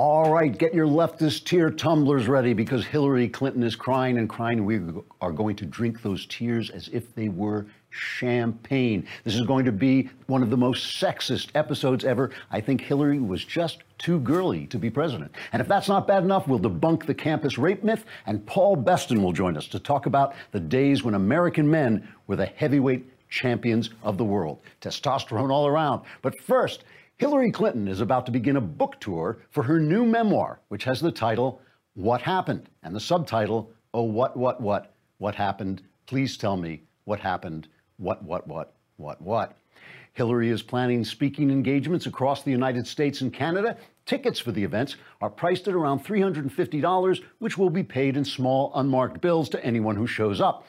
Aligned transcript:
All 0.00 0.32
right, 0.32 0.56
get 0.56 0.72
your 0.74 0.86
leftist 0.86 1.42
tear 1.42 1.70
tumblers 1.70 2.28
ready 2.28 2.54
because 2.54 2.86
Hillary 2.86 3.28
Clinton 3.28 3.64
is 3.64 3.74
crying 3.74 4.18
and 4.18 4.28
crying. 4.28 4.64
We 4.64 4.80
are 5.20 5.32
going 5.32 5.56
to 5.56 5.66
drink 5.66 6.02
those 6.02 6.24
tears 6.26 6.70
as 6.70 6.86
if 6.92 7.12
they 7.16 7.28
were 7.28 7.66
champagne. 7.90 9.08
This 9.24 9.34
is 9.34 9.44
going 9.44 9.64
to 9.64 9.72
be 9.72 10.08
one 10.28 10.44
of 10.44 10.50
the 10.50 10.56
most 10.56 11.02
sexist 11.02 11.48
episodes 11.56 12.04
ever. 12.04 12.30
I 12.52 12.60
think 12.60 12.80
Hillary 12.80 13.18
was 13.18 13.44
just 13.44 13.78
too 13.98 14.20
girly 14.20 14.68
to 14.68 14.78
be 14.78 14.88
president. 14.88 15.32
And 15.50 15.60
if 15.60 15.66
that's 15.66 15.88
not 15.88 16.06
bad 16.06 16.22
enough, 16.22 16.46
we'll 16.46 16.60
debunk 16.60 17.04
the 17.04 17.12
campus 17.12 17.58
rape 17.58 17.82
myth, 17.82 18.04
and 18.26 18.46
Paul 18.46 18.76
Beston 18.76 19.20
will 19.20 19.32
join 19.32 19.56
us 19.56 19.66
to 19.66 19.80
talk 19.80 20.06
about 20.06 20.36
the 20.52 20.60
days 20.60 21.02
when 21.02 21.14
American 21.14 21.68
men 21.68 22.06
were 22.28 22.36
the 22.36 22.46
heavyweight 22.46 23.04
champions 23.30 23.90
of 24.04 24.16
the 24.16 24.24
world. 24.24 24.60
Testosterone 24.80 25.50
all 25.50 25.66
around. 25.66 26.02
But 26.22 26.40
first, 26.42 26.84
Hillary 27.18 27.50
Clinton 27.50 27.88
is 27.88 28.00
about 28.00 28.26
to 28.26 28.32
begin 28.32 28.56
a 28.56 28.60
book 28.60 29.00
tour 29.00 29.38
for 29.50 29.64
her 29.64 29.80
new 29.80 30.06
memoir, 30.06 30.60
which 30.68 30.84
has 30.84 31.00
the 31.00 31.10
title, 31.10 31.60
What 31.94 32.22
Happened? 32.22 32.70
and 32.84 32.94
the 32.94 33.00
subtitle, 33.00 33.72
Oh, 33.92 34.04
What, 34.04 34.36
What, 34.36 34.60
What, 34.60 34.94
What 35.18 35.34
Happened? 35.34 35.82
Please 36.06 36.36
tell 36.36 36.56
me 36.56 36.82
what 37.06 37.18
happened. 37.18 37.66
What, 37.96 38.22
what, 38.22 38.46
what, 38.46 38.74
what, 38.98 39.20
what? 39.20 39.58
Hillary 40.12 40.50
is 40.50 40.62
planning 40.62 41.04
speaking 41.04 41.50
engagements 41.50 42.06
across 42.06 42.42
the 42.44 42.52
United 42.52 42.86
States 42.86 43.20
and 43.20 43.32
Canada. 43.32 43.76
Tickets 44.06 44.38
for 44.38 44.52
the 44.52 44.62
events 44.62 44.94
are 45.20 45.28
priced 45.28 45.66
at 45.66 45.74
around 45.74 46.04
$350, 46.04 47.22
which 47.40 47.58
will 47.58 47.70
be 47.70 47.82
paid 47.82 48.16
in 48.16 48.24
small, 48.24 48.70
unmarked 48.76 49.20
bills 49.20 49.48
to 49.48 49.64
anyone 49.64 49.96
who 49.96 50.06
shows 50.06 50.40
up. 50.40 50.64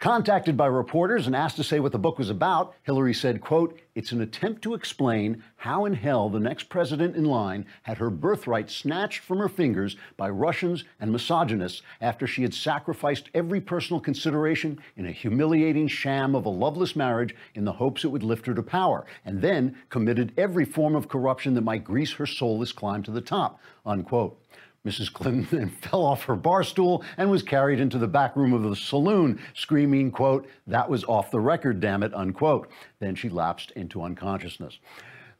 Contacted 0.00 0.56
by 0.56 0.64
reporters 0.64 1.26
and 1.26 1.36
asked 1.36 1.56
to 1.56 1.62
say 1.62 1.78
what 1.78 1.92
the 1.92 1.98
book 1.98 2.16
was 2.16 2.30
about, 2.30 2.72
Hillary 2.84 3.12
said, 3.12 3.42
quote, 3.42 3.78
it's 3.94 4.12
an 4.12 4.22
attempt 4.22 4.62
to 4.62 4.72
explain 4.72 5.42
how 5.56 5.84
in 5.84 5.92
hell 5.92 6.30
the 6.30 6.40
next 6.40 6.70
president 6.70 7.16
in 7.16 7.26
line 7.26 7.66
had 7.82 7.98
her 7.98 8.08
birthright 8.08 8.70
snatched 8.70 9.18
from 9.18 9.36
her 9.36 9.48
fingers 9.48 9.98
by 10.16 10.30
Russians 10.30 10.84
and 11.00 11.12
misogynists 11.12 11.82
after 12.00 12.26
she 12.26 12.40
had 12.40 12.54
sacrificed 12.54 13.28
every 13.34 13.60
personal 13.60 14.00
consideration 14.00 14.78
in 14.96 15.04
a 15.04 15.12
humiliating 15.12 15.86
sham 15.86 16.34
of 16.34 16.46
a 16.46 16.48
loveless 16.48 16.96
marriage 16.96 17.34
in 17.54 17.66
the 17.66 17.72
hopes 17.72 18.02
it 18.02 18.08
would 18.08 18.22
lift 18.22 18.46
her 18.46 18.54
to 18.54 18.62
power, 18.62 19.04
and 19.26 19.42
then 19.42 19.76
committed 19.90 20.32
every 20.38 20.64
form 20.64 20.96
of 20.96 21.10
corruption 21.10 21.52
that 21.52 21.60
might 21.60 21.84
grease 21.84 22.12
her 22.12 22.24
soulless 22.24 22.72
climb 22.72 23.02
to 23.02 23.10
the 23.10 23.20
top, 23.20 23.60
unquote. 23.84 24.40
Mrs. 24.86 25.12
Clinton 25.12 25.68
fell 25.68 26.02
off 26.02 26.24
her 26.24 26.36
bar 26.36 26.64
stool 26.64 27.04
and 27.18 27.30
was 27.30 27.42
carried 27.42 27.80
into 27.80 27.98
the 27.98 28.08
back 28.08 28.34
room 28.34 28.54
of 28.54 28.62
the 28.62 28.74
saloon, 28.74 29.38
screaming, 29.52 30.10
quote, 30.10 30.48
that 30.66 30.88
was 30.88 31.04
off 31.04 31.30
the 31.30 31.40
record, 31.40 31.80
damn 31.80 32.02
it, 32.02 32.14
unquote. 32.14 32.70
Then 32.98 33.14
she 33.14 33.28
lapsed 33.28 33.72
into 33.72 34.02
unconsciousness. 34.02 34.78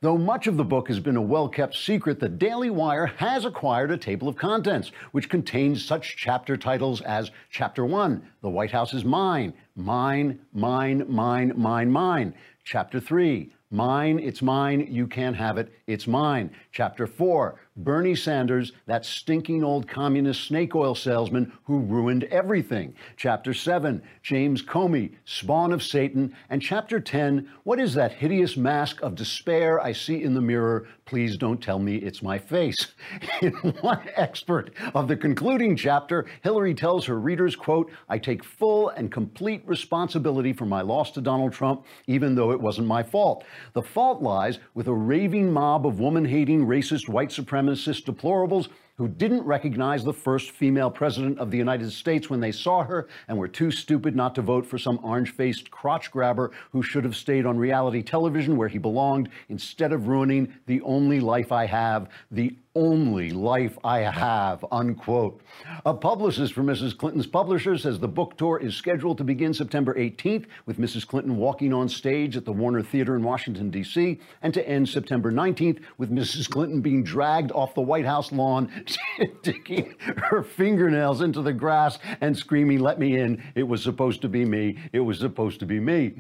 Though 0.03 0.19
much 0.19 0.47
of 0.47 0.57
the 0.57 0.65
book 0.65 0.89
has 0.89 1.01
been 1.01 1.17
a 1.17 1.23
well 1.23 1.49
kept 1.49 1.75
secret, 1.75 2.21
the 2.21 2.29
Daily 2.29 2.71
Wire 2.71 3.07
has 3.07 3.45
acquired 3.45 3.91
a 3.91 3.97
table 3.97 4.29
of 4.29 4.37
contents, 4.37 4.93
which 5.13 5.29
contains 5.29 5.85
such 5.85 6.17
chapter 6.17 6.57
titles 6.57 7.01
as 7.03 7.31
Chapter 7.51 7.85
1, 7.85 8.23
The 8.43 8.49
White 8.49 8.71
House 8.71 8.93
is 8.93 9.05
Mine, 9.05 9.55
Mine, 9.75 10.41
Mine, 10.53 11.05
Mine, 11.09 11.53
Mine, 11.57 11.91
Mine. 11.91 12.35
Chapter 12.65 13.01
3, 13.01 13.53
Mine, 13.73 14.19
it's 14.19 14.43
mine, 14.43 14.89
you 14.91 15.07
can't 15.07 15.37
have 15.37 15.57
it, 15.57 15.73
it's 15.87 16.09
mine. 16.09 16.51
Chapter 16.73 17.07
4, 17.07 17.55
Bernie 17.77 18.17
Sanders, 18.17 18.73
that 18.87 19.07
stinking 19.07 19.63
old 19.63 19.87
communist 19.87 20.45
snake 20.45 20.75
oil 20.75 20.95
salesman 20.95 21.53
who 21.65 21.79
ruined 21.79 22.25
everything. 22.25 22.95
Chapter 23.17 23.55
7, 23.55 24.03
James 24.23 24.63
Comey, 24.63 25.15
spawn 25.25 25.73
of 25.73 25.83
Satan. 25.83 26.35
And 26.51 26.61
Chapter 26.61 27.01
10, 27.01 27.49
what 27.63 27.79
is 27.79 27.95
that 27.95 28.13
hideous 28.13 28.57
mask 28.57 29.01
of 29.03 29.15
despair 29.15 29.81
I 29.81 29.93
see 29.93 30.23
in 30.23 30.35
the 30.35 30.41
mirror? 30.41 30.89
Please 31.11 31.37
don't 31.37 31.61
tell 31.61 31.79
me 31.79 31.97
it's 31.97 32.23
my 32.23 32.39
face. 32.39 32.93
In 33.43 33.53
one 33.81 34.09
expert 34.15 34.73
of 34.95 35.09
the 35.09 35.17
concluding 35.17 35.75
chapter, 35.75 36.27
Hillary 36.43 36.73
tells 36.73 37.05
her 37.07 37.19
readers, 37.19 37.57
quote, 37.57 37.91
I 38.09 38.19
take 38.19 38.45
full 38.45 38.91
and 38.91 39.11
complete 39.11 39.63
responsibility 39.67 40.53
for 40.53 40.67
my 40.67 40.83
loss 40.83 41.11
to 41.13 41.21
Donald 41.21 41.53
Trump, 41.53 41.85
even 42.07 42.37
though 42.37 42.53
it 42.53 42.61
wasn't 42.61 42.87
my 42.87 43.03
fault. 43.03 43.43
The 43.73 43.83
fault 43.83 44.23
lies 44.23 44.61
with 44.75 44.87
a 44.87 44.95
raving 44.95 45.53
mob 45.53 45.85
of 45.85 45.99
woman 45.99 46.25
hating, 46.25 46.65
racist, 46.67 47.09
white 47.09 47.33
supremacist 47.61 48.05
deplorables 48.05 48.69
who 48.97 49.09
didn't 49.09 49.43
recognize 49.45 50.05
the 50.05 50.13
first 50.13 50.51
female 50.51 50.91
president 50.91 51.39
of 51.39 51.51
the 51.51 51.57
United 51.57 51.91
States 51.91 52.29
when 52.29 52.41
they 52.41 52.53
saw 52.53 52.85
her 52.85 53.09
and 53.29 53.39
were 53.39 53.49
too 53.49 53.71
stupid 53.71 54.15
not 54.15 54.35
to 54.35 54.43
vote 54.43 54.67
for 54.67 54.77
some 54.77 55.01
orange 55.03 55.31
faced 55.31 55.71
crotch 55.71 56.11
grabber 56.11 56.51
who 56.71 56.83
should 56.83 57.05
have 57.05 57.17
stayed 57.17 57.47
on 57.47 57.57
reality 57.57 58.03
television 58.03 58.59
where 58.59 58.69
he 58.69 58.77
belonged 58.77 59.31
instead 59.49 59.93
of 59.93 60.09
ruining 60.09 60.53
the 60.67 60.83
only 60.83 61.19
life 61.19 61.51
I 61.51 61.65
have, 61.65 62.11
the 62.31 62.55
only 62.77 63.31
life 63.31 63.77
I 63.83 64.01
have, 64.01 64.65
unquote. 64.71 65.41
A 65.85 65.93
publicist 65.93 66.53
for 66.53 66.63
Mrs. 66.63 66.97
Clinton's 66.97 67.27
publisher 67.27 67.77
says 67.77 67.99
the 67.99 68.07
book 68.07 68.37
tour 68.37 68.59
is 68.59 68.77
scheduled 68.77 69.19
to 69.19 69.25
begin 69.25 69.53
September 69.53 69.95
18th, 69.95 70.47
with 70.67 70.79
Mrs. 70.79 71.07
Clinton 71.07 71.37
walking 71.37 71.73
on 71.73 71.89
stage 71.89 72.37
at 72.37 72.45
the 72.45 72.53
Warner 72.53 72.83
Theater 72.83 73.17
in 73.17 73.25
Washington, 73.25 73.71
D.C., 73.71 74.21
and 74.43 74.55
to 74.55 74.69
end 74.69 74.89
September 74.89 75.33
19th, 75.33 75.81
with 75.99 76.13
Mrs. 76.13 76.49
Clinton 76.49 76.81
being 76.81 77.03
dragged 77.03 77.51
off 77.53 77.75
the 77.75 77.81
White 77.81 78.07
House 78.07 78.31
lawn, 78.31 78.71
digging 79.43 79.97
her 80.17 80.45
fingernails 80.45 81.23
into 81.23 81.43
the 81.43 81.53
grass 81.53 81.99
and 82.21 82.37
screaming, 82.37 82.79
Let 82.79 83.01
me 83.01 83.19
in. 83.19 83.43
It 83.57 83.65
was 83.65 83.83
supposed 83.83 84.23
to 84.23 84.29
be 84.29 84.45
me. 84.45 84.79
It 84.93 85.01
was 85.01 85.19
supposed 85.19 85.59
to 85.61 85.67
be 85.67 85.81
me. 85.81 86.15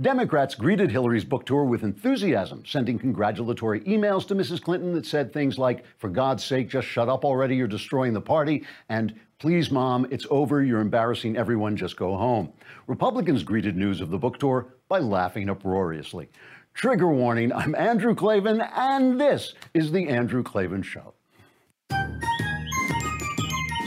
Democrats 0.00 0.54
greeted 0.54 0.92
Hillary's 0.92 1.24
book 1.24 1.44
tour 1.44 1.64
with 1.64 1.82
enthusiasm, 1.82 2.62
sending 2.64 3.00
congratulatory 3.00 3.80
emails 3.80 4.28
to 4.28 4.36
Mrs. 4.36 4.62
Clinton 4.62 4.94
that 4.94 5.04
said 5.04 5.32
things 5.32 5.58
like, 5.58 5.84
For 5.96 6.10
God's 6.10 6.44
sake, 6.44 6.68
just 6.68 6.86
shut 6.86 7.08
up 7.08 7.24
already, 7.24 7.56
you're 7.56 7.66
destroying 7.66 8.12
the 8.12 8.20
party, 8.20 8.64
and 8.88 9.18
Please, 9.38 9.70
Mom, 9.70 10.04
it's 10.10 10.26
over, 10.30 10.64
you're 10.64 10.80
embarrassing 10.80 11.36
everyone, 11.36 11.76
just 11.76 11.96
go 11.96 12.16
home. 12.16 12.52
Republicans 12.88 13.44
greeted 13.44 13.76
news 13.76 14.00
of 14.00 14.10
the 14.10 14.18
book 14.18 14.36
tour 14.36 14.74
by 14.88 14.98
laughing 14.98 15.48
uproariously. 15.48 16.28
Trigger 16.74 17.06
warning 17.06 17.52
I'm 17.52 17.76
Andrew 17.76 18.16
Klavan, 18.16 18.60
and 18.60 19.20
this 19.20 19.54
is 19.74 19.92
The 19.92 20.08
Andrew 20.08 20.42
Klavan 20.42 20.82
Show. 20.82 21.14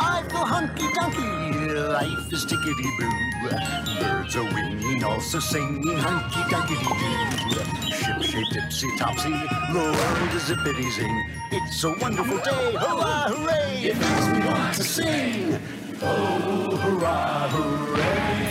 I 0.03 0.23
feel 0.29 0.45
hunky 0.45 0.83
dunky, 0.83 1.50
life 1.89 2.31
is 2.33 2.45
tickety 2.45 2.89
boo. 2.97 3.09
Birds 3.99 4.35
are 4.35 4.43
winging, 4.53 5.03
also 5.03 5.39
singing 5.39 5.97
hunky 5.97 6.41
dunky 6.53 6.75
doo. 6.81 7.91
Ship 7.95 8.21
shape 8.21 8.47
tipsy 8.51 8.87
topsy, 8.97 9.29
the 9.29 9.79
world 9.79 10.33
is 10.35 10.43
zippity 10.43 10.91
zing. 10.91 11.29
It's 11.51 11.83
a 11.83 11.91
wonderful 11.99 12.37
day, 12.37 12.73
hurrah, 12.73 13.29
hooray! 13.29 13.89
It 13.89 13.97
makes 13.97 14.27
me 14.27 14.47
want 14.47 14.75
to 14.75 14.83
sing. 14.83 15.59
Oh, 16.01 16.75
hurrah, 16.77 17.47
hooray! 17.49 18.50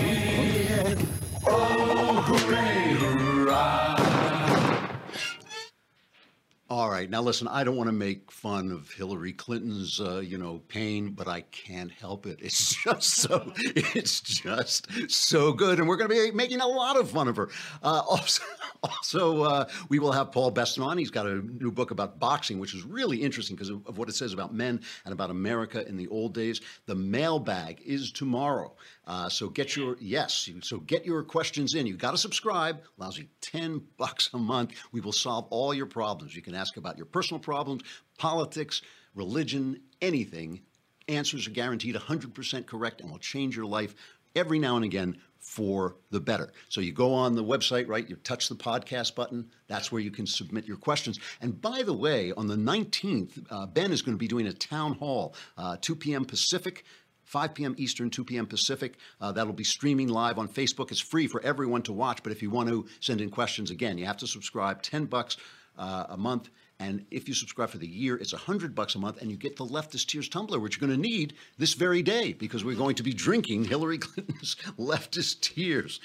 All 6.70 6.88
right, 6.88 7.10
now 7.10 7.20
listen. 7.20 7.48
I 7.48 7.64
don't 7.64 7.74
want 7.74 7.88
to 7.88 7.92
make 7.92 8.30
fun 8.30 8.70
of 8.70 8.92
Hillary 8.92 9.32
Clinton's, 9.32 10.00
uh, 10.00 10.20
you 10.20 10.38
know, 10.38 10.62
pain, 10.68 11.10
but 11.10 11.26
I 11.26 11.40
can't 11.40 11.90
help 11.90 12.26
it. 12.26 12.38
It's 12.44 12.76
just 12.76 13.10
so, 13.10 13.52
it's 13.56 14.20
just 14.20 14.86
so 15.08 15.52
good, 15.52 15.80
and 15.80 15.88
we're 15.88 15.96
going 15.96 16.08
to 16.08 16.14
be 16.14 16.30
making 16.30 16.60
a 16.60 16.68
lot 16.68 16.96
of 16.96 17.10
fun 17.10 17.26
of 17.26 17.34
her. 17.34 17.48
Uh, 17.82 18.02
also, 18.08 18.44
also, 18.84 19.42
uh, 19.42 19.64
we 19.88 19.98
will 19.98 20.12
have 20.12 20.30
Paul 20.30 20.52
Beston 20.52 20.84
on. 20.84 20.96
He's 20.96 21.10
got 21.10 21.26
a 21.26 21.42
new 21.60 21.72
book 21.72 21.90
about 21.90 22.20
boxing, 22.20 22.60
which 22.60 22.72
is 22.72 22.84
really 22.84 23.20
interesting 23.20 23.56
because 23.56 23.70
of, 23.70 23.84
of 23.88 23.98
what 23.98 24.08
it 24.08 24.14
says 24.14 24.32
about 24.32 24.54
men 24.54 24.80
and 25.04 25.12
about 25.12 25.30
America 25.30 25.84
in 25.88 25.96
the 25.96 26.06
old 26.06 26.34
days. 26.34 26.60
The 26.86 26.94
mailbag 26.94 27.82
is 27.84 28.12
tomorrow. 28.12 28.76
Uh, 29.06 29.28
so 29.28 29.48
get 29.48 29.76
your 29.76 29.96
yes. 30.00 30.48
So 30.62 30.78
get 30.78 31.04
your 31.04 31.22
questions 31.22 31.74
in. 31.74 31.86
You 31.86 31.96
got 31.96 32.12
to 32.12 32.18
subscribe. 32.18 32.82
Lousy 32.96 33.28
ten 33.40 33.82
bucks 33.96 34.30
a 34.34 34.38
month. 34.38 34.72
We 34.92 35.00
will 35.00 35.12
solve 35.12 35.46
all 35.50 35.74
your 35.74 35.86
problems. 35.86 36.36
You 36.36 36.42
can 36.42 36.54
ask 36.54 36.76
about 36.76 36.96
your 36.96 37.06
personal 37.06 37.40
problems, 37.40 37.82
politics, 38.18 38.82
religion, 39.14 39.80
anything. 40.00 40.60
Answers 41.08 41.46
are 41.48 41.50
guaranteed 41.50 41.96
100% 41.96 42.66
correct 42.66 43.00
and 43.00 43.10
will 43.10 43.18
change 43.18 43.56
your 43.56 43.66
life 43.66 43.96
every 44.36 44.58
now 44.58 44.76
and 44.76 44.84
again 44.84 45.16
for 45.40 45.96
the 46.10 46.20
better. 46.20 46.52
So 46.68 46.80
you 46.80 46.92
go 46.92 47.14
on 47.14 47.34
the 47.34 47.42
website, 47.42 47.88
right? 47.88 48.08
You 48.08 48.16
touch 48.16 48.48
the 48.48 48.54
podcast 48.54 49.14
button. 49.14 49.50
That's 49.68 49.90
where 49.90 50.02
you 50.02 50.10
can 50.10 50.26
submit 50.26 50.66
your 50.66 50.76
questions. 50.76 51.18
And 51.40 51.60
by 51.60 51.82
the 51.82 51.94
way, 51.94 52.32
on 52.32 52.46
the 52.46 52.56
19th, 52.56 53.46
uh, 53.50 53.66
Ben 53.66 53.90
is 53.90 54.02
going 54.02 54.14
to 54.14 54.18
be 54.20 54.28
doing 54.28 54.46
a 54.46 54.52
town 54.52 54.94
hall, 54.94 55.34
uh, 55.56 55.78
2 55.80 55.96
p.m. 55.96 56.24
Pacific. 56.24 56.84
5 57.30 57.54
p.m. 57.54 57.76
Eastern, 57.78 58.10
2 58.10 58.24
p.m. 58.24 58.44
Pacific. 58.44 58.98
Uh, 59.20 59.30
that'll 59.30 59.52
be 59.52 59.62
streaming 59.62 60.08
live 60.08 60.36
on 60.36 60.48
Facebook. 60.48 60.90
It's 60.90 60.98
free 60.98 61.28
for 61.28 61.40
everyone 61.42 61.82
to 61.82 61.92
watch, 61.92 62.24
but 62.24 62.32
if 62.32 62.42
you 62.42 62.50
want 62.50 62.68
to 62.68 62.86
send 62.98 63.20
in 63.20 63.30
questions, 63.30 63.70
again, 63.70 63.98
you 63.98 64.06
have 64.06 64.16
to 64.16 64.26
subscribe. 64.26 64.82
10 64.82 65.04
bucks 65.04 65.36
uh, 65.78 66.06
a 66.08 66.16
month. 66.16 66.50
And 66.80 67.06
if 67.12 67.28
you 67.28 67.34
subscribe 67.34 67.70
for 67.70 67.78
the 67.78 67.86
year, 67.86 68.16
it's 68.16 68.32
100 68.32 68.74
bucks 68.74 68.96
a 68.96 68.98
month, 68.98 69.20
and 69.20 69.30
you 69.30 69.36
get 69.36 69.56
the 69.56 69.64
Leftist 69.64 70.08
Tears 70.08 70.28
tumbler, 70.28 70.58
which 70.58 70.80
you're 70.80 70.88
going 70.88 71.00
to 71.00 71.08
need 71.08 71.34
this 71.56 71.74
very 71.74 72.02
day 72.02 72.32
because 72.32 72.64
we're 72.64 72.74
going 72.74 72.96
to 72.96 73.04
be 73.04 73.12
drinking 73.12 73.64
Hillary 73.64 73.98
Clinton's 73.98 74.56
Leftist 74.78 75.40
Tears. 75.40 76.00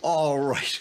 All 0.00 0.38
right. 0.38 0.80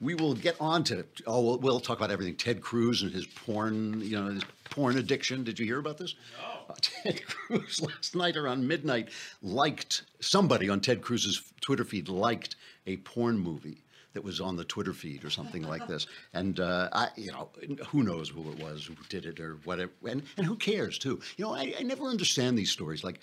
We 0.00 0.14
will 0.14 0.34
get 0.34 0.56
on 0.60 0.84
to 0.84 1.04
oh 1.26 1.40
we'll, 1.40 1.58
we'll 1.58 1.80
talk 1.80 1.98
about 1.98 2.10
everything 2.10 2.34
ted 2.34 2.60
cruz 2.60 3.02
and 3.02 3.12
his 3.12 3.26
porn 3.26 4.00
you 4.00 4.20
know 4.20 4.30
his 4.30 4.44
porn 4.70 4.98
addiction 4.98 5.44
did 5.44 5.58
you 5.58 5.66
hear 5.66 5.78
about 5.78 5.98
this 5.98 6.14
no. 6.40 6.74
Uh, 6.74 6.76
ted 6.80 7.24
cruz 7.26 7.80
last 7.96 8.14
night 8.14 8.36
around 8.36 8.66
midnight 8.66 9.08
liked 9.42 10.02
somebody 10.20 10.68
on 10.68 10.80
ted 10.80 11.02
cruz's 11.02 11.42
twitter 11.60 11.84
feed 11.84 12.08
liked 12.08 12.56
a 12.86 12.96
porn 12.98 13.38
movie 13.38 13.82
that 14.12 14.24
was 14.24 14.40
on 14.40 14.56
the 14.56 14.64
Twitter 14.64 14.92
feed 14.92 15.24
or 15.24 15.30
something 15.30 15.62
like 15.62 15.86
this. 15.86 16.06
And 16.32 16.60
uh, 16.60 16.88
I, 16.92 17.08
you 17.16 17.32
know, 17.32 17.50
who 17.88 18.02
knows 18.02 18.28
who 18.28 18.50
it 18.50 18.58
was 18.62 18.84
who 18.84 18.94
did 19.08 19.26
it 19.26 19.40
or 19.40 19.58
whatever, 19.64 19.90
and, 20.08 20.22
and 20.36 20.46
who 20.46 20.56
cares 20.56 20.98
too. 20.98 21.20
You 21.36 21.44
know, 21.44 21.54
I, 21.54 21.74
I 21.78 21.82
never 21.82 22.04
understand 22.04 22.56
these 22.56 22.70
stories. 22.70 23.02
Like 23.02 23.20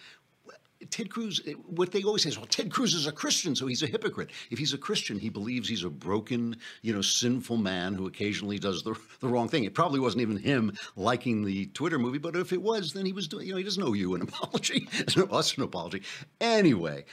Ted 0.90 1.10
Cruz, 1.10 1.42
what 1.66 1.92
they 1.92 2.04
always 2.04 2.24
say 2.24 2.30
is, 2.30 2.38
well, 2.38 2.46
Ted 2.46 2.72
Cruz 2.72 2.94
is 2.94 3.08
a 3.08 3.12
Christian, 3.12 3.56
so 3.56 3.68
he's 3.68 3.84
a 3.84 3.88
hypocrite. 3.88 4.30
If 4.52 4.60
he's 4.60 4.74
a 4.74 4.78
Christian, 4.78 5.18
he 5.18 5.30
believes 5.30 5.68
he's 5.68 5.84
a 5.84 5.90
broken, 5.90 6.58
you 6.82 6.94
know, 6.94 7.02
sinful 7.02 7.58
man 7.58 7.94
who 7.94 8.08
occasionally 8.08 8.60
does 8.60 8.84
the, 8.84 8.96
the 9.20 9.28
wrong 9.28 9.50
thing. 9.50 9.64
It 9.64 9.74
probably 9.74 10.00
wasn't 10.00 10.22
even 10.22 10.38
him 10.38 10.74
liking 10.96 11.44
the 11.44 11.66
Twitter 11.68 11.98
movie, 11.98 12.20
but 12.20 12.36
if 12.36 12.54
it 12.54 12.62
was, 12.62 12.94
then 12.94 13.06
he 13.06 13.14
was 13.14 13.28
doing, 13.28 13.48
you 13.48 13.54
know, 13.54 13.58
he 13.58 13.64
doesn't 13.64 13.82
owe 13.82 13.94
you 13.94 14.16
an 14.16 14.22
apology, 14.24 14.88
us 15.32 15.58
an 15.58 15.64
apology. 15.64 16.04
Anyway, 16.40 17.06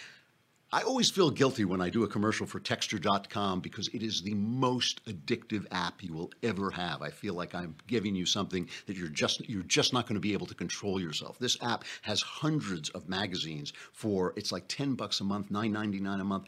I 0.75 0.82
always 0.82 1.09
feel 1.09 1.31
guilty 1.31 1.65
when 1.65 1.81
I 1.81 1.88
do 1.88 2.03
a 2.03 2.09
commercial 2.09 2.49
for 2.49 2.59
Texture.com 2.59 3.61
because 3.61 3.87
it 3.94 4.03
is 4.03 4.23
the 4.23 4.35
most 4.35 5.06
addictive 5.06 5.67
app 5.71 6.03
you 6.03 6.12
will 6.12 6.32
ever 6.43 6.69
have. 6.73 7.00
I 7.00 7.11
feel 7.11 7.35
like 7.35 7.55
I'm 7.55 7.76
giving 7.87 8.17
you 8.17 8.26
something 8.26 8.69
that 8.87 8.97
you're 8.97 9.06
just 9.06 9.49
you're 9.49 9.62
just 9.62 9.93
not 9.93 10.09
going 10.09 10.17
to 10.17 10.21
be 10.21 10.32
able 10.32 10.49
to 10.49 10.55
control 10.56 11.00
yourself. 11.00 11.38
This 11.38 11.56
app 11.62 11.85
has 12.03 12.23
hundreds 12.23 12.88
of 12.88 13.09
magazines 13.09 13.73
for 13.93 14.32
it's 14.35 14.50
like 14.50 14.65
10 14.67 14.94
bucks 14.94 15.21
a 15.21 15.25
month, 15.25 15.49
9.99 15.49 16.21
a 16.21 16.25
month. 16.25 16.47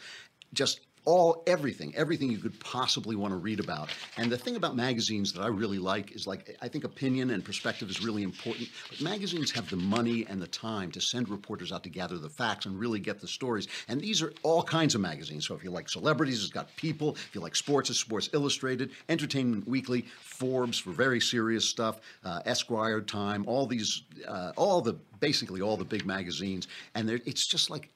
Just 0.52 0.80
all 1.06 1.42
everything, 1.46 1.94
everything 1.96 2.30
you 2.30 2.38
could 2.38 2.58
possibly 2.60 3.16
want 3.16 3.32
to 3.32 3.38
read 3.38 3.60
about. 3.60 3.88
And 4.18 4.30
the 4.30 4.36
thing 4.36 4.56
about 4.56 4.76
magazines 4.76 5.32
that 5.32 5.40
I 5.40 5.46
really 5.46 5.78
like 5.78 6.12
is 6.12 6.26
like 6.26 6.56
I 6.60 6.68
think 6.68 6.84
opinion 6.84 7.30
and 7.30 7.44
perspective 7.44 7.88
is 7.88 8.04
really 8.04 8.24
important. 8.24 8.68
But 8.90 9.00
magazines 9.00 9.50
have 9.52 9.70
the 9.70 9.76
money 9.76 10.26
and 10.28 10.42
the 10.42 10.48
time 10.48 10.90
to 10.90 11.00
send 11.00 11.28
reporters 11.28 11.72
out 11.72 11.84
to 11.84 11.90
gather 11.90 12.18
the 12.18 12.28
facts 12.28 12.66
and 12.66 12.78
really 12.78 12.98
get 12.98 13.20
the 13.20 13.28
stories. 13.28 13.68
And 13.88 14.00
these 14.00 14.20
are 14.20 14.32
all 14.42 14.62
kinds 14.62 14.94
of 14.94 15.00
magazines. 15.00 15.46
So 15.46 15.54
if 15.54 15.62
you 15.62 15.70
like 15.70 15.88
celebrities, 15.88 16.42
it's 16.42 16.52
got 16.52 16.66
People. 16.76 17.12
If 17.12 17.30
you 17.34 17.40
like 17.40 17.54
sports, 17.54 17.88
it's 17.88 18.00
Sports 18.00 18.28
Illustrated, 18.32 18.90
Entertainment 19.08 19.66
Weekly, 19.66 20.02
Forbes 20.20 20.78
for 20.78 20.90
very 20.90 21.20
serious 21.20 21.64
stuff, 21.64 22.00
uh, 22.24 22.40
Esquire, 22.44 23.00
Time, 23.00 23.44
all 23.46 23.66
these, 23.66 24.02
uh, 24.26 24.52
all 24.56 24.80
the 24.80 24.94
basically 25.20 25.60
all 25.62 25.76
the 25.76 25.84
big 25.84 26.04
magazines. 26.04 26.66
And 26.94 27.08
it's 27.08 27.46
just 27.46 27.70
like 27.70 27.90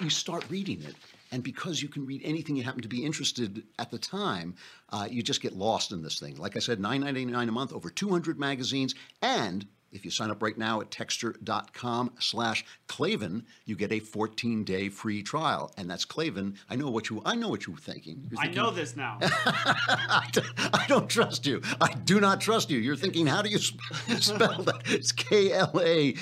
you 0.00 0.10
start 0.10 0.44
reading 0.48 0.82
it 0.82 0.94
and 1.32 1.42
because 1.42 1.82
you 1.82 1.88
can 1.88 2.06
read 2.06 2.20
anything 2.22 2.54
you 2.54 2.62
happen 2.62 2.82
to 2.82 2.88
be 2.88 3.04
interested 3.04 3.64
at 3.78 3.90
the 3.90 3.98
time, 3.98 4.54
uh, 4.90 5.08
you 5.10 5.22
just 5.22 5.40
get 5.40 5.56
lost 5.56 5.90
in 5.90 6.02
this 6.02 6.20
thing. 6.20 6.36
Like 6.36 6.56
I 6.56 6.60
said, 6.60 6.78
$9.99 6.78 7.48
a 7.48 7.52
month, 7.52 7.72
over 7.72 7.90
200 7.90 8.38
magazines, 8.38 8.94
and 9.22 9.66
if 9.92 10.04
you 10.04 10.10
sign 10.10 10.30
up 10.30 10.42
right 10.42 10.56
now 10.56 10.80
at 10.80 10.90
texture.com 10.90 12.12
slash 12.18 12.64
Klavan, 12.88 13.44
you 13.64 13.76
get 13.76 13.92
a 13.92 14.00
14-day 14.00 14.88
free 14.88 15.22
trial. 15.22 15.72
And 15.76 15.90
that's 15.90 16.04
Klavan. 16.04 16.56
I 16.70 16.76
know 16.76 16.90
what 16.90 17.10
you 17.10 17.22
I 17.24 17.34
know 17.34 17.48
what 17.48 17.66
you 17.66 17.72
were 17.72 17.78
thinking. 17.78 18.26
You're 18.30 18.40
thinking 18.40 18.58
I 18.58 18.62
know 18.62 18.70
this 18.70 18.96
now. 18.96 19.18
I 19.22 20.84
don't 20.88 21.08
trust 21.08 21.46
you. 21.46 21.60
I 21.80 21.92
do 21.92 22.20
not 22.20 22.40
trust 22.40 22.70
you. 22.70 22.78
You're 22.78 22.96
thinking, 22.96 23.26
how 23.26 23.42
do 23.42 23.50
you 23.50 23.58
spell 23.58 24.62
that? 24.62 24.82
It's 24.86 25.12
K-L-A-V-A-N. 25.12 26.18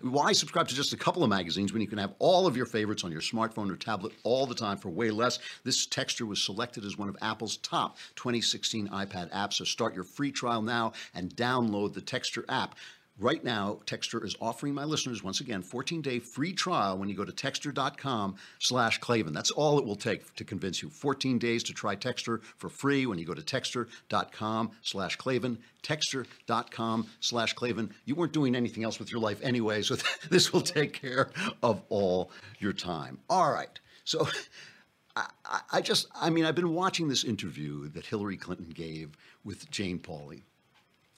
Why 0.00 0.32
subscribe 0.32 0.68
to 0.68 0.74
just 0.74 0.92
a 0.92 0.96
couple 0.96 1.22
of 1.22 1.30
magazines 1.30 1.72
when 1.72 1.80
you 1.82 1.88
can 1.88 1.98
have 1.98 2.14
all 2.18 2.46
of 2.46 2.56
your 2.56 2.66
favorites 2.66 3.04
on 3.04 3.12
your 3.12 3.20
smartphone 3.20 3.70
or 3.70 3.76
tablet 3.76 4.12
all 4.22 4.46
the 4.46 4.54
time 4.54 4.78
for 4.78 4.88
way 4.88 5.10
less? 5.10 5.38
This 5.62 5.86
texture 5.86 6.26
was 6.26 6.40
selected 6.42 6.84
as 6.84 6.98
one 6.98 7.08
of 7.08 7.16
Apple's 7.22 7.56
top 7.58 7.98
2016 8.16 8.88
iPad 8.88 9.30
apps. 9.32 9.54
So 9.54 9.64
start 9.64 9.94
your 9.94 10.04
free 10.04 10.32
trial 10.32 10.62
now 10.62 10.92
and 11.14 11.34
download 11.36 11.83
download 11.84 11.94
the 11.94 12.00
Texture 12.00 12.44
app. 12.48 12.76
Right 13.16 13.44
now, 13.44 13.78
Texture 13.86 14.24
is 14.24 14.34
offering 14.40 14.74
my 14.74 14.82
listeners, 14.82 15.22
once 15.22 15.40
again, 15.40 15.62
14-day 15.62 16.18
free 16.18 16.52
trial 16.52 16.98
when 16.98 17.08
you 17.08 17.14
go 17.14 17.24
to 17.24 17.30
texture.com 17.30 18.34
slash 18.58 18.98
Klavan. 18.98 19.32
That's 19.32 19.52
all 19.52 19.78
it 19.78 19.84
will 19.84 19.94
take 19.94 20.34
to 20.34 20.44
convince 20.44 20.82
you. 20.82 20.90
14 20.90 21.38
days 21.38 21.62
to 21.64 21.72
try 21.72 21.94
Texture 21.94 22.40
for 22.56 22.68
free 22.68 23.06
when 23.06 23.20
you 23.20 23.24
go 23.24 23.32
to 23.32 23.42
texture.com 23.42 24.72
slash 24.82 25.14
Klavan, 25.14 25.58
texture.com 25.82 27.06
slash 27.20 27.52
Klavan. 27.52 27.94
You 28.04 28.16
weren't 28.16 28.32
doing 28.32 28.56
anything 28.56 28.82
else 28.82 28.98
with 28.98 29.12
your 29.12 29.20
life 29.20 29.38
anyway, 29.44 29.82
so 29.82 29.94
this 30.28 30.52
will 30.52 30.62
take 30.62 31.00
care 31.00 31.30
of 31.62 31.82
all 31.90 32.32
your 32.58 32.72
time. 32.72 33.20
All 33.30 33.52
right. 33.52 33.78
So 34.02 34.26
I, 35.16 35.28
I 35.72 35.80
just, 35.82 36.08
I 36.20 36.30
mean, 36.30 36.46
I've 36.46 36.56
been 36.56 36.74
watching 36.74 37.06
this 37.06 37.22
interview 37.22 37.88
that 37.90 38.06
Hillary 38.06 38.38
Clinton 38.38 38.70
gave 38.70 39.16
with 39.44 39.70
Jane 39.70 40.00
Pauley. 40.00 40.42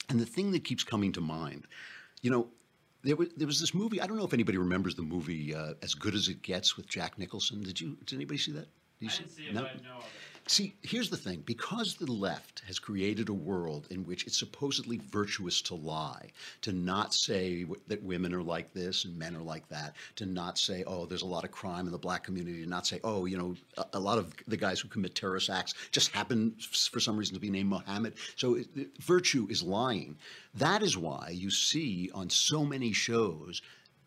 And 0.09 0.21
the 0.21 0.27
thing 0.27 0.53
that 0.53 0.65
keeps 0.65 0.85
coming 0.85 1.13
to 1.13 1.21
mind, 1.21 1.67
you 2.23 2.31
know, 2.31 2.49
there 3.03 3.17
was, 3.17 3.29
there 3.37 3.47
was 3.47 3.61
this 3.61 3.75
movie. 3.75 4.01
I 4.01 4.07
don't 4.07 4.17
know 4.17 4.25
if 4.25 4.33
anybody 4.33 4.59
remembers 4.59 4.95
the 4.95 5.03
movie 5.03 5.55
uh, 5.55 5.75
As 5.83 5.95
Good 5.95 6.15
as 6.15 6.29
It 6.29 6.43
Gets 6.43 6.77
with 6.77 6.89
Jack 6.89 7.19
Nicholson. 7.19 7.63
Did 7.63 7.81
you? 7.81 7.97
Did 8.05 8.17
anybody 8.17 8.39
see 8.39 8.53
that? 8.53 8.69
Did 9.01 9.11
I 9.11 9.17
didn't 9.17 9.31
see 9.31 9.43
it, 9.45 9.55
no? 9.55 9.63
but 9.63 9.71
I 9.71 9.75
know 9.75 9.99
of 9.99 10.05
it. 10.05 10.11
See, 10.49 10.77
here's 10.83 11.11
the 11.11 11.17
thing 11.17 11.43
because 11.45 11.97
the 11.97 12.11
left 12.11 12.63
has 12.69 12.79
created 12.79 13.29
a 13.29 13.35
world 13.35 13.89
in 13.91 14.05
which 14.05 14.29
it's 14.29 14.39
supposedly 14.39 14.99
virtuous 15.11 15.61
to 15.63 15.75
lie, 15.75 16.31
to 16.61 16.73
not 16.73 17.15
say 17.15 17.67
that 17.89 18.03
women 18.05 18.33
are 18.33 18.43
like 18.43 18.73
this 18.73 19.05
and 19.05 19.19
men 19.19 19.35
are 19.35 19.43
like 19.43 19.69
that, 19.71 19.97
to 20.15 20.25
not 20.25 20.57
say, 20.57 20.85
oh, 20.87 21.05
there's 21.05 21.23
a 21.23 21.27
lot 21.27 21.43
of 21.43 21.51
crime 21.51 21.87
in 21.87 21.93
the 21.93 21.99
black 21.99 22.23
community, 22.23 22.63
to 22.63 22.69
not 22.69 22.87
say, 22.87 23.01
oh, 23.03 23.25
you 23.25 23.37
know, 23.37 23.57
a, 23.77 23.87
a 23.95 23.99
lot 23.99 24.19
of 24.19 24.33
the 24.47 24.57
guys 24.57 24.79
who 24.79 24.87
commit 24.87 25.17
terrorist 25.17 25.51
acts 25.51 25.75
just 25.91 26.13
happen 26.13 26.55
for 26.61 27.01
some 27.01 27.17
reason 27.17 27.35
to 27.35 27.41
be 27.41 27.51
named 27.51 27.69
Mohammed. 27.69 28.15
So 28.37 28.55
it, 28.55 28.69
it, 28.77 29.03
virtue 29.03 29.49
is 29.51 29.65
lying. 29.65 30.17
That 30.55 30.81
is 30.81 30.97
why 30.97 31.31
you 31.33 31.51
see 31.51 32.09
on 32.15 32.31
so 32.31 32.65
many 32.65 32.93
shows 32.93 33.63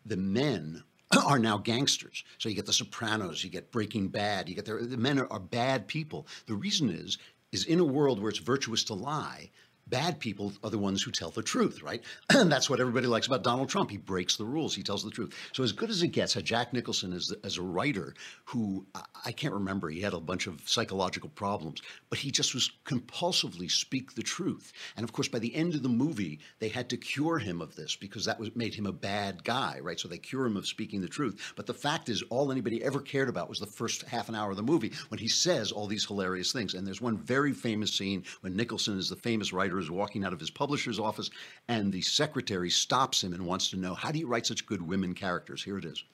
the 0.06 0.16
men 0.16 0.82
are 1.26 1.38
now 1.38 1.58
gangsters. 1.58 2.24
So 2.38 2.48
you 2.48 2.54
get 2.54 2.66
The 2.66 2.72
Sopranos, 2.72 3.42
you 3.42 3.50
get 3.50 3.72
Breaking 3.72 4.08
Bad, 4.08 4.48
you 4.48 4.54
get 4.54 4.64
the, 4.64 4.74
the 4.74 4.96
men 4.96 5.18
are, 5.18 5.30
are 5.32 5.40
bad 5.40 5.86
people. 5.88 6.26
The 6.46 6.54
reason 6.54 6.88
is, 6.88 7.18
is 7.52 7.64
in 7.64 7.80
a 7.80 7.84
world 7.84 8.20
where 8.20 8.30
it's 8.30 8.38
virtuous 8.38 8.84
to 8.84 8.94
lie, 8.94 9.50
bad 9.90 10.20
people 10.20 10.52
are 10.62 10.70
the 10.70 10.78
ones 10.78 11.02
who 11.02 11.10
tell 11.10 11.30
the 11.30 11.42
truth, 11.42 11.82
right? 11.82 12.02
and 12.30 12.50
that's 12.52 12.70
what 12.70 12.80
everybody 12.80 13.06
likes 13.06 13.26
about 13.26 13.42
Donald 13.42 13.68
Trump. 13.68 13.90
He 13.90 13.96
breaks 13.96 14.36
the 14.36 14.44
rules. 14.44 14.74
He 14.74 14.82
tells 14.82 15.04
the 15.04 15.10
truth. 15.10 15.34
So 15.52 15.62
as 15.62 15.72
good 15.72 15.90
as 15.90 16.02
it 16.02 16.08
gets, 16.08 16.34
had 16.34 16.44
Jack 16.44 16.72
Nicholson 16.72 17.12
as, 17.12 17.32
as 17.44 17.58
a 17.58 17.62
writer 17.62 18.14
who 18.44 18.86
I 19.24 19.32
can't 19.32 19.54
remember, 19.54 19.90
he 19.90 20.00
had 20.00 20.14
a 20.14 20.20
bunch 20.20 20.46
of 20.46 20.60
psychological 20.64 21.28
problems, 21.30 21.82
but 22.08 22.18
he 22.18 22.30
just 22.30 22.54
was 22.54 22.70
compulsively 22.84 23.70
speak 23.70 24.14
the 24.14 24.22
truth. 24.22 24.72
And 24.96 25.04
of 25.04 25.12
course, 25.12 25.28
by 25.28 25.38
the 25.38 25.54
end 25.54 25.74
of 25.74 25.82
the 25.82 25.88
movie, 25.88 26.38
they 26.58 26.68
had 26.68 26.88
to 26.90 26.96
cure 26.96 27.38
him 27.38 27.60
of 27.60 27.74
this 27.76 27.96
because 27.96 28.24
that 28.24 28.38
was 28.38 28.54
made 28.54 28.74
him 28.74 28.86
a 28.86 28.92
bad 28.92 29.44
guy, 29.44 29.78
right? 29.82 29.98
So 29.98 30.08
they 30.08 30.18
cure 30.18 30.46
him 30.46 30.56
of 30.56 30.66
speaking 30.66 31.00
the 31.00 31.08
truth. 31.08 31.52
But 31.56 31.66
the 31.66 31.74
fact 31.74 32.08
is, 32.08 32.22
all 32.30 32.52
anybody 32.52 32.82
ever 32.82 33.00
cared 33.00 33.28
about 33.28 33.48
was 33.48 33.58
the 33.58 33.66
first 33.66 34.02
half 34.02 34.28
an 34.28 34.34
hour 34.34 34.50
of 34.50 34.56
the 34.56 34.62
movie 34.62 34.92
when 35.08 35.18
he 35.18 35.28
says 35.28 35.72
all 35.72 35.86
these 35.86 36.06
hilarious 36.06 36.52
things. 36.52 36.74
And 36.74 36.86
there's 36.86 37.00
one 37.00 37.18
very 37.18 37.52
famous 37.52 37.92
scene 37.92 38.24
when 38.40 38.56
Nicholson 38.56 38.98
is 38.98 39.08
the 39.08 39.16
famous 39.16 39.52
writer 39.52 39.79
is 39.80 39.90
walking 39.90 40.24
out 40.24 40.32
of 40.32 40.40
his 40.40 40.50
publisher's 40.50 40.98
office, 40.98 41.30
and 41.68 41.92
the 41.92 42.02
secretary 42.02 42.70
stops 42.70 43.24
him 43.24 43.32
and 43.32 43.44
wants 43.44 43.70
to 43.70 43.76
know, 43.76 43.94
How 43.94 44.12
do 44.12 44.18
you 44.18 44.26
write 44.26 44.46
such 44.46 44.66
good 44.66 44.82
women 44.82 45.14
characters? 45.14 45.62
Here 45.62 45.78
it 45.78 45.84
is. 45.84 46.04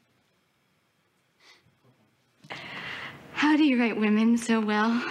How 3.33 3.57
do 3.57 3.65
you 3.65 3.79
write 3.79 3.99
women 3.99 4.39
so 4.39 4.61
well? 4.61 5.05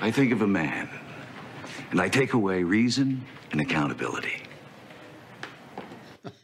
I 0.00 0.10
think 0.10 0.32
of 0.32 0.42
a 0.42 0.46
man, 0.46 0.88
and 1.90 2.00
I 2.00 2.08
take 2.08 2.32
away 2.32 2.64
reason 2.64 3.24
and 3.52 3.60
accountability. 3.60 4.42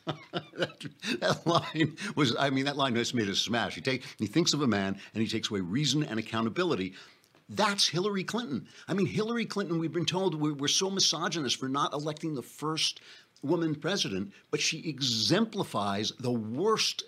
that, 0.33 0.87
that, 1.21 1.47
line 1.47 1.97
was, 2.17 2.35
I 2.39 2.51
mean, 2.51 2.65
that 2.65 2.77
line 2.77 2.95
just 2.95 3.15
made 3.15 3.29
a 3.29 3.35
smash. 3.35 3.75
He, 3.75 3.81
take, 3.81 4.05
he 4.19 4.27
thinks 4.27 4.53
of 4.53 4.63
a 4.63 4.67
man 4.67 4.99
and 5.15 5.23
he 5.23 5.29
takes 5.29 5.51
away 5.51 5.61
reason 5.61 6.03
and 6.05 6.19
accountability. 6.19 6.95
That's 7.55 7.87
Hillary 7.87 8.25
Clinton. 8.25 8.67
I 8.89 8.95
mean, 8.95 9.07
Hillary 9.07 9.45
Clinton, 9.45 9.79
we've 9.79 9.93
been 9.93 10.07
told 10.07 10.35
we're, 10.35 10.55
we're 10.55 10.69
so 10.69 10.91
misogynist 10.91 11.57
for 11.57 11.69
not 11.69 11.93
electing 11.93 12.35
the 12.35 12.43
first 12.43 13.01
woman 13.43 13.75
president, 13.75 14.33
but 14.51 14.61
she 14.61 14.89
exemplifies 14.89 16.13
the 16.19 16.31
worst 16.31 17.05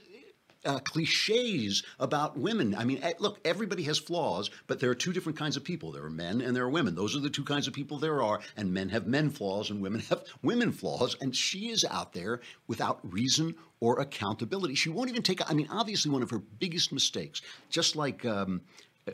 uh, 0.65 0.79
cliches 0.81 1.83
about 2.01 2.39
women. 2.39 2.75
I 2.75 2.85
mean, 2.85 3.03
eh, 3.03 3.13
look, 3.19 3.39
everybody 3.45 3.83
has 3.85 3.99
flaws, 3.99 4.51
but 4.67 4.81
there 4.81 4.91
are 4.91 4.95
two 4.95 5.13
different 5.13 5.39
kinds 5.39 5.57
of 5.57 5.65
people. 5.65 5.93
There 5.93 6.05
are 6.05 6.11
men 6.11 6.41
and 6.41 6.57
there 6.57 6.65
are 6.65 6.71
women. 6.71 6.95
Those 6.95 7.17
are 7.17 7.21
the 7.21 7.31
two 7.31 7.45
kinds 7.45 7.67
of 7.67 7.75
people 7.75 7.99
there 7.99 8.23
are. 8.23 8.41
And 8.57 8.73
men 8.73 8.89
have 8.89 9.07
men 9.07 9.31
flaws 9.31 9.71
and 9.71 9.83
women 9.83 10.01
have 10.11 10.25
women 10.43 10.73
flaws. 10.73 11.17
And 11.21 11.35
she 11.35 11.69
is 11.69 11.85
out 11.85 12.13
there 12.13 12.41
without 12.67 13.01
reason 13.03 13.55
or 13.81 14.01
accountability. 14.01 14.75
She 14.75 14.89
won't 14.89 15.11
even 15.11 15.23
take, 15.23 15.49
I 15.49 15.55
mean, 15.55 15.69
obviously, 15.71 16.11
one 16.11 16.23
of 16.23 16.31
her 16.31 16.39
biggest 16.39 16.93
mistakes, 16.93 17.43
just 17.69 17.97
like 17.97 18.25
um, 18.25 18.63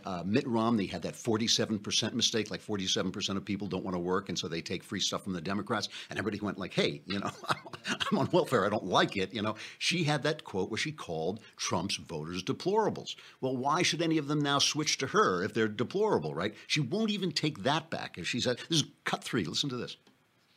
uh, 0.04 0.22
Mitt 0.24 0.46
Romney 0.46 0.86
had 0.86 1.02
that 1.02 1.14
47% 1.14 2.12
mistake, 2.12 2.50
like 2.50 2.64
47% 2.64 3.36
of 3.36 3.44
people 3.44 3.66
don't 3.66 3.84
want 3.84 3.94
to 3.94 4.00
work, 4.00 4.28
and 4.28 4.38
so 4.38 4.48
they 4.48 4.60
take 4.60 4.84
free 4.84 5.00
stuff 5.00 5.24
from 5.24 5.32
the 5.32 5.40
Democrats. 5.40 5.88
And 6.08 6.18
everybody 6.18 6.40
went 6.44 6.58
like, 6.58 6.72
"Hey, 6.72 7.02
you 7.06 7.18
know, 7.18 7.30
I'm 8.10 8.18
on 8.18 8.28
welfare. 8.32 8.64
I 8.64 8.68
don't 8.68 8.86
like 8.86 9.16
it. 9.16 9.34
You 9.34 9.42
know, 9.42 9.56
she 9.78 10.04
had 10.04 10.22
that 10.22 10.44
quote 10.44 10.70
where 10.70 10.78
she 10.78 10.92
called 10.92 11.40
Trump's 11.56 11.96
voters 11.96 12.42
deplorables. 12.42 13.16
Well, 13.40 13.56
why 13.56 13.82
should 13.82 14.02
any 14.02 14.18
of 14.18 14.28
them 14.28 14.40
now 14.40 14.58
switch 14.58 14.98
to 14.98 15.06
her 15.08 15.42
if 15.42 15.54
they're 15.54 15.68
deplorable, 15.68 16.34
right? 16.34 16.54
She 16.66 16.80
won't 16.80 17.10
even 17.10 17.32
take 17.32 17.62
that 17.62 17.90
back. 17.90 18.18
If 18.18 18.26
she 18.26 18.40
said, 18.40 18.58
this 18.68 18.82
is 18.82 18.84
cut 19.04 19.24
three. 19.24 19.44
Listen 19.44 19.70
to 19.70 19.76
this. 19.76 19.96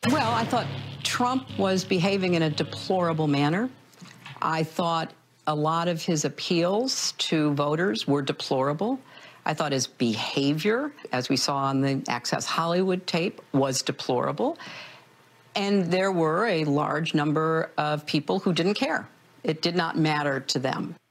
Well, 0.10 0.32
I 0.32 0.44
thought 0.44 0.68
Trump 1.04 1.48
was 1.58 1.86
behaving 1.86 2.34
in 2.34 2.44
a 2.44 2.50
deplorable 2.50 3.28
manner. 3.28 3.70
I 4.42 4.63
thought 4.63 5.13
a 5.48 5.56
lot 5.56 5.88
of 5.88 6.02
his 6.02 6.25
appeals 6.25 7.13
to 7.13 7.54
voters 7.54 8.08
were 8.08 8.22
deplorable. 8.22 9.00
I 9.46 9.54
thought 9.54 9.72
his 9.72 9.88
behavior, 9.88 10.92
as 11.12 11.30
we 11.30 11.38
saw 11.38 11.58
on 11.58 11.82
the 11.82 12.02
Access 12.08 12.46
Hollywood 12.46 13.06
tape, 13.08 13.42
was 13.52 13.82
deplorable. 13.82 14.58
And 15.56 15.92
there 15.92 16.12
were 16.12 16.46
a 16.48 16.64
large 16.64 17.14
number 17.14 17.70
of 17.78 18.06
people 18.06 18.40
who 18.40 18.54
didn't 18.54 18.74
care. 18.76 19.08
It 19.44 19.62
did 19.62 19.76
not 19.76 19.98
matter 19.98 20.40
to 20.40 20.60
them. 20.60 20.96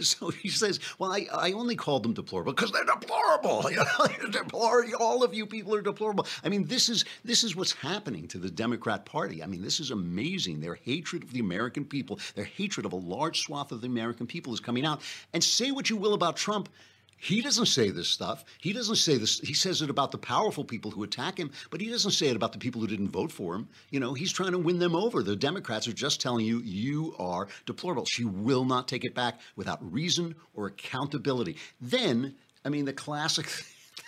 So 0.00 0.28
he 0.30 0.48
says, 0.48 0.80
"Well, 0.98 1.12
I, 1.12 1.26
I 1.32 1.52
only 1.52 1.76
called 1.76 2.02
them 2.02 2.12
deplorable 2.12 2.52
because 2.52 2.70
they're 2.70 2.84
deplorable. 2.84 3.62
Deplorable. 4.30 4.94
All 4.98 5.24
of 5.24 5.34
you 5.34 5.46
people 5.46 5.74
are 5.74 5.80
deplorable. 5.82 6.26
I 6.44 6.48
mean, 6.48 6.66
this 6.66 6.88
is 6.88 7.04
this 7.24 7.44
is 7.44 7.56
what's 7.56 7.72
happening 7.72 8.28
to 8.28 8.38
the 8.38 8.50
Democrat 8.50 9.06
Party. 9.06 9.42
I 9.42 9.46
mean, 9.46 9.62
this 9.62 9.80
is 9.80 9.90
amazing. 9.90 10.60
Their 10.60 10.74
hatred 10.74 11.22
of 11.22 11.32
the 11.32 11.40
American 11.40 11.84
people, 11.84 12.18
their 12.34 12.44
hatred 12.44 12.86
of 12.86 12.92
a 12.92 12.96
large 12.96 13.40
swath 13.40 13.72
of 13.72 13.80
the 13.80 13.86
American 13.86 14.26
people, 14.26 14.52
is 14.52 14.60
coming 14.60 14.84
out. 14.84 15.00
And 15.32 15.42
say 15.42 15.70
what 15.70 15.88
you 15.88 15.96
will 15.96 16.14
about 16.14 16.36
Trump, 16.36 16.68
he 17.20 17.42
doesn't 17.42 17.66
say 17.66 17.90
this 17.90 18.08
stuff. 18.08 18.44
He 18.58 18.72
doesn't 18.72 18.96
say 18.96 19.18
this. 19.18 19.40
He 19.40 19.52
says 19.52 19.82
it 19.82 19.90
about 19.90 20.10
the 20.10 20.18
powerful 20.18 20.64
people 20.64 20.90
who 20.90 21.02
attack 21.02 21.38
him, 21.38 21.50
but 21.70 21.80
he 21.80 21.90
doesn't 21.90 22.12
say 22.12 22.28
it 22.28 22.36
about 22.36 22.52
the 22.52 22.58
people 22.58 22.80
who 22.80 22.86
didn't 22.86 23.10
vote 23.10 23.30
for 23.30 23.54
him. 23.54 23.68
You 23.90 24.00
know, 24.00 24.14
he's 24.14 24.32
trying 24.32 24.52
to 24.52 24.58
win 24.58 24.78
them 24.78 24.96
over. 24.96 25.22
The 25.22 25.36
Democrats 25.36 25.86
are 25.86 25.92
just 25.92 26.20
telling 26.20 26.46
you, 26.46 26.60
you 26.60 27.14
are 27.18 27.48
deplorable. 27.66 28.06
She 28.06 28.24
will 28.24 28.64
not 28.64 28.88
take 28.88 29.04
it 29.04 29.14
back 29.14 29.38
without 29.54 29.92
reason 29.92 30.34
or 30.54 30.66
accountability. 30.66 31.58
Then, 31.80 32.36
I 32.64 32.70
mean, 32.70 32.86
the 32.86 32.94
classic. 32.94 33.46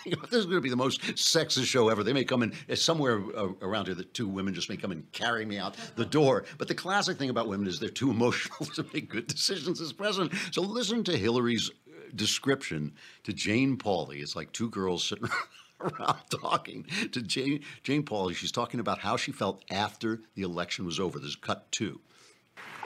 Thing, 0.03 0.13
this 0.31 0.39
is 0.39 0.45
going 0.45 0.57
to 0.57 0.61
be 0.61 0.69
the 0.69 0.75
most 0.75 1.01
sexist 1.01 1.65
show 1.65 1.89
ever. 1.89 2.03
They 2.03 2.13
may 2.13 2.23
come 2.23 2.43
in 2.43 2.53
uh, 2.69 2.75
somewhere 2.75 3.21
uh, 3.35 3.49
around 3.61 3.85
here. 3.85 3.95
The 3.95 4.03
two 4.03 4.27
women 4.27 4.53
just 4.53 4.69
may 4.69 4.77
come 4.77 4.91
and 4.91 5.09
carry 5.11 5.45
me 5.45 5.57
out 5.57 5.75
the 5.95 6.05
door. 6.05 6.45
But 6.57 6.67
the 6.67 6.75
classic 6.75 7.17
thing 7.17 7.29
about 7.29 7.47
women 7.47 7.67
is 7.67 7.79
they're 7.79 7.89
too 7.89 8.11
emotional 8.11 8.65
to 8.75 8.85
make 8.93 9.09
good 9.09 9.27
decisions 9.27 9.81
as 9.81 9.93
president. 9.93 10.33
So 10.51 10.61
listen 10.61 11.03
to 11.05 11.17
Hillary's 11.17 11.69
description 12.15 12.93
to 13.23 13.33
Jane 13.33 13.77
Pauley. 13.77 14.21
It's 14.21 14.35
like 14.35 14.51
two 14.51 14.69
girls 14.69 15.03
sitting 15.03 15.29
around 15.81 16.19
talking 16.29 16.85
to 17.11 17.21
Jane, 17.21 17.61
Jane 17.83 18.03
Pauley. 18.03 18.35
She's 18.35 18.51
talking 18.51 18.79
about 18.79 18.99
how 18.99 19.17
she 19.17 19.31
felt 19.31 19.63
after 19.69 20.21
the 20.35 20.43
election 20.43 20.85
was 20.85 20.99
over. 20.99 21.19
There's 21.19 21.35
cut 21.35 21.71
two. 21.71 21.99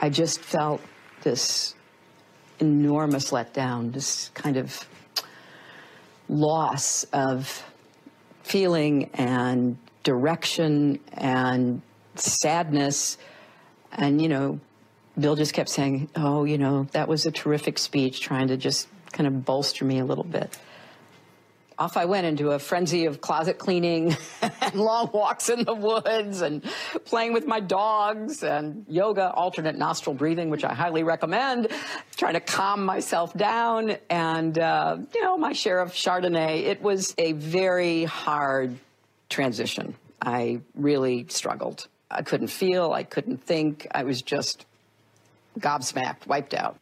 I 0.00 0.10
just 0.10 0.40
felt 0.40 0.80
this 1.22 1.74
enormous 2.60 3.30
letdown, 3.30 3.92
this 3.92 4.30
kind 4.34 4.56
of 4.56 4.88
loss 6.28 7.04
of 7.12 7.64
feeling 8.42 9.10
and 9.14 9.76
direction 10.02 10.98
and 11.12 11.82
sadness. 12.14 13.18
And, 13.92 14.20
you 14.20 14.28
know, 14.28 14.60
Bill 15.18 15.36
just 15.36 15.52
kept 15.52 15.68
saying, 15.68 16.10
Oh, 16.14 16.44
you 16.44 16.58
know, 16.58 16.84
that 16.92 17.08
was 17.08 17.26
a 17.26 17.30
terrific 17.30 17.78
speech, 17.78 18.20
trying 18.20 18.48
to 18.48 18.56
just 18.56 18.88
kind 19.12 19.26
of 19.26 19.44
bolster 19.44 19.84
me 19.84 19.98
a 19.98 20.04
little 20.04 20.24
bit. 20.24 20.58
Off 21.78 21.96
I 21.96 22.06
went 22.06 22.26
into 22.26 22.50
a 22.50 22.58
frenzy 22.58 23.04
of 23.04 23.20
closet 23.20 23.56
cleaning 23.58 24.16
and 24.42 24.74
long 24.74 25.10
walks 25.12 25.48
in 25.48 25.64
the 25.64 25.74
woods 25.74 26.40
and 26.40 26.64
playing 27.04 27.32
with 27.32 27.46
my 27.46 27.60
dogs 27.60 28.42
and 28.42 28.84
yoga, 28.88 29.30
alternate 29.30 29.78
nostril 29.78 30.14
breathing, 30.14 30.50
which 30.50 30.64
I 30.64 30.74
highly 30.74 31.04
recommend, 31.04 31.68
trying 32.16 32.34
to 32.34 32.40
calm 32.40 32.84
myself 32.84 33.32
down 33.32 33.96
and, 34.10 34.58
uh, 34.58 34.96
you 35.14 35.22
know, 35.22 35.36
my 35.36 35.52
share 35.52 35.78
of 35.78 35.92
Chardonnay. 35.92 36.64
It 36.64 36.82
was 36.82 37.14
a 37.16 37.32
very 37.32 38.02
hard 38.04 38.76
transition. 39.30 39.94
I 40.20 40.60
really 40.74 41.26
struggled. 41.28 41.86
I 42.10 42.22
couldn't 42.22 42.48
feel, 42.48 42.92
I 42.92 43.04
couldn't 43.04 43.44
think. 43.44 43.86
I 43.92 44.02
was 44.02 44.20
just 44.20 44.66
gobsmacked, 45.60 46.26
wiped 46.26 46.54
out 46.54 46.76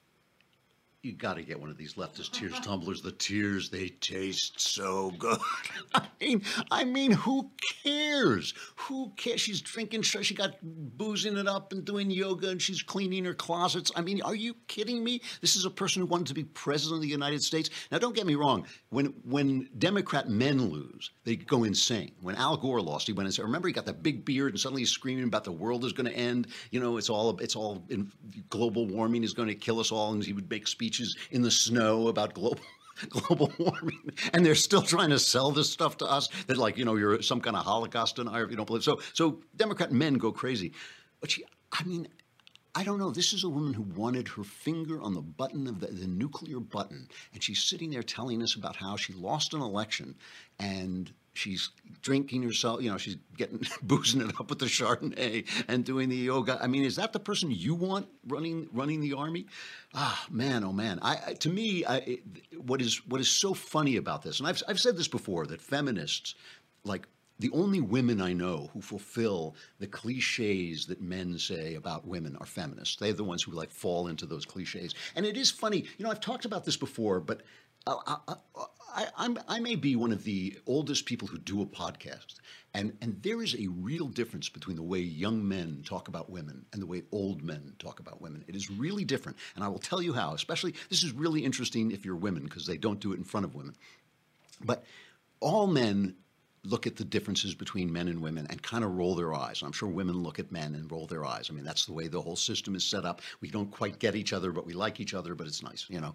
you 1.06 1.12
got 1.12 1.34
to 1.34 1.42
get 1.42 1.60
one 1.60 1.70
of 1.70 1.76
these 1.76 1.94
leftist 1.94 2.32
tears 2.32 2.58
tumblers. 2.60 3.00
The 3.00 3.12
tears 3.12 3.70
they 3.70 3.88
taste 3.88 4.60
so 4.60 5.12
good. 5.12 5.38
I 5.94 6.06
mean, 6.20 6.42
I 6.70 6.84
mean, 6.84 7.12
who 7.12 7.50
cares? 7.84 8.52
Who 8.74 9.12
cares? 9.16 9.40
She's 9.40 9.60
drinking. 9.60 10.02
She 10.02 10.34
got 10.34 10.56
boozing 10.62 11.36
it 11.36 11.46
up 11.46 11.72
and 11.72 11.84
doing 11.84 12.10
yoga, 12.10 12.48
and 12.50 12.60
she's 12.60 12.82
cleaning 12.82 13.24
her 13.24 13.34
closets. 13.34 13.92
I 13.94 14.00
mean, 14.00 14.20
are 14.22 14.34
you 14.34 14.56
kidding 14.66 15.04
me? 15.04 15.22
This 15.40 15.54
is 15.54 15.64
a 15.64 15.70
person 15.70 16.02
who 16.02 16.06
wanted 16.06 16.26
to 16.26 16.34
be 16.34 16.42
president 16.42 16.96
of 16.96 17.02
the 17.02 17.08
United 17.08 17.42
States. 17.42 17.70
Now, 17.92 17.98
don't 17.98 18.14
get 18.16 18.26
me 18.26 18.34
wrong. 18.34 18.66
When 18.90 19.06
when 19.24 19.68
Democrat 19.78 20.28
men 20.28 20.70
lose, 20.70 21.12
they 21.22 21.36
go 21.36 21.62
insane. 21.62 22.12
When 22.20 22.34
Al 22.34 22.56
Gore 22.56 22.80
lost, 22.80 23.06
he 23.06 23.12
went 23.12 23.28
insane. 23.28 23.46
Remember, 23.46 23.68
he 23.68 23.74
got 23.74 23.86
that 23.86 24.02
big 24.02 24.24
beard, 24.24 24.54
and 24.54 24.60
suddenly 24.60 24.82
he's 24.82 24.90
screaming 24.90 25.24
about 25.24 25.44
the 25.44 25.52
world 25.52 25.84
is 25.84 25.92
going 25.92 26.10
to 26.10 26.16
end. 26.16 26.48
You 26.72 26.80
know, 26.80 26.96
it's 26.96 27.08
all 27.08 27.38
it's 27.38 27.54
all 27.54 27.84
in, 27.90 28.10
global 28.50 28.88
warming 28.88 29.22
is 29.22 29.34
going 29.34 29.48
to 29.48 29.54
kill 29.54 29.78
us 29.78 29.92
all, 29.92 30.12
and 30.12 30.24
he 30.24 30.32
would 30.32 30.50
make 30.50 30.66
speeches 30.66 30.95
speeches 30.96 31.16
in 31.30 31.42
the 31.42 31.50
snow 31.50 32.08
about 32.08 32.34
global 32.34 32.58
global 33.10 33.52
warming, 33.58 34.10
and 34.32 34.44
they're 34.44 34.54
still 34.54 34.82
trying 34.82 35.10
to 35.10 35.18
sell 35.18 35.50
this 35.50 35.70
stuff 35.70 35.98
to 35.98 36.06
us 36.06 36.28
that 36.46 36.56
like 36.56 36.78
you 36.78 36.84
know 36.84 36.96
you're 36.96 37.20
some 37.20 37.40
kind 37.40 37.56
of 37.56 37.64
Holocaust 37.64 38.16
denier 38.16 38.44
if 38.44 38.50
you 38.50 38.56
don't 38.56 38.66
believe. 38.66 38.82
So 38.82 39.00
so 39.12 39.40
Democrat 39.56 39.92
men 39.92 40.14
go 40.14 40.32
crazy, 40.32 40.72
but 41.20 41.30
she, 41.30 41.44
I 41.72 41.84
mean. 41.84 42.08
I 42.78 42.84
don't 42.84 42.98
know. 42.98 43.10
This 43.10 43.32
is 43.32 43.42
a 43.42 43.48
woman 43.48 43.72
who 43.72 43.84
wanted 43.98 44.28
her 44.28 44.44
finger 44.44 45.00
on 45.00 45.14
the 45.14 45.22
button 45.22 45.66
of 45.66 45.80
the, 45.80 45.86
the 45.86 46.06
nuclear 46.06 46.60
button, 46.60 47.08
and 47.32 47.42
she's 47.42 47.62
sitting 47.62 47.88
there 47.88 48.02
telling 48.02 48.42
us 48.42 48.54
about 48.54 48.76
how 48.76 48.96
she 48.96 49.14
lost 49.14 49.54
an 49.54 49.62
election, 49.62 50.14
and 50.58 51.10
she's 51.36 51.70
drinking 52.02 52.42
herself, 52.42 52.82
you 52.82 52.90
know, 52.90 52.98
she's 52.98 53.16
getting 53.36 53.60
boozing 53.82 54.20
it 54.20 54.38
up 54.40 54.50
with 54.50 54.58
the 54.58 54.66
Chardonnay 54.66 55.46
and 55.68 55.84
doing 55.84 56.08
the 56.08 56.16
yoga. 56.16 56.58
I 56.60 56.66
mean, 56.66 56.84
is 56.84 56.96
that 56.96 57.12
the 57.12 57.20
person 57.20 57.50
you 57.50 57.74
want 57.74 58.08
running 58.26 58.68
running 58.72 59.00
the 59.00 59.14
army? 59.14 59.46
Ah, 59.94 60.26
man, 60.30 60.64
oh 60.64 60.72
man. 60.72 60.98
I, 61.02 61.18
I 61.28 61.32
to 61.34 61.48
me, 61.48 61.84
I, 61.86 62.18
what 62.56 62.80
is 62.80 63.06
what 63.06 63.20
is 63.20 63.30
so 63.30 63.54
funny 63.54 63.96
about 63.96 64.22
this, 64.22 64.38
and 64.38 64.48
I've 64.48 64.62
I've 64.68 64.80
said 64.80 64.96
this 64.96 65.08
before 65.08 65.46
that 65.46 65.60
feminists 65.60 66.34
like 66.84 67.06
the 67.38 67.50
only 67.52 67.80
women 67.80 68.20
I 68.20 68.32
know 68.32 68.70
who 68.72 68.80
fulfill 68.80 69.56
the 69.78 69.86
cliches 69.86 70.86
that 70.86 71.02
men 71.02 71.38
say 71.38 71.74
about 71.74 72.06
women 72.06 72.36
are 72.36 72.46
feminists. 72.46 72.96
They're 72.96 73.12
the 73.12 73.24
ones 73.24 73.42
who 73.42 73.52
like 73.52 73.70
fall 73.70 74.08
into 74.08 74.26
those 74.26 74.46
cliches. 74.46 74.94
And 75.14 75.26
it 75.26 75.36
is 75.36 75.50
funny, 75.50 75.84
you 75.98 76.04
know, 76.04 76.10
I've 76.10 76.20
talked 76.20 76.46
about 76.46 76.64
this 76.64 76.76
before, 76.76 77.20
but 77.20 77.42
Uh, 77.86 77.96
I, 78.06 78.16
I, 78.28 79.06
I, 79.16 79.36
I, 79.46 79.60
may 79.60 79.76
be 79.76 79.94
one 79.94 80.10
of 80.10 80.24
the 80.24 80.58
oldest 80.66 81.06
people 81.06 81.28
who 81.28 81.38
do 81.38 81.62
a 81.62 81.66
podcast, 81.66 82.36
and, 82.74 82.96
and 83.00 83.22
there 83.22 83.42
is 83.42 83.54
a 83.54 83.68
real 83.68 84.08
difference 84.08 84.48
between 84.48 84.76
the 84.76 84.82
way 84.82 84.98
young 84.98 85.46
men 85.46 85.82
talk 85.86 86.08
about 86.08 86.28
women 86.28 86.64
and 86.72 86.82
the 86.82 86.86
way 86.86 87.02
old 87.12 87.44
men 87.44 87.74
talk 87.78 88.00
about 88.00 88.20
women. 88.20 88.44
It 88.48 88.56
is 88.56 88.70
really 88.70 89.04
different, 89.04 89.38
and 89.54 89.62
I 89.62 89.68
will 89.68 89.78
tell 89.78 90.02
you 90.02 90.12
how. 90.12 90.34
Especially, 90.34 90.74
this 90.90 91.04
is 91.04 91.12
really 91.12 91.44
interesting 91.44 91.92
if 91.92 92.04
you're 92.04 92.16
women 92.16 92.42
because 92.42 92.66
they 92.66 92.76
don't 92.76 92.98
do 92.98 93.12
it 93.12 93.18
in 93.18 93.24
front 93.24 93.46
of 93.46 93.54
women. 93.54 93.76
But 94.64 94.84
all 95.38 95.68
men 95.68 96.16
look 96.64 96.86
at 96.86 96.96
the 96.96 97.04
differences 97.04 97.54
between 97.54 97.92
men 97.92 98.08
and 98.08 98.20
women 98.20 98.46
and 98.50 98.60
kind 98.62 98.82
of 98.82 98.96
roll 98.96 99.14
their 99.14 99.32
eyes. 99.34 99.62
I'm 99.62 99.70
sure 99.70 99.88
women 99.88 100.22
look 100.22 100.40
at 100.40 100.50
men 100.50 100.74
and 100.74 100.90
roll 100.90 101.06
their 101.06 101.24
eyes. 101.24 101.48
I 101.48 101.54
mean, 101.54 101.64
that's 101.64 101.86
the 101.86 101.92
way 101.92 102.08
the 102.08 102.20
whole 102.20 102.34
system 102.34 102.74
is 102.74 102.84
set 102.84 103.04
up. 103.04 103.22
We 103.40 103.50
don't 103.50 103.70
quite 103.70 104.00
get 104.00 104.16
each 104.16 104.32
other, 104.32 104.50
but 104.50 104.66
we 104.66 104.72
like 104.72 104.98
each 104.98 105.14
other, 105.14 105.36
but 105.36 105.46
it's 105.46 105.62
nice, 105.62 105.86
you 105.88 106.00
know. 106.00 106.14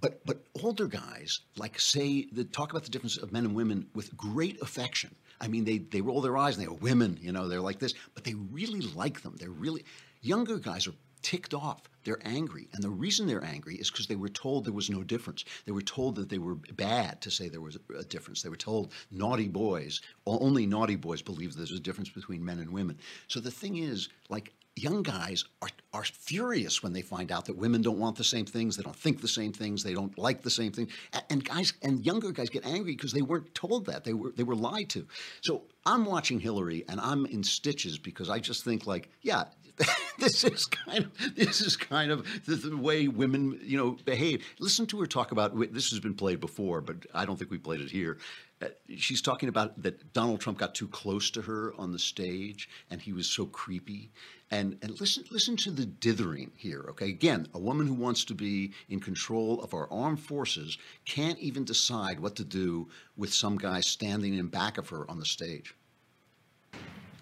But 0.00 0.24
but 0.24 0.44
older 0.62 0.86
guys 0.86 1.40
like 1.56 1.78
say 1.78 2.26
the 2.32 2.44
talk 2.44 2.70
about 2.70 2.84
the 2.84 2.90
difference 2.90 3.16
of 3.16 3.32
men 3.32 3.44
and 3.44 3.54
women 3.54 3.86
with 3.94 4.16
great 4.16 4.60
affection. 4.62 5.14
I 5.40 5.48
mean, 5.48 5.64
they 5.64 5.78
they 5.78 6.00
roll 6.00 6.20
their 6.20 6.36
eyes 6.36 6.56
and 6.56 6.64
they 6.64 6.70
are 6.70 6.74
women, 6.74 7.18
you 7.20 7.32
know, 7.32 7.48
they're 7.48 7.60
like 7.60 7.78
this, 7.78 7.94
but 8.14 8.24
they 8.24 8.34
really 8.34 8.80
like 8.80 9.22
them. 9.22 9.36
They're 9.38 9.50
really 9.50 9.84
younger 10.22 10.58
guys 10.58 10.86
are 10.86 10.94
ticked 11.22 11.54
off. 11.54 11.82
They're 12.04 12.20
angry. 12.24 12.68
And 12.72 12.82
the 12.82 12.90
reason 12.90 13.26
they're 13.26 13.44
angry 13.44 13.76
is 13.76 13.90
because 13.90 14.06
they 14.06 14.16
were 14.16 14.28
told 14.28 14.64
there 14.64 14.72
was 14.72 14.88
no 14.88 15.02
difference. 15.02 15.44
They 15.66 15.72
were 15.72 15.82
told 15.82 16.16
that 16.16 16.28
they 16.28 16.38
were 16.38 16.54
bad 16.54 17.20
to 17.22 17.30
say 17.30 17.48
there 17.48 17.60
was 17.60 17.76
a 17.98 18.04
difference. 18.04 18.42
They 18.42 18.48
were 18.48 18.56
told 18.56 18.92
naughty 19.10 19.48
boys, 19.48 20.00
only 20.26 20.66
naughty 20.66 20.96
boys 20.96 21.20
believe 21.20 21.54
there's 21.54 21.72
a 21.72 21.80
difference 21.80 22.08
between 22.08 22.44
men 22.44 22.58
and 22.58 22.70
women. 22.70 22.98
So 23.28 23.40
the 23.40 23.50
thing 23.50 23.76
is, 23.76 24.08
like, 24.30 24.54
young 24.82 25.02
guys 25.02 25.44
are, 25.62 25.68
are 25.92 26.04
furious 26.04 26.82
when 26.82 26.92
they 26.92 27.02
find 27.02 27.30
out 27.30 27.44
that 27.46 27.56
women 27.56 27.82
don't 27.82 27.98
want 27.98 28.16
the 28.16 28.24
same 28.24 28.46
things, 28.46 28.76
they 28.76 28.82
don't 28.82 28.96
think 28.96 29.20
the 29.20 29.28
same 29.28 29.52
things, 29.52 29.82
they 29.82 29.94
don't 29.94 30.16
like 30.18 30.42
the 30.42 30.50
same 30.50 30.72
thing. 30.72 30.88
And 31.28 31.44
guys 31.44 31.72
and 31.82 32.04
younger 32.04 32.32
guys 32.32 32.50
get 32.50 32.64
angry 32.64 32.92
because 32.92 33.12
they 33.12 33.22
weren't 33.22 33.54
told 33.54 33.86
that. 33.86 34.04
They 34.04 34.14
were 34.14 34.32
they 34.32 34.42
were 34.42 34.54
lied 34.54 34.88
to. 34.90 35.06
So 35.40 35.62
I'm 35.86 36.04
watching 36.04 36.40
Hillary 36.40 36.84
and 36.88 37.00
I'm 37.00 37.26
in 37.26 37.42
stitches 37.42 37.98
because 37.98 38.30
I 38.30 38.38
just 38.38 38.64
think 38.64 38.86
like, 38.86 39.10
yeah, 39.22 39.44
this 40.18 40.44
is 40.44 40.66
kind 40.66 41.04
of 41.04 41.34
this 41.36 41.60
is 41.60 41.76
kind 41.76 42.10
of 42.10 42.26
the, 42.44 42.56
the, 42.56 42.76
way 42.76 43.08
women, 43.08 43.58
you 43.62 43.78
know, 43.78 43.96
behave. 44.04 44.44
Listen 44.58 44.86
to 44.86 45.00
her 45.00 45.06
talk 45.06 45.32
about 45.32 45.58
this 45.72 45.90
has 45.90 46.00
been 46.00 46.14
played 46.14 46.40
before, 46.40 46.80
but 46.80 47.06
I 47.14 47.24
don't 47.24 47.38
think 47.38 47.50
we 47.50 47.58
played 47.58 47.80
it 47.80 47.90
here 47.90 48.18
Uh, 48.62 48.66
she's 48.96 49.22
talking 49.22 49.48
about 49.48 49.80
that 49.82 50.12
Donald 50.12 50.40
Trump 50.40 50.58
got 50.58 50.74
too 50.74 50.88
close 50.88 51.30
to 51.30 51.42
her 51.42 51.72
on 51.78 51.92
the 51.92 51.98
stage 51.98 52.68
and 52.90 53.00
he 53.00 53.12
was 53.12 53.26
so 53.26 53.46
creepy. 53.46 54.10
And, 54.50 54.76
and 54.82 55.00
listen, 55.00 55.24
listen 55.30 55.56
to 55.58 55.70
the 55.70 55.86
dithering 55.86 56.50
here, 56.56 56.84
okay? 56.90 57.08
Again, 57.08 57.46
a 57.54 57.58
woman 57.58 57.86
who 57.86 57.94
wants 57.94 58.24
to 58.26 58.34
be 58.34 58.72
in 58.88 59.00
control 59.00 59.62
of 59.62 59.72
our 59.72 59.90
armed 59.90 60.20
forces 60.20 60.76
can't 61.06 61.38
even 61.38 61.64
decide 61.64 62.20
what 62.20 62.36
to 62.36 62.44
do 62.44 62.88
with 63.16 63.32
some 63.32 63.56
guy 63.56 63.80
standing 63.80 64.34
in 64.34 64.48
back 64.48 64.76
of 64.76 64.88
her 64.90 65.10
on 65.10 65.18
the 65.18 65.24
stage. 65.24 65.74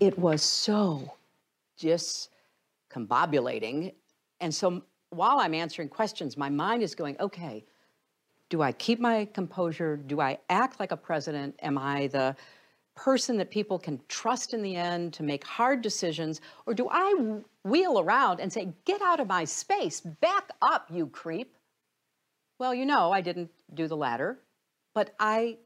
It 0.01 0.19
was 0.19 0.43
so 0.43 1.15
just 1.77 2.31
combobulating. 2.91 3.95
And 4.41 4.55
so 4.55 4.83
while 5.11 5.39
I'm 5.39 5.55
answering 5.55 5.89
questions, 5.89 6.37
my 6.37 6.49
mind 6.49 6.83
is 6.83 6.95
going, 6.95 7.17
okay, 7.21 7.65
do 8.51 8.63
I 8.63 8.73
keep 8.73 8.99
my 8.99 9.27
composure? 9.27 9.97
Do 9.97 10.21
I 10.21 10.39
act 10.49 10.81
like 10.81 10.93
a 10.93 10.97
president? 10.97 11.59
Am 11.63 11.77
I 11.77 12.07
the 12.09 12.35
person 12.97 13.37
that 13.37 13.51
people 13.51 13.79
can 13.79 14.01
trust 14.09 14.55
in 14.55 14.63
the 14.63 14.75
end 14.75 15.13
to 15.15 15.23
make 15.23 15.45
hard 15.45 15.83
decisions? 15.83 16.41
Or 16.67 16.75
do 16.75 16.89
I 16.91 17.41
wheel 17.65 18.01
around 18.01 18.41
and 18.41 18.53
say, 18.53 18.73
get 18.85 19.03
out 19.03 19.21
of 19.21 19.29
my 19.29 19.45
space, 19.45 20.01
back 20.01 20.51
up, 20.63 20.89
you 20.91 21.07
creep? 21.07 21.55
Well, 22.59 22.75
you 22.75 22.87
know, 22.87 23.13
I 23.13 23.21
didn't 23.21 23.51
do 23.75 23.87
the 23.87 23.97
latter, 23.97 24.39
but 24.95 25.15
I, 25.21 25.59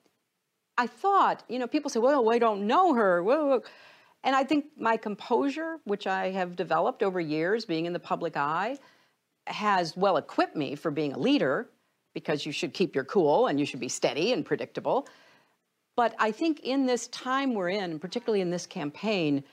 I 0.77 0.87
thought, 0.87 1.43
you 1.49 1.59
know, 1.59 1.67
people 1.67 1.91
say, 1.91 2.01
well, 2.01 2.31
I 2.31 2.39
don't 2.39 2.67
know 2.67 2.95
her. 2.95 3.23
And 4.25 4.37
I 4.37 4.45
think 4.45 4.67
my 4.77 4.97
composure, 4.97 5.79
which 5.85 6.07
I 6.07 6.31
have 6.33 6.55
developed 6.55 7.03
over 7.03 7.21
years 7.21 7.65
being 7.65 7.87
in 7.87 7.93
the 7.93 7.99
public 7.99 8.37
eye, 8.37 8.79
has 9.47 9.97
well 9.97 10.19
equipped 10.19 10.55
me 10.55 10.75
for 10.75 10.91
being 10.91 11.13
a 11.15 11.19
leader 11.19 11.69
because 12.15 12.45
you 12.47 12.53
should 12.53 12.75
keep 12.75 12.95
your 12.95 13.05
cool 13.05 13.47
and 13.47 13.59
you 13.59 13.67
should 13.67 13.81
be 13.81 13.89
steady 13.89 14.33
and 14.33 14.45
predictable. 14.45 15.09
But 15.97 16.15
I 16.19 16.31
think 16.31 16.61
in 16.61 16.87
this 16.87 17.09
time 17.09 17.55
we're 17.55 17.71
in, 17.71 17.99
particularly 17.99 18.41
in 18.41 18.51
this 18.51 18.67
campaign, 18.67 19.45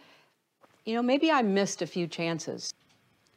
you 0.85 0.95
know, 0.95 1.01
maybe 1.01 1.31
I 1.31 1.41
missed 1.41 1.81
a 1.81 1.87
few 1.87 2.07
chances. 2.07 2.73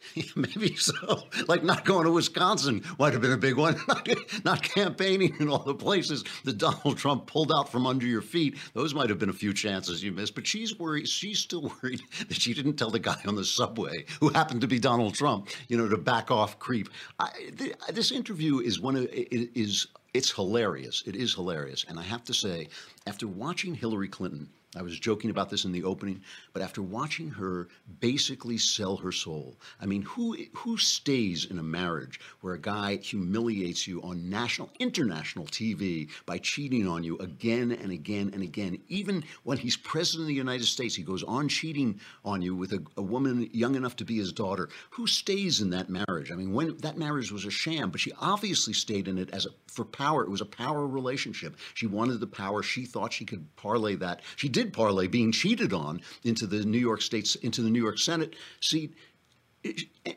Maybe 0.37 0.77
so. 0.77 1.25
Like 1.49 1.63
not 1.63 1.85
going 1.85 2.05
to 2.05 2.11
Wisconsin 2.11 2.83
might 2.99 3.13
have 3.13 3.23
been 3.23 3.33
a 3.33 3.37
big 3.37 3.57
one. 3.57 3.77
not 4.45 4.63
campaigning 4.63 5.37
in 5.41 5.49
all 5.49 5.63
the 5.63 5.75
places 5.75 6.25
that 6.45 6.59
Donald 6.59 6.99
Trump 6.99 7.27
pulled 7.27 7.53
out 7.53 7.71
from 7.71 7.87
under 7.87 8.07
your 8.07 8.23
feet. 8.23 8.59
Those 8.75 8.95
might 8.95 9.09
have 9.09 9.19
been 9.19 9.29
a 9.29 9.35
few 9.35 9.53
chances 9.53 10.03
you 10.03 10.13
missed. 10.13 10.35
But 10.35 10.47
she's 10.47 10.79
worried. 10.79 11.09
She's 11.09 11.39
still 11.39 11.73
worried 11.83 12.03
that 12.29 12.41
she 12.41 12.55
didn't 12.55 12.75
tell 12.75 12.91
the 12.91 12.99
guy 12.99 13.21
on 13.27 13.37
the 13.37 13.45
subway, 13.45 14.05
who 14.21 14.29
happened 14.31 14.61
to 14.63 14.69
be 14.69 14.79
Donald 14.79 15.15
Trump, 15.15 15.49
you 15.69 15.77
know, 15.77 15.89
to 15.89 15.97
back 15.97 16.31
off, 16.31 16.59
creep. 16.59 16.89
I, 17.19 17.31
th- 17.57 17.75
this 17.93 18.11
interview 18.11 18.61
is 18.61 18.81
one 18.81 18.97
of 18.97 19.09
is 19.13 19.87
it's 20.15 20.31
hilarious. 20.31 21.03
It 21.07 21.17
is 21.17 21.35
hilarious, 21.35 21.85
and 21.89 21.99
I 21.99 22.03
have 22.03 22.25
to 22.25 22.35
say, 22.35 22.69
after 23.07 23.27
watching 23.27 23.75
Hillary 23.75 24.09
Clinton 24.09 24.49
I 24.75 24.81
was 24.81 24.99
joking 24.99 25.29
about 25.29 25.51
this 25.51 25.67
in 25.67 25.73
the 25.73 25.85
opening, 25.85 26.23
but 26.55 26.63
after 26.63 26.81
watching 26.81 27.29
her 27.29 27.69
basically 28.01 28.57
sell 28.57 28.97
her 28.97 29.13
soul, 29.13 29.59
I 29.81 29.87
mean, 29.87 30.01
who 30.03 30.37
who 30.55 30.79
stays 30.79 31.45
in 31.45 31.59
a 31.59 31.63
marriage 31.63 32.19
where 32.41 32.55
a 32.55 32.59
guy 32.59 32.97
humiliates 32.97 33.87
you 33.87 34.01
on 34.03 34.31
national, 34.31 34.71
international 34.79 35.45
TV 35.47 36.09
by 36.25 36.39
cheating 36.39 36.89
on 36.89 37.05
you 37.05 37.19
again 37.19 37.73
and 37.73 37.93
again 37.93 38.31
and 38.33 38.43
again? 38.43 38.79
Even 38.89 39.25
when 39.43 39.59
he's 39.59 39.77
president 39.77 40.23
of 40.23 40.29
the 40.29 40.35
United 40.35 40.65
States, 40.65 40.95
he 40.95 41.03
goes 41.03 41.23
on 41.23 41.49
cheating 41.49 42.01
on 42.25 42.41
you 42.41 42.57
with 42.57 42.73
a, 42.73 42.83
a 42.97 43.03
woman 43.03 43.51
young 43.53 43.75
enough 43.75 43.97
to 43.97 44.07
be 44.07 44.17
his 44.17 44.33
daughter. 44.33 44.71
Who 44.91 45.07
stays 45.07 45.61
in 45.61 45.69
that 45.71 45.91
marriage? 45.91 46.33
I 46.33 46.35
mean, 46.35 46.53
when 46.53 46.79
that 46.79 46.97
marriage 46.97 47.31
was 47.31 47.45
a 47.45 47.51
sham, 47.51 47.91
but 47.91 48.01
she 48.01 48.13
obviously 48.21 48.73
stayed 48.73 49.07
in 49.07 49.19
it 49.19 49.29
as 49.31 49.45
a, 49.45 49.51
for 49.67 49.85
power. 49.85 50.23
It 50.23 50.31
was 50.31 50.41
a 50.41 50.47
power 50.47 50.87
relationship. 50.87 51.57
She 51.75 51.87
wanted 51.87 52.21
the 52.21 52.27
power. 52.27 52.63
She 52.63 52.87
thought 52.87 53.13
she 53.13 53.27
could 53.27 53.55
parlay 53.57 53.97
that. 53.97 54.23
She 54.37 54.49
did 54.49 54.62
did 54.63 54.73
parlay 54.73 55.09
being 55.09 55.33
cheated 55.33 55.73
on 55.73 56.01
into 56.25 56.47
the 56.47 56.65
New 56.65 56.79
York 56.79 57.03
State's 57.03 57.35
into 57.37 57.63
the 57.63 57.71
New 57.71 57.83
York 57.83 57.99
Senate 57.99 58.35
seat 58.61 58.95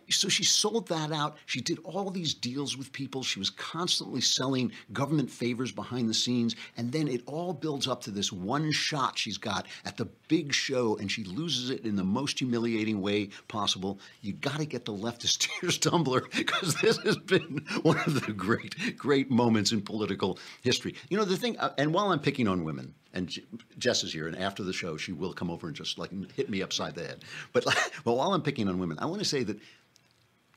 so 0.10 0.30
she 0.30 0.44
sold 0.44 0.88
that 0.88 1.12
out. 1.12 1.38
She 1.46 1.62
did 1.62 1.80
all 1.84 2.10
these 2.10 2.34
deals 2.34 2.77
with 2.77 2.92
people. 2.92 3.22
She 3.22 3.39
was 3.39 3.51
constantly 3.51 4.22
selling 4.22 4.72
government 4.94 5.30
favors 5.30 5.72
behind 5.72 6.10
the 6.10 6.13
scenes. 6.13 6.56
And 6.77 6.92
then 6.92 7.08
it 7.08 7.22
all 7.27 7.54
builds 7.54 7.88
up 7.88 8.01
to 8.04 8.12
this 8.12 8.32
one 8.32 8.72
shot 8.72 9.18
she's 9.18 9.38
got 9.38 9.68
at 9.86 9.98
the 9.98 10.06
big 10.27 10.54
show, 10.54 10.98
and 10.98 11.12
she 11.12 11.24
loses 11.24 11.70
it 11.70 11.86
in 11.86 11.96
the 11.96 12.04
most 12.04 12.39
humiliating 12.39 13.01
way 13.01 13.30
possible. 13.48 14.00
You 14.22 14.34
got 14.34 14.58
to 14.58 14.65
get 14.65 14.86
the 14.86 14.94
leftist 14.94 15.38
tears 15.62 15.77
tumbler 15.77 16.24
because 16.36 16.75
this 16.82 16.98
has 17.00 17.18
been 17.18 17.63
one 17.84 18.00
of 18.00 18.26
the 18.26 18.34
great, 18.34 18.98
great 18.98 19.30
moments 19.30 19.71
in 19.71 19.82
political 19.82 20.39
history. 20.63 20.95
You 21.10 21.17
know, 21.17 21.26
the 21.26 21.38
thing, 21.38 21.58
uh, 21.60 21.74
and 21.78 21.93
while 21.93 22.12
I'm 22.12 22.19
picking 22.19 22.48
on 22.48 22.63
women, 22.63 22.93
and 23.15 23.34
Jess 23.78 24.04
is 24.04 24.12
here, 24.12 24.28
and 24.28 24.38
after 24.38 24.62
the 24.62 24.74
show, 24.74 24.98
she 24.98 25.13
will 25.13 25.34
come 25.34 25.50
over 25.50 25.67
and 25.67 25.76
just 25.76 25.98
like 25.98 26.12
hit 26.34 26.50
me 26.50 26.62
upside 26.62 26.95
the 26.95 27.08
head. 27.08 27.24
But, 27.54 27.63
but 28.04 28.13
while 28.13 28.34
I'm 28.34 28.41
picking 28.41 28.67
on 28.67 28.78
women, 28.78 29.00
I 29.00 29.06
want 29.06 29.19
to 29.19 29.26
say 29.26 29.43
that 29.43 29.58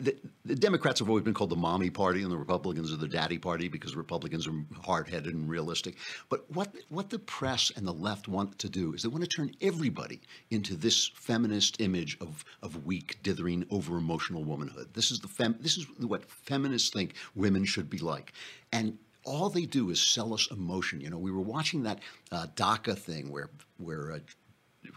the, 0.00 0.16
the, 0.44 0.54
Democrats 0.54 1.00
have 1.00 1.08
always 1.08 1.24
been 1.24 1.34
called 1.34 1.50
the 1.50 1.56
mommy 1.56 1.90
party, 1.90 2.22
and 2.22 2.30
the 2.30 2.36
Republicans 2.36 2.92
are 2.92 2.96
the 2.96 3.08
daddy 3.08 3.38
party 3.38 3.68
because 3.68 3.96
Republicans 3.96 4.46
are 4.46 4.54
hard-headed 4.84 5.34
and 5.34 5.48
realistic. 5.48 5.96
But 6.28 6.50
what 6.52 6.72
what 6.88 7.10
the 7.10 7.18
press 7.18 7.72
and 7.76 7.86
the 7.86 7.92
left 7.92 8.28
want 8.28 8.58
to 8.60 8.68
do 8.68 8.94
is 8.94 9.02
they 9.02 9.08
want 9.08 9.24
to 9.24 9.28
turn 9.28 9.52
everybody 9.60 10.20
into 10.50 10.74
this 10.76 11.08
feminist 11.14 11.80
image 11.80 12.16
of 12.20 12.44
of 12.62 12.86
weak, 12.86 13.18
dithering, 13.22 13.66
over-emotional 13.70 14.44
womanhood. 14.44 14.94
This 14.94 15.10
is 15.10 15.20
the 15.20 15.28
fem, 15.28 15.56
this 15.60 15.76
is 15.76 15.86
what 15.98 16.30
feminists 16.30 16.90
think 16.90 17.14
women 17.34 17.64
should 17.64 17.90
be 17.90 17.98
like, 17.98 18.32
and 18.72 18.98
all 19.24 19.50
they 19.50 19.66
do 19.66 19.90
is 19.90 20.00
sell 20.00 20.32
us 20.32 20.48
emotion. 20.50 21.00
You 21.00 21.10
know, 21.10 21.18
we 21.18 21.30
were 21.30 21.42
watching 21.42 21.82
that 21.82 22.00
uh, 22.32 22.46
DACA 22.54 22.96
thing 22.96 23.30
where 23.30 23.50
where 23.78 24.12
uh, 24.12 24.18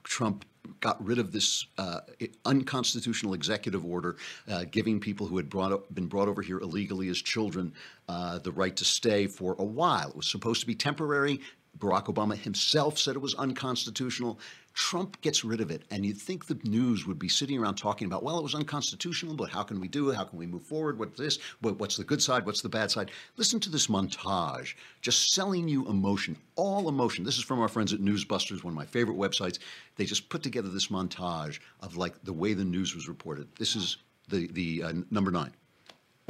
Trump 0.04 0.46
got 0.80 1.04
rid 1.04 1.20
of 1.20 1.32
this 1.32 1.66
uh, 1.78 2.02
unconstitutional 2.46 3.34
executive 3.34 3.86
order 3.86 4.16
uh, 4.50 4.66
giving 4.70 5.00
people 5.00 5.28
who 5.28 5.38
had 5.38 5.50
brought 5.50 5.72
up, 5.72 5.94
been 5.94 6.08
brought 6.08 6.28
over 6.28 6.42
here 6.42 6.60
illegally 6.60 7.10
as 7.10 7.22
children 7.22 7.74
uh, 8.08 8.40
the 8.40 8.52
right 8.52 8.76
to 8.76 8.86
stay 8.86 9.28
for 9.28 9.56
a 9.60 9.64
while. 9.64 10.10
It 10.10 10.16
was 10.16 10.28
supposed 10.28 10.62
to 10.62 10.68
be 10.68 10.76
temporary. 10.76 11.42
Barack 11.78 12.06
Obama 12.06 12.36
himself 12.36 12.98
said 12.98 13.16
it 13.16 13.22
was 13.22 13.34
unconstitutional. 13.36 14.40
Trump 14.74 15.20
gets 15.22 15.44
rid 15.44 15.62
of 15.62 15.70
it, 15.70 15.84
and 15.92 16.06
you'd 16.06 16.18
think 16.18 16.46
the 16.46 16.58
news 16.64 17.06
would 17.06 17.20
be 17.20 17.28
sitting 17.28 17.60
around 17.60 17.76
talking 17.76 18.08
about, 18.08 18.24
well, 18.24 18.38
it 18.38 18.44
was 18.44 18.56
unconstitutional, 18.56 19.36
but 19.36 19.50
how 19.50 19.64
can 19.64 19.80
we 19.80 19.88
do 19.88 20.10
it? 20.10 20.16
How 20.16 20.24
can 20.24 20.40
we 20.40 20.48
move 20.48 20.64
forward? 20.64 20.98
What's 20.98 21.18
this? 21.18 21.40
What's 21.62 21.98
the 21.98 22.04
good 22.04 22.22
side? 22.22 22.46
What's 22.46 22.62
the 22.62 22.70
bad 22.70 22.90
side? 22.90 23.12
Listen 23.38 23.60
to 23.62 23.70
this 23.70 23.88
montage, 23.88 24.76
just 25.02 25.34
selling 25.34 25.68
you 25.68 25.88
emotion, 25.88 26.38
all 26.56 26.88
emotion. 26.88 27.24
This 27.24 27.38
is 27.38 27.44
from 27.44 27.60
our 27.60 27.68
friends 27.68 27.94
at 27.94 28.00
Newsbusters, 28.00 28.64
one 28.64 28.74
of 28.74 28.78
my 28.78 28.86
favorite 28.86 29.18
websites. 29.18 29.60
They 29.98 30.06
just 30.06 30.30
put 30.30 30.44
together 30.44 30.70
this 30.70 30.88
montage 30.88 31.60
of 31.82 31.98
like 31.98 32.24
the 32.24 32.34
way 32.34 32.54
the 32.54 32.64
news 32.64 32.96
was 32.96 33.08
reported. 33.08 33.48
This 33.58 33.76
is 33.76 33.98
the 34.30 34.48
the 34.48 34.84
uh, 34.84 34.94
number 35.10 35.32
nine. 35.32 35.52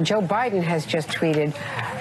Joe 0.02 0.20
Biden 0.20 0.62
has 0.62 0.84
just 0.84 1.08
tweeted, 1.08 1.54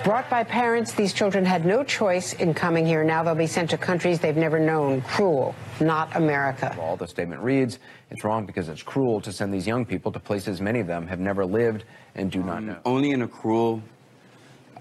brought 0.04 0.30
by 0.30 0.44
parents, 0.44 0.94
these 0.94 1.14
children 1.14 1.46
had 1.46 1.66
no 1.66 1.84
choice 1.84 2.34
in 2.34 2.54
coming 2.54 2.86
here. 2.86 3.04
Now 3.04 3.24
they'll 3.24 3.36
be 3.36 3.48
sent 3.48 3.70
to 3.72 3.78
countries 3.78 4.20
they've 4.20 4.36
never 4.36 4.60
known. 4.60 5.02
Cruel, 5.02 5.56
not 5.80 6.16
America. 6.16 6.76
All 6.80 6.98
the 6.98 7.08
statement 7.08 7.42
reads, 7.42 7.80
it's 8.10 8.24
wrong 8.24 8.46
because 8.46 8.70
it's 8.70 8.84
cruel 8.84 9.22
to 9.22 9.32
send 9.32 9.54
these 9.54 9.68
young 9.68 9.86
people 9.86 10.12
to 10.12 10.20
places 10.20 10.62
many 10.62 10.80
of 10.80 10.88
them 10.88 11.08
have 11.08 11.20
never 11.20 11.46
lived 11.46 11.84
and 12.16 12.32
do 12.32 12.44
not 12.44 12.58
um, 12.58 12.66
know. 12.68 12.78
Only 12.86 13.12
in 13.12 13.22
a 13.22 13.28
cruel 13.28 13.82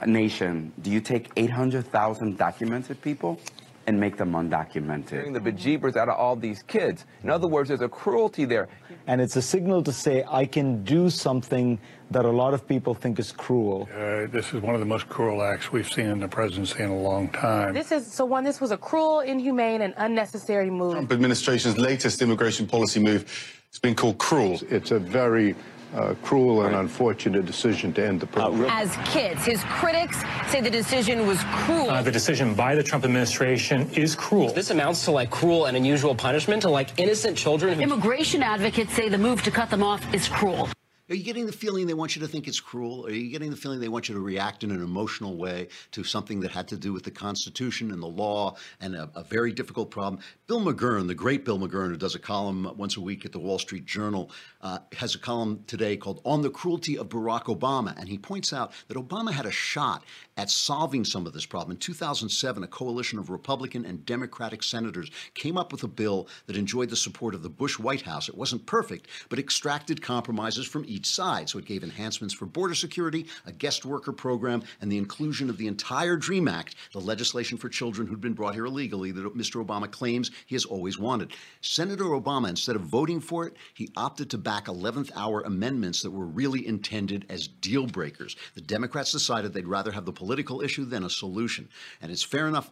nation 0.07 0.73
do 0.83 0.91
you 0.91 1.01
take 1.01 1.31
800,000 1.37 2.39
documented 2.39 3.01
people 3.03 3.39
and 3.87 3.99
make 3.99 4.17
them 4.17 4.33
undocumented. 4.33 5.33
The 5.33 5.41
bejeebers 5.41 5.97
out 5.97 6.09
of 6.09 6.17
all 6.17 6.37
these 6.37 6.63
kids. 6.63 7.07
In 7.25 7.31
other 7.31 7.49
words, 7.49 7.69
there's 7.69 7.81
a 7.81 7.89
cruelty 7.89 8.45
there. 8.45 8.69
And 9.07 9.21
it's 9.21 9.37
a 9.37 9.43
signal 9.43 9.83
to 9.83 9.93
say, 9.93 10.25
I 10.31 10.45
can 10.47 10.85
do 10.85 11.11
something 11.11 11.79
that 12.11 12.25
a 12.25 12.31
lot 12.31 12.55
of 12.55 12.67
people 12.67 12.95
think 12.95 13.19
is 13.19 13.33
cruel. 13.33 13.89
Uh, 13.93 14.27
this 14.27 14.53
is 14.53 14.61
one 14.61 14.75
of 14.75 14.81
the 14.81 14.87
most 14.87 15.09
cruel 15.09 15.43
acts 15.43 15.71
we've 15.71 15.91
seen 15.91 16.07
in 16.07 16.21
the 16.21 16.29
presidency 16.29 16.83
in 16.83 16.91
a 16.91 16.97
long 16.97 17.29
time. 17.29 17.73
This 17.73 17.93
is 17.93 18.11
so 18.13 18.25
one. 18.25 18.45
This 18.45 18.61
was 18.61 18.73
a 18.73 18.77
cruel, 18.77 19.21
inhumane, 19.21 19.83
and 19.83 19.95
unnecessary 19.97 20.71
move. 20.71 20.93
Trump 20.93 21.13
administration's 21.13 21.79
latest 21.79 22.21
immigration 22.21 22.67
policy 22.67 23.01
move 23.01 23.23
has 23.71 23.79
been 23.79 23.95
called 23.95 24.19
cruel. 24.19 24.59
It's 24.69 24.91
a 24.91 24.99
very 24.99 25.55
uh, 25.95 26.15
cruel 26.23 26.63
and 26.67 26.75
unfortunate 26.77 27.47
decision 27.47 27.93
to 27.93 28.07
end 28.07 28.21
the 28.21 28.27
program. 28.27 28.69
As 28.71 28.97
kids, 29.05 29.45
his 29.45 29.63
critics 29.65 30.23
say 30.49 30.61
the 30.61 30.71
decision 30.71 31.27
was 31.27 31.39
cruel. 31.45 31.91
Uh, 31.91 32.03
the 32.03 32.13
decision 32.13 32.55
by 32.55 32.75
the 32.75 32.83
Trump 32.83 33.05
administration 33.05 33.89
is 33.91 34.15
cruel. 34.15 34.53
This 34.53 34.71
amounts 34.71 35.05
to 35.05 35.11
like 35.11 35.31
cruel 35.31 35.67
and 35.67 35.77
unusual 35.77 36.15
punishment 36.15 36.63
to 36.63 36.71
like 36.71 36.99
innocent 36.99 37.37
children. 37.37 37.81
Immigration 37.81 38.43
advocates 38.43 38.93
say 38.95 39.09
the 39.09 39.19
move 39.19 39.43
to 39.43 39.51
cut 39.51 39.71
them 39.71 39.83
off 39.83 40.03
is 40.15 40.29
cruel. 40.29 40.69
Are 41.11 41.17
you 41.17 41.25
getting 41.25 41.47
the 41.47 41.53
feeling 41.53 41.89
they 41.89 41.95
want 41.95 42.15
you 42.15 42.23
to 42.23 42.29
think 42.29 42.47
it's 42.47 42.61
cruel? 42.61 43.05
Are 43.05 43.11
you 43.11 43.33
getting 43.33 43.51
the 43.51 43.57
feeling 43.57 43.81
they 43.81 43.89
want 43.89 44.09
you 44.09 44.15
to 44.15 44.21
react 44.21 44.63
in 44.63 44.71
an 44.71 44.81
emotional 44.81 45.37
way 45.37 45.67
to 45.91 46.05
something 46.05 46.39
that 46.43 46.53
had 46.53 46.69
to 46.69 46.77
do 46.77 46.93
with 46.93 47.03
the 47.03 47.11
Constitution 47.11 47.91
and 47.91 48.01
the 48.01 48.07
law 48.07 48.55
and 48.81 48.95
a, 48.95 49.11
a 49.17 49.25
very 49.25 49.51
difficult 49.51 49.91
problem? 49.91 50.23
Bill 50.47 50.61
McGurn, 50.61 51.09
the 51.09 51.17
great 51.17 51.45
Bill 51.45 51.59
McGurn, 51.59 51.89
who 51.89 51.97
does 51.97 52.15
a 52.15 52.21
column 52.21 52.73
once 52.77 52.97
a 52.97 53.01
week 53.01 53.25
at 53.25 53.33
the 53.33 53.41
Wall 53.41 53.59
Street 53.59 53.87
Journal, 53.87 54.31
uh, 54.63 54.79
has 54.93 55.15
a 55.15 55.19
column 55.19 55.65
today 55.67 55.97
called 55.97 56.21
On 56.25 56.43
the 56.43 56.51
Cruelty 56.51 56.99
of 56.99 57.09
Barack 57.09 57.45
Obama. 57.45 57.99
And 57.99 58.09
he 58.09 58.19
points 58.19 58.53
out 58.53 58.73
that 58.89 58.97
Obama 58.97 59.33
had 59.33 59.47
a 59.47 59.51
shot 59.51 60.05
at 60.37 60.51
solving 60.51 61.05
some 61.05 61.27
of 61.27 61.33
this 61.33 61.47
problem. 61.47 61.73
In 61.73 61.77
2007, 61.77 62.63
a 62.63 62.67
coalition 62.67 63.19
of 63.19 63.31
Republican 63.31 63.85
and 63.85 64.05
Democratic 64.07 64.63
senators 64.63 65.11
came 65.35 65.59
up 65.59 65.73
with 65.73 65.83
a 65.83 65.89
bill 65.89 66.29
that 66.47 66.57
enjoyed 66.57 66.89
the 66.89 66.97
support 66.97 67.35
of 67.35 67.43
the 67.43 67.49
Bush 67.49 67.79
White 67.79 68.03
House. 68.03 68.29
It 68.29 68.37
wasn't 68.37 68.67
perfect, 68.67 69.09
but 69.29 69.39
extracted 69.39 70.01
compromises 70.03 70.67
from 70.67 70.85
each 70.87 71.07
side. 71.07 71.49
So 71.49 71.59
it 71.59 71.67
gave 71.67 71.83
enhancements 71.83 72.35
for 72.35 72.47
border 72.47 72.75
security, 72.75 73.27
a 73.47 73.53
guest 73.53 73.85
worker 73.85 74.13
program, 74.13 74.63
and 74.81 74.91
the 74.91 74.99
inclusion 74.99 75.51
of 75.51 75.59
the 75.59 75.67
entire 75.67 76.17
DREAM 76.17 76.49
Act, 76.49 76.75
the 76.93 77.01
legislation 77.01 77.59
for 77.59 77.69
children 77.69 78.07
who'd 78.07 78.21
been 78.21 78.33
brought 78.33 78.55
here 78.55 78.67
illegally 78.67 79.13
that 79.13 79.37
Mr. 79.37 79.65
Obama 79.65 79.91
claims 79.91 80.31
he 80.47 80.55
has 80.55 80.65
always 80.65 80.99
wanted. 80.99 81.33
Senator 81.61 82.05
Obama, 82.05 82.49
instead 82.49 82.77
of 82.77 82.83
voting 82.83 83.21
for 83.21 83.47
it, 83.47 83.57
he 83.75 83.91
opted 83.97 84.31
to 84.31 84.39
back 84.51 84.67
11th 84.67 85.13
hour 85.15 85.43
amendments 85.43 86.03
that 86.03 86.11
were 86.11 86.27
really 86.27 86.67
intended 86.67 87.25
as 87.29 87.47
deal 87.47 87.87
breakers. 87.87 88.35
The 88.57 88.61
Democrats 88.61 89.13
decided 89.13 89.53
they'd 89.53 89.65
rather 89.65 89.93
have 89.93 90.07
the 90.07 90.13
political 90.13 90.61
issue 90.61 90.85
than 90.85 91.05
a 91.05 91.09
solution. 91.09 91.69
And 92.03 92.11
it's 92.11 92.25
fair 92.25 92.49
enough, 92.49 92.69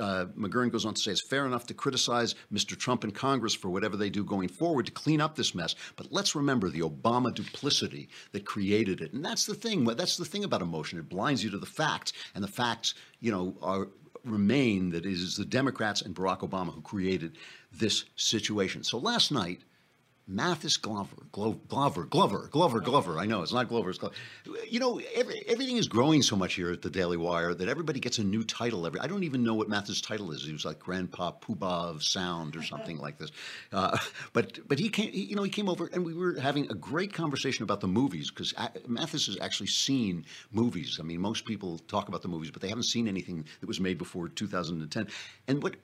uh, 0.00 0.26
McGurn 0.36 0.72
goes 0.72 0.84
on 0.84 0.94
to 0.94 1.00
say, 1.00 1.12
it's 1.12 1.22
fair 1.22 1.46
enough 1.46 1.68
to 1.68 1.74
criticize 1.74 2.34
Mr. 2.52 2.76
Trump 2.76 3.04
and 3.04 3.14
Congress 3.14 3.54
for 3.54 3.70
whatever 3.70 3.96
they 3.96 4.10
do 4.10 4.24
going 4.24 4.48
forward 4.48 4.86
to 4.86 4.92
clean 4.92 5.20
up 5.20 5.36
this 5.36 5.54
mess. 5.54 5.76
But 5.94 6.08
let's 6.10 6.34
remember 6.34 6.68
the 6.68 6.80
Obama 6.80 7.32
duplicity 7.32 8.08
that 8.32 8.44
created 8.44 9.00
it. 9.00 9.12
And 9.12 9.24
that's 9.24 9.46
the 9.46 9.54
thing. 9.54 9.84
That's 9.84 10.16
the 10.16 10.24
thing 10.24 10.42
about 10.42 10.62
emotion. 10.62 10.98
It 10.98 11.08
blinds 11.08 11.44
you 11.44 11.50
to 11.50 11.58
the 11.58 11.64
facts, 11.64 12.12
and 12.34 12.42
the 12.42 12.48
facts, 12.48 12.94
you 13.20 13.30
know, 13.30 13.54
are 13.62 13.86
remain 14.24 14.90
that 14.90 15.06
it 15.06 15.12
is 15.12 15.36
the 15.36 15.44
Democrats 15.44 16.02
and 16.02 16.14
Barack 16.14 16.40
Obama 16.40 16.74
who 16.74 16.82
created 16.82 17.36
this 17.72 18.04
situation. 18.16 18.82
So 18.82 18.98
last 18.98 19.30
night, 19.30 19.60
Mathis 20.30 20.76
Glover, 20.76 21.16
Glo- 21.32 21.60
Glover, 21.68 22.04
Glover, 22.04 22.48
Glover, 22.52 22.80
Glover. 22.80 23.18
I 23.18 23.26
know 23.26 23.42
it's 23.42 23.52
not 23.52 23.68
Glover. 23.68 23.90
It's 23.90 23.98
Glover. 23.98 24.14
You 24.68 24.78
know, 24.78 25.00
every, 25.14 25.42
everything 25.48 25.76
is 25.76 25.88
growing 25.88 26.22
so 26.22 26.36
much 26.36 26.54
here 26.54 26.70
at 26.70 26.82
the 26.82 26.90
Daily 26.90 27.16
Wire 27.16 27.52
that 27.52 27.68
everybody 27.68 27.98
gets 27.98 28.18
a 28.18 28.24
new 28.24 28.44
title. 28.44 28.86
Every 28.86 29.00
I 29.00 29.08
don't 29.08 29.24
even 29.24 29.42
know 29.42 29.54
what 29.54 29.68
Mathis' 29.68 30.00
title 30.00 30.30
is. 30.30 30.44
He 30.44 30.52
was 30.52 30.64
like 30.64 30.78
Grandpa 30.78 31.32
Poobah 31.32 31.90
of 31.90 32.04
Sound 32.04 32.54
or 32.54 32.62
something 32.62 32.98
like 32.98 33.18
this. 33.18 33.30
Uh, 33.72 33.96
but 34.32 34.58
but 34.68 34.78
he 34.78 34.88
came, 34.88 35.12
he, 35.12 35.22
you 35.22 35.36
know, 35.36 35.42
he 35.44 35.50
came 35.50 35.68
over 35.68 35.88
and 35.92 36.04
we 36.04 36.12
were 36.12 36.34
having 36.40 36.68
a 36.70 36.74
great 36.74 37.12
conversation 37.12 37.62
about 37.62 37.80
the 37.80 37.86
movies 37.86 38.30
because 38.30 38.52
Mathis 38.88 39.26
has 39.26 39.38
actually 39.40 39.68
seen 39.68 40.24
movies. 40.50 40.98
I 41.00 41.04
mean, 41.04 41.20
most 41.20 41.44
people 41.44 41.78
talk 41.78 42.08
about 42.08 42.22
the 42.22 42.28
movies, 42.28 42.50
but 42.50 42.62
they 42.62 42.68
haven't 42.68 42.84
seen 42.84 43.06
anything 43.06 43.44
that 43.60 43.66
was 43.66 43.78
made 43.80 43.96
before 43.96 44.28
2010. 44.28 45.08
And 45.46 45.62
what 45.62 45.76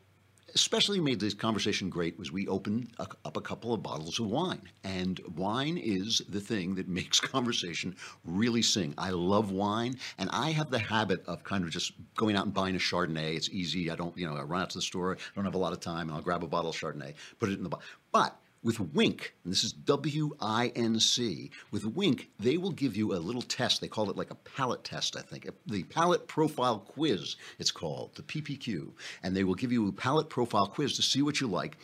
especially 0.54 1.00
made 1.00 1.20
this 1.20 1.34
conversation 1.34 1.90
great 1.90 2.18
was 2.18 2.30
we 2.30 2.46
opened 2.48 2.88
a, 2.98 3.06
up 3.24 3.36
a 3.36 3.40
couple 3.40 3.74
of 3.74 3.82
bottles 3.82 4.20
of 4.20 4.26
wine. 4.26 4.62
And 4.84 5.20
wine 5.34 5.76
is 5.76 6.22
the 6.28 6.40
thing 6.40 6.74
that 6.76 6.88
makes 7.00 7.20
conversation 7.20 7.96
really 8.24 8.62
sing. 8.62 8.94
I 8.96 9.10
love 9.10 9.50
wine, 9.50 9.96
and 10.18 10.30
I 10.30 10.50
have 10.52 10.70
the 10.70 10.78
habit 10.78 11.24
of 11.26 11.44
kind 11.44 11.64
of 11.64 11.70
just 11.70 11.92
going 12.16 12.36
out 12.36 12.44
and 12.44 12.54
buying 12.54 12.76
a 12.76 12.78
Chardonnay. 12.78 13.36
It's 13.36 13.50
easy. 13.50 13.90
I 13.90 13.96
don't, 13.96 14.16
you 14.16 14.26
know, 14.26 14.36
I 14.36 14.42
run 14.42 14.62
out 14.62 14.70
to 14.70 14.78
the 14.78 14.82
store, 14.82 15.16
I 15.16 15.34
don't 15.34 15.44
have 15.44 15.54
a 15.54 15.58
lot 15.58 15.72
of 15.72 15.80
time, 15.80 16.08
and 16.08 16.12
I'll 16.12 16.22
grab 16.22 16.44
a 16.44 16.48
bottle 16.48 16.70
of 16.70 16.76
Chardonnay, 16.76 17.14
put 17.38 17.50
it 17.50 17.58
in 17.58 17.62
the 17.62 17.68
bottle. 17.68 17.86
But 18.12 18.36
with 18.66 18.80
Winc, 18.94 19.32
and 19.44 19.52
this 19.52 19.62
is 19.62 19.72
W 19.72 20.36
I 20.40 20.72
N 20.74 20.98
C, 20.98 21.52
with 21.70 21.84
Winc, 21.84 22.28
they 22.40 22.56
will 22.56 22.72
give 22.72 22.96
you 22.96 23.14
a 23.14 23.18
little 23.18 23.40
test. 23.40 23.80
They 23.80 23.86
call 23.86 24.10
it 24.10 24.16
like 24.16 24.32
a 24.32 24.34
palate 24.34 24.82
test, 24.82 25.16
I 25.16 25.20
think. 25.20 25.48
The 25.66 25.84
palate 25.84 26.26
profile 26.26 26.80
quiz, 26.80 27.36
it's 27.60 27.70
called, 27.70 28.16
the 28.16 28.22
PPQ. 28.22 28.90
And 29.22 29.36
they 29.36 29.44
will 29.44 29.54
give 29.54 29.70
you 29.70 29.88
a 29.88 29.92
palate 29.92 30.28
profile 30.28 30.66
quiz 30.66 30.96
to 30.96 31.02
see 31.02 31.22
what 31.22 31.40
you 31.40 31.46
like. 31.46 31.78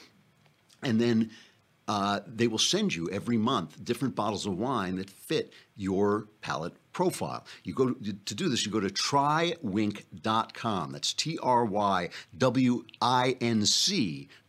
And 0.82 1.00
then 1.00 1.30
uh, 1.86 2.20
they 2.26 2.48
will 2.48 2.58
send 2.58 2.94
you 2.94 3.08
every 3.10 3.36
month 3.36 3.84
different 3.84 4.16
bottles 4.16 4.46
of 4.46 4.58
wine 4.58 4.96
that 4.96 5.08
fit 5.08 5.52
your 5.76 6.26
palate 6.40 6.74
profile. 6.92 7.44
You 7.64 7.74
go 7.74 7.90
to, 7.90 8.12
to 8.12 8.34
do 8.34 8.48
this, 8.48 8.66
you 8.66 8.72
go 8.72 8.80
to 8.80 8.88
trywinc.com. 8.88 10.92
That's 10.92 11.12
T 11.12 11.38
R 11.42 11.64
Y 11.64 12.08
W 12.36 12.84
I 13.00 13.36
N 13.40 13.64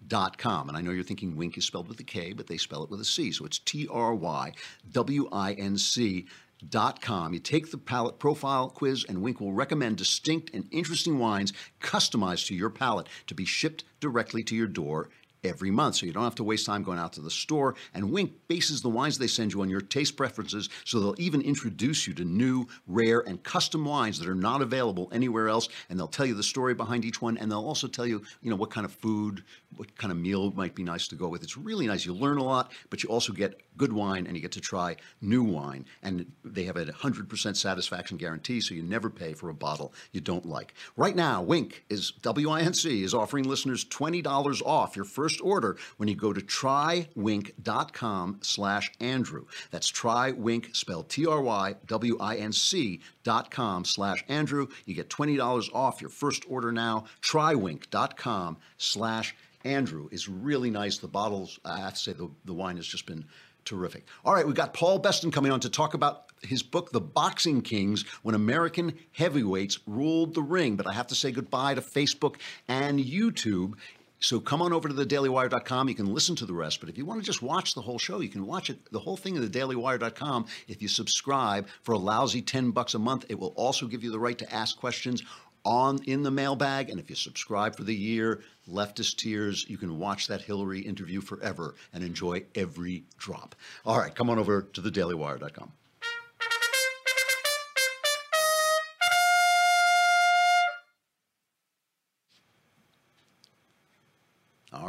C.com. 0.09 0.69
And 0.69 0.77
I 0.77 0.81
know 0.81 0.91
you're 0.91 1.03
thinking 1.03 1.35
wink 1.35 1.57
is 1.57 1.65
spelled 1.65 1.87
with 1.87 1.99
a 1.99 2.03
K, 2.03 2.33
but 2.33 2.47
they 2.47 2.57
spell 2.57 2.83
it 2.83 2.89
with 2.89 3.01
a 3.01 3.05
C. 3.05 3.31
So 3.31 3.45
it's 3.45 3.59
T 3.59 3.87
R 3.89 4.13
Y 4.13 4.53
W 4.91 5.29
I 5.31 5.53
N 5.53 5.77
C. 5.77 6.27
Dot 6.69 7.01
com. 7.01 7.33
You 7.33 7.41
take 7.41 7.71
the 7.71 7.77
palate 7.77 8.19
profile 8.19 8.69
quiz, 8.69 9.03
and 9.09 9.21
Winc 9.21 9.41
will 9.41 9.51
recommend 9.51 9.97
distinct 9.97 10.49
and 10.53 10.65
interesting 10.71 11.19
wines 11.19 11.51
customized 11.81 12.47
to 12.47 12.55
your 12.55 12.69
palate 12.69 13.09
to 13.27 13.35
be 13.35 13.43
shipped 13.43 13.83
directly 13.99 14.43
to 14.43 14.55
your 14.55 14.67
door 14.67 15.09
every 15.43 15.71
month. 15.71 15.95
So 15.95 16.05
you 16.05 16.13
don't 16.13 16.23
have 16.23 16.35
to 16.35 16.43
waste 16.43 16.65
time 16.65 16.83
going 16.83 16.99
out 16.99 17.13
to 17.13 17.21
the 17.21 17.31
store. 17.31 17.75
And 17.93 18.11
Winc 18.11 18.31
bases 18.47 18.81
the 18.81 18.89
wines 18.89 19.17
they 19.17 19.27
send 19.27 19.53
you 19.53 19.61
on 19.61 19.69
your 19.69 19.81
taste 19.81 20.15
preferences, 20.15 20.69
so 20.85 20.99
they'll 20.99 21.15
even 21.17 21.41
introduce 21.41 22.07
you 22.07 22.13
to 22.15 22.23
new, 22.23 22.67
rare, 22.87 23.19
and 23.21 23.43
custom 23.43 23.85
wines 23.85 24.19
that 24.19 24.27
are 24.27 24.35
not 24.35 24.61
available 24.61 25.09
anywhere 25.11 25.49
else. 25.49 25.69
And 25.89 25.99
they'll 25.99 26.07
tell 26.07 26.25
you 26.25 26.33
the 26.33 26.43
story 26.43 26.73
behind 26.73 27.05
each 27.05 27.21
one, 27.21 27.37
and 27.37 27.51
they'll 27.51 27.65
also 27.65 27.87
tell 27.87 28.05
you, 28.05 28.23
you 28.41 28.49
know, 28.49 28.55
what 28.55 28.71
kind 28.71 28.85
of 28.85 28.93
food, 28.93 29.43
what 29.75 29.95
kind 29.97 30.11
of 30.11 30.17
meal 30.17 30.51
might 30.51 30.75
be 30.75 30.83
nice 30.83 31.07
to 31.07 31.15
go 31.15 31.27
with. 31.27 31.43
It's 31.43 31.57
really 31.57 31.87
nice. 31.87 32.05
You 32.05 32.13
learn 32.13 32.37
a 32.37 32.43
lot, 32.43 32.71
but 32.89 33.03
you 33.03 33.09
also 33.09 33.33
get 33.33 33.61
good 33.77 33.91
wine, 33.91 34.27
and 34.27 34.35
you 34.35 34.41
get 34.41 34.51
to 34.53 34.61
try 34.61 34.95
new 35.21 35.43
wine. 35.43 35.85
And 36.01 36.31
they 36.43 36.63
have 36.63 36.77
a 36.77 36.85
100% 36.85 37.55
satisfaction 37.55 38.17
guarantee, 38.17 38.61
so 38.61 38.73
you 38.73 38.83
never 38.83 39.09
pay 39.09 39.33
for 39.33 39.49
a 39.49 39.53
bottle 39.53 39.93
you 40.11 40.21
don't 40.21 40.45
like. 40.45 40.73
Right 40.95 41.15
now, 41.15 41.43
Winc 41.43 41.83
is 41.89 42.11
W-I-N-C 42.21 43.03
is 43.03 43.13
offering 43.13 43.47
listeners 43.47 43.85
$20 43.85 44.61
off 44.65 44.95
your 44.95 45.05
first 45.05 45.32
order 45.41 45.77
when 45.97 46.09
you 46.09 46.15
go 46.15 46.33
to 46.33 46.41
trywinc.com 46.41 48.39
slash 48.41 48.91
Andrew. 48.99 49.45
That's 49.71 49.91
trywinc, 49.91 50.75
spelled 50.75 51.09
T-R-Y-W-I-N-C 51.09 52.99
dot 53.23 53.51
com 53.51 53.85
slash 53.85 54.23
Andrew. 54.27 54.67
You 54.85 54.95
get 54.95 55.09
$20 55.09 55.73
off 55.73 56.01
your 56.01 56.09
first 56.09 56.43
order 56.49 56.71
now. 56.71 57.05
Trywinc.com 57.21 58.57
slash 58.77 59.35
Andrew 59.63 60.09
is 60.11 60.27
really 60.27 60.69
nice. 60.69 60.97
The 60.97 61.07
bottles, 61.07 61.59
I 61.63 61.79
have 61.79 61.93
to 61.93 61.99
say, 61.99 62.13
the, 62.13 62.29
the 62.45 62.53
wine 62.53 62.75
has 62.77 62.87
just 62.87 63.05
been 63.05 63.25
terrific. 63.65 64.05
All 64.25 64.33
right, 64.33 64.45
we've 64.45 64.55
got 64.55 64.73
Paul 64.73 64.99
Beston 64.99 65.31
coming 65.31 65.51
on 65.51 65.61
to 65.61 65.69
talk 65.69 65.93
about 65.93 66.31
his 66.41 66.63
book, 66.63 66.91
The 66.91 66.99
Boxing 66.99 67.61
Kings 67.61 68.03
When 68.21 68.35
American 68.35 68.93
Heavyweights 69.13 69.79
Ruled 69.87 70.33
the 70.33 70.41
Ring. 70.41 70.75
But 70.75 70.87
I 70.87 70.93
have 70.93 71.07
to 71.07 71.15
say 71.15 71.31
goodbye 71.31 71.75
to 71.75 71.81
Facebook 71.81 72.35
and 72.67 72.99
YouTube. 72.99 73.75
So 74.23 74.39
come 74.39 74.61
on 74.61 74.71
over 74.71 74.87
to 74.87 74.93
thedailywire.com. 74.93 75.89
You 75.89 75.95
can 75.95 76.13
listen 76.13 76.35
to 76.37 76.45
the 76.45 76.53
rest. 76.53 76.79
But 76.79 76.87
if 76.87 76.97
you 76.97 77.05
want 77.05 77.19
to 77.19 77.25
just 77.25 77.41
watch 77.41 77.73
the 77.73 77.81
whole 77.81 77.99
show, 77.99 78.21
you 78.21 78.29
can 78.29 78.47
watch 78.47 78.69
it, 78.69 78.77
the 78.91 78.99
whole 78.99 79.17
thing 79.17 79.35
at 79.35 79.43
thedailywire.com. 79.43 80.45
If 80.67 80.81
you 80.81 80.87
subscribe 80.87 81.67
for 81.81 81.91
a 81.91 81.97
lousy 81.97 82.41
10 82.41 82.71
bucks 82.71 82.93
a 82.93 82.99
month, 82.99 83.25
it 83.27 83.37
will 83.37 83.53
also 83.57 83.85
give 83.85 84.01
you 84.01 84.11
the 84.11 84.19
right 84.19 84.37
to 84.37 84.53
ask 84.53 84.77
questions 84.77 85.23
on 85.65 86.01
in 86.05 86.23
the 86.23 86.31
mailbag. 86.31 86.89
And 86.89 87.01
if 87.01 87.09
you 87.09 87.17
subscribe 87.17 87.75
for 87.75 87.83
the 87.83 87.95
year, 87.95 88.41
leftist 88.69 89.17
tears, 89.17 89.65
you 89.67 89.77
can 89.77 89.99
watch 89.99 90.27
that 90.27 90.41
Hillary 90.41 90.79
interview 90.79 91.19
forever 91.19 91.75
and 91.93 92.01
enjoy 92.01 92.43
every 92.55 93.03
drop. 93.17 93.55
All 93.85 93.97
right, 93.97 94.15
come 94.15 94.29
on 94.29 94.39
over 94.39 94.61
to 94.61 94.81
thedailywire.com. 94.81 95.71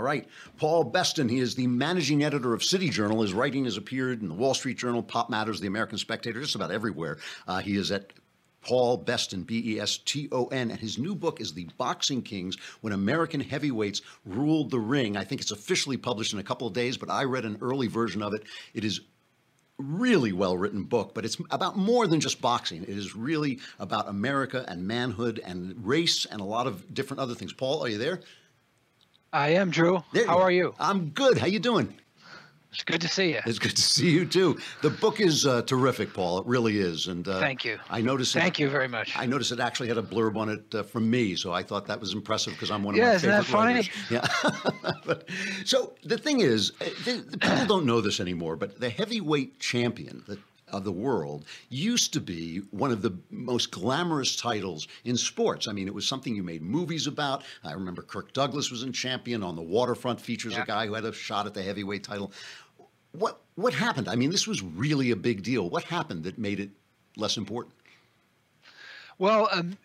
right. 0.05 0.29
Paul 0.59 0.85
Beston, 0.85 1.29
he 1.29 1.41
is 1.41 1.55
the 1.55 1.67
managing 1.67 2.23
editor 2.23 2.55
of 2.55 2.63
City 2.63 2.91
Journal. 2.91 3.23
His 3.23 3.33
writing 3.33 3.65
has 3.65 3.77
appeared 3.77 4.23
in 4.23 4.29
the 4.29 4.35
Wall 4.35 4.55
Street 4.55 4.79
Journal, 4.79 5.03
Pop 5.03 5.31
Matters, 5.31 5.61
the 5.61 5.67
American 5.67 5.99
Spectator, 5.99 6.41
just 6.41 6.55
about 6.55 6.71
everywhere. 6.71 7.19
Uh, 7.49 7.61
he 7.61 7.77
is 7.77 7.91
at 7.91 8.13
Paul 8.61 8.97
Beston, 8.99 9.43
B 9.43 9.75
E 9.75 9.81
S 9.81 9.99
T 9.99 10.29
O 10.33 10.47
N. 10.47 10.71
And 10.71 10.81
his 10.81 10.99
new 10.99 11.15
book 11.15 11.41
is 11.41 11.53
The 11.53 11.69
Boxing 11.77 12.23
Kings 12.23 12.57
When 12.81 12.93
American 12.93 13.41
Heavyweights 13.41 14.03
Ruled 14.25 14.71
the 14.71 14.79
Ring. 14.81 15.17
I 15.17 15.25
think 15.25 15.41
it's 15.41 15.51
officially 15.51 15.97
published 15.97 16.33
in 16.33 16.39
a 16.39 16.45
couple 16.45 16.67
of 16.67 16.73
days, 16.73 16.97
but 16.97 17.11
I 17.11 17.25
read 17.25 17.45
an 17.45 17.59
early 17.61 17.89
version 17.89 18.23
of 18.23 18.35
it. 18.35 18.45
It 18.73 18.85
is 18.85 19.01
really 19.79 20.33
well 20.33 20.57
written 20.57 20.85
book, 20.85 21.15
but 21.15 21.25
it's 21.25 21.37
about 21.51 21.77
more 21.77 22.07
than 22.07 22.21
just 22.21 22.41
boxing. 22.41 22.83
It 22.85 22.91
is 22.91 23.17
really 23.17 23.59
about 23.79 24.09
America 24.09 24.65
and 24.69 24.87
manhood 24.87 25.41
and 25.45 25.75
race 25.85 26.27
and 26.27 26.41
a 26.41 26.45
lot 26.45 26.67
of 26.67 26.95
different 26.95 27.21
other 27.21 27.35
things. 27.35 27.53
Paul, 27.53 27.85
are 27.85 27.89
you 27.89 27.99
there? 27.99 28.21
I 29.35 29.49
am 29.49 29.71
Drew. 29.71 30.01
There 30.13 30.29
How 30.29 30.37
you 30.37 30.43
are 30.43 30.51
you? 30.53 30.75
I'm 30.79 31.09
good. 31.09 31.39
How 31.39 31.47
you 31.49 31.59
doing? 31.59 31.93
It's 32.73 32.85
good 32.85 33.01
to 33.01 33.09
see 33.09 33.31
you. 33.31 33.41
It's 33.45 33.59
good 33.59 33.75
to 33.75 33.83
see 33.83 34.11
you 34.11 34.27
too. 34.27 34.59
The 34.83 34.91
book 34.91 35.21
is 35.21 35.45
uh, 35.45 35.63
terrific, 35.63 36.15
Paul. 36.15 36.39
It 36.39 36.47
really 36.47 36.79
is. 36.79 37.09
And 37.09 37.27
uh, 37.27 37.41
Thank 37.41 37.65
you. 37.65 37.79
I 37.91 38.01
noticed. 38.01 38.33
Thank 38.33 38.61
it, 38.61 38.63
you 38.63 38.71
very 38.71 38.87
much. 38.87 39.13
I 39.17 39.27
noticed 39.27 39.51
it 39.51 39.59
actually 39.59 39.89
had 39.89 39.99
a 39.99 40.03
blurb 40.03 40.37
on 40.37 40.51
it 40.51 40.73
uh, 40.73 40.85
from 40.85 41.11
me, 41.11 41.35
so 41.35 41.53
I 41.53 41.65
thought 41.65 41.87
that 41.87 41.99
was 41.99 42.13
impressive 42.13 42.53
because 42.53 42.71
I'm 42.71 42.85
one 42.85 42.95
of 42.95 42.99
Yeah, 42.99 43.07
my 43.09 43.15
isn't 43.15 43.29
that 43.31 43.45
favorite 43.45 43.59
funny? 43.59 43.75
writers. 43.75 44.71
Yeah. 44.79 44.91
but, 45.05 45.29
so 45.65 45.95
the 46.05 46.17
thing 46.19 46.41
is, 46.41 46.71
uh, 46.81 46.85
the, 47.05 47.25
the 47.29 47.39
people 47.39 47.67
don't 47.67 47.87
know 47.87 48.01
this 48.01 48.21
anymore, 48.21 48.55
but 48.55 48.79
the 48.79 48.89
heavyweight 48.91 49.59
champion, 49.59 50.23
the 50.29 50.39
of 50.77 50.85
the 50.85 50.93
world 50.93 51.45
used 51.69 52.13
to 52.13 52.21
be 52.21 52.59
one 52.71 52.91
of 52.91 53.03
the 53.03 53.13
most 53.31 53.71
glamorous 53.71 54.37
titles 54.37 54.89
in 55.05 55.17
sports. 55.17 55.69
I 55.69 55.73
mean, 55.73 55.87
it 55.87 55.95
was 55.95 56.07
something 56.07 56.35
you 56.35 56.43
made 56.43 56.63
movies 56.63 57.07
about. 57.07 57.45
I 57.63 57.73
remember 57.73 58.03
Kirk 58.03 58.33
Douglas 58.33 58.71
was 58.71 58.83
in 58.83 58.93
Champion. 58.93 59.43
On 59.43 59.57
the 59.57 59.63
Waterfront 59.63 60.21
features 60.21 60.53
Yeah. 60.55 60.63
a 60.63 60.67
guy 60.67 60.87
who 60.87 60.95
had 60.95 61.05
a 61.05 61.13
shot 61.13 61.47
at 61.47 61.55
the 61.55 61.63
heavyweight 61.63 62.03
title. 62.05 62.33
What 63.13 63.41
what 63.57 63.73
happened? 63.73 64.09
I 64.09 64.17
mean, 64.17 64.31
this 64.31 64.47
was 64.47 64.63
really 64.63 65.13
a 65.13 65.17
big 65.17 65.43
deal. 65.43 65.71
What 65.71 65.85
happened 65.85 66.25
that 66.25 66.39
made 66.39 66.59
it 66.59 66.71
less 67.17 67.37
important? 67.37 67.75
Well, 69.19 69.49
um, 69.53 69.79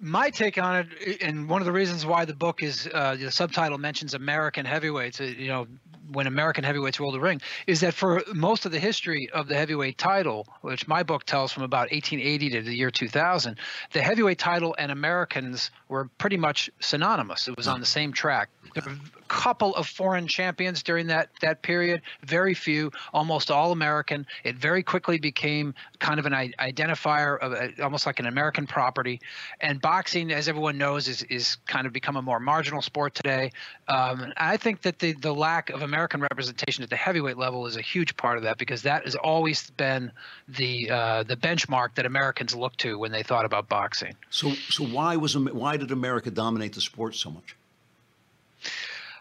my 0.00 0.28
take 0.30 0.58
on 0.58 0.76
it, 1.00 1.22
and 1.22 1.48
one 1.48 1.62
of 1.62 1.66
the 1.66 1.72
reasons 1.72 2.04
why 2.04 2.24
the 2.26 2.34
book 2.34 2.62
is 2.62 2.86
uh, 2.92 3.16
the 3.16 3.30
subtitle 3.30 3.78
mentions 3.78 4.14
American 4.14 4.66
heavyweights. 4.66 5.20
uh, 5.20 5.24
You 5.24 5.48
know, 5.48 5.66
when 6.12 6.26
American 6.26 6.64
heavyweights 6.64 7.00
ruled 7.00 7.14
the 7.14 7.20
ring, 7.20 7.40
is 7.66 7.80
that 7.80 7.94
for 7.94 8.22
most 8.34 8.66
of 8.66 8.72
the 8.72 8.78
history 8.78 9.28
of 9.30 9.48
the 9.48 9.54
heavyweight 9.54 9.98
title, 9.98 10.46
which 10.62 10.88
my 10.88 11.02
book 11.02 11.24
tells 11.24 11.52
from 11.52 11.62
about 11.62 11.90
1880 11.90 12.50
to 12.50 12.62
the 12.62 12.74
year 12.74 12.90
2000, 12.90 13.56
the 13.92 14.02
heavyweight 14.02 14.38
title 14.38 14.74
and 14.78 14.90
Americans 14.90 15.70
were 15.88 16.08
pretty 16.18 16.36
much 16.36 16.70
synonymous. 16.80 17.48
It 17.48 17.56
was 17.56 17.68
on 17.68 17.80
the 17.80 17.86
same 17.86 18.12
track. 18.12 18.48
There 18.74 18.82
were 18.84 18.98
couple 19.28 19.74
of 19.76 19.86
foreign 19.86 20.26
champions 20.26 20.82
during 20.82 21.06
that 21.08 21.30
that 21.40 21.62
period, 21.62 22.02
very 22.24 22.54
few, 22.54 22.90
almost 23.12 23.50
all 23.50 23.72
American. 23.72 24.26
It 24.44 24.56
very 24.56 24.82
quickly 24.82 25.18
became 25.18 25.74
kind 26.00 26.18
of 26.18 26.26
an 26.26 26.32
identifier 26.32 27.38
of 27.38 27.52
a, 27.52 27.82
almost 27.82 28.06
like 28.06 28.18
an 28.18 28.26
American 28.26 28.66
property. 28.66 29.20
And 29.60 29.80
boxing, 29.80 30.32
as 30.32 30.48
everyone 30.48 30.78
knows, 30.78 31.08
is 31.08 31.22
is 31.24 31.56
kind 31.66 31.86
of 31.86 31.92
become 31.92 32.16
a 32.16 32.22
more 32.22 32.40
marginal 32.40 32.82
sport 32.82 33.14
today. 33.14 33.52
Um, 33.88 34.32
I 34.36 34.56
think 34.56 34.82
that 34.82 34.98
the 34.98 35.12
the 35.12 35.34
lack 35.34 35.70
of 35.70 35.82
American 35.82 36.20
representation 36.20 36.82
at 36.82 36.90
the 36.90 36.96
heavyweight 36.96 37.36
level 37.38 37.66
is 37.66 37.76
a 37.76 37.82
huge 37.82 38.16
part 38.16 38.38
of 38.38 38.44
that 38.44 38.58
because 38.58 38.82
that 38.82 39.04
has 39.04 39.14
always 39.14 39.70
been 39.70 40.10
the 40.48 40.90
uh, 40.90 41.22
the 41.22 41.36
benchmark 41.36 41.94
that 41.94 42.06
Americans 42.06 42.54
look 42.54 42.76
to 42.78 42.98
when 42.98 43.12
they 43.12 43.22
thought 43.22 43.44
about 43.44 43.68
boxing. 43.68 44.14
So 44.30 44.52
so 44.68 44.84
why 44.84 45.16
was 45.16 45.36
why 45.36 45.76
did 45.76 45.92
America 45.92 46.30
dominate 46.30 46.72
the 46.72 46.80
sport 46.80 47.14
so 47.14 47.30
much? 47.30 47.54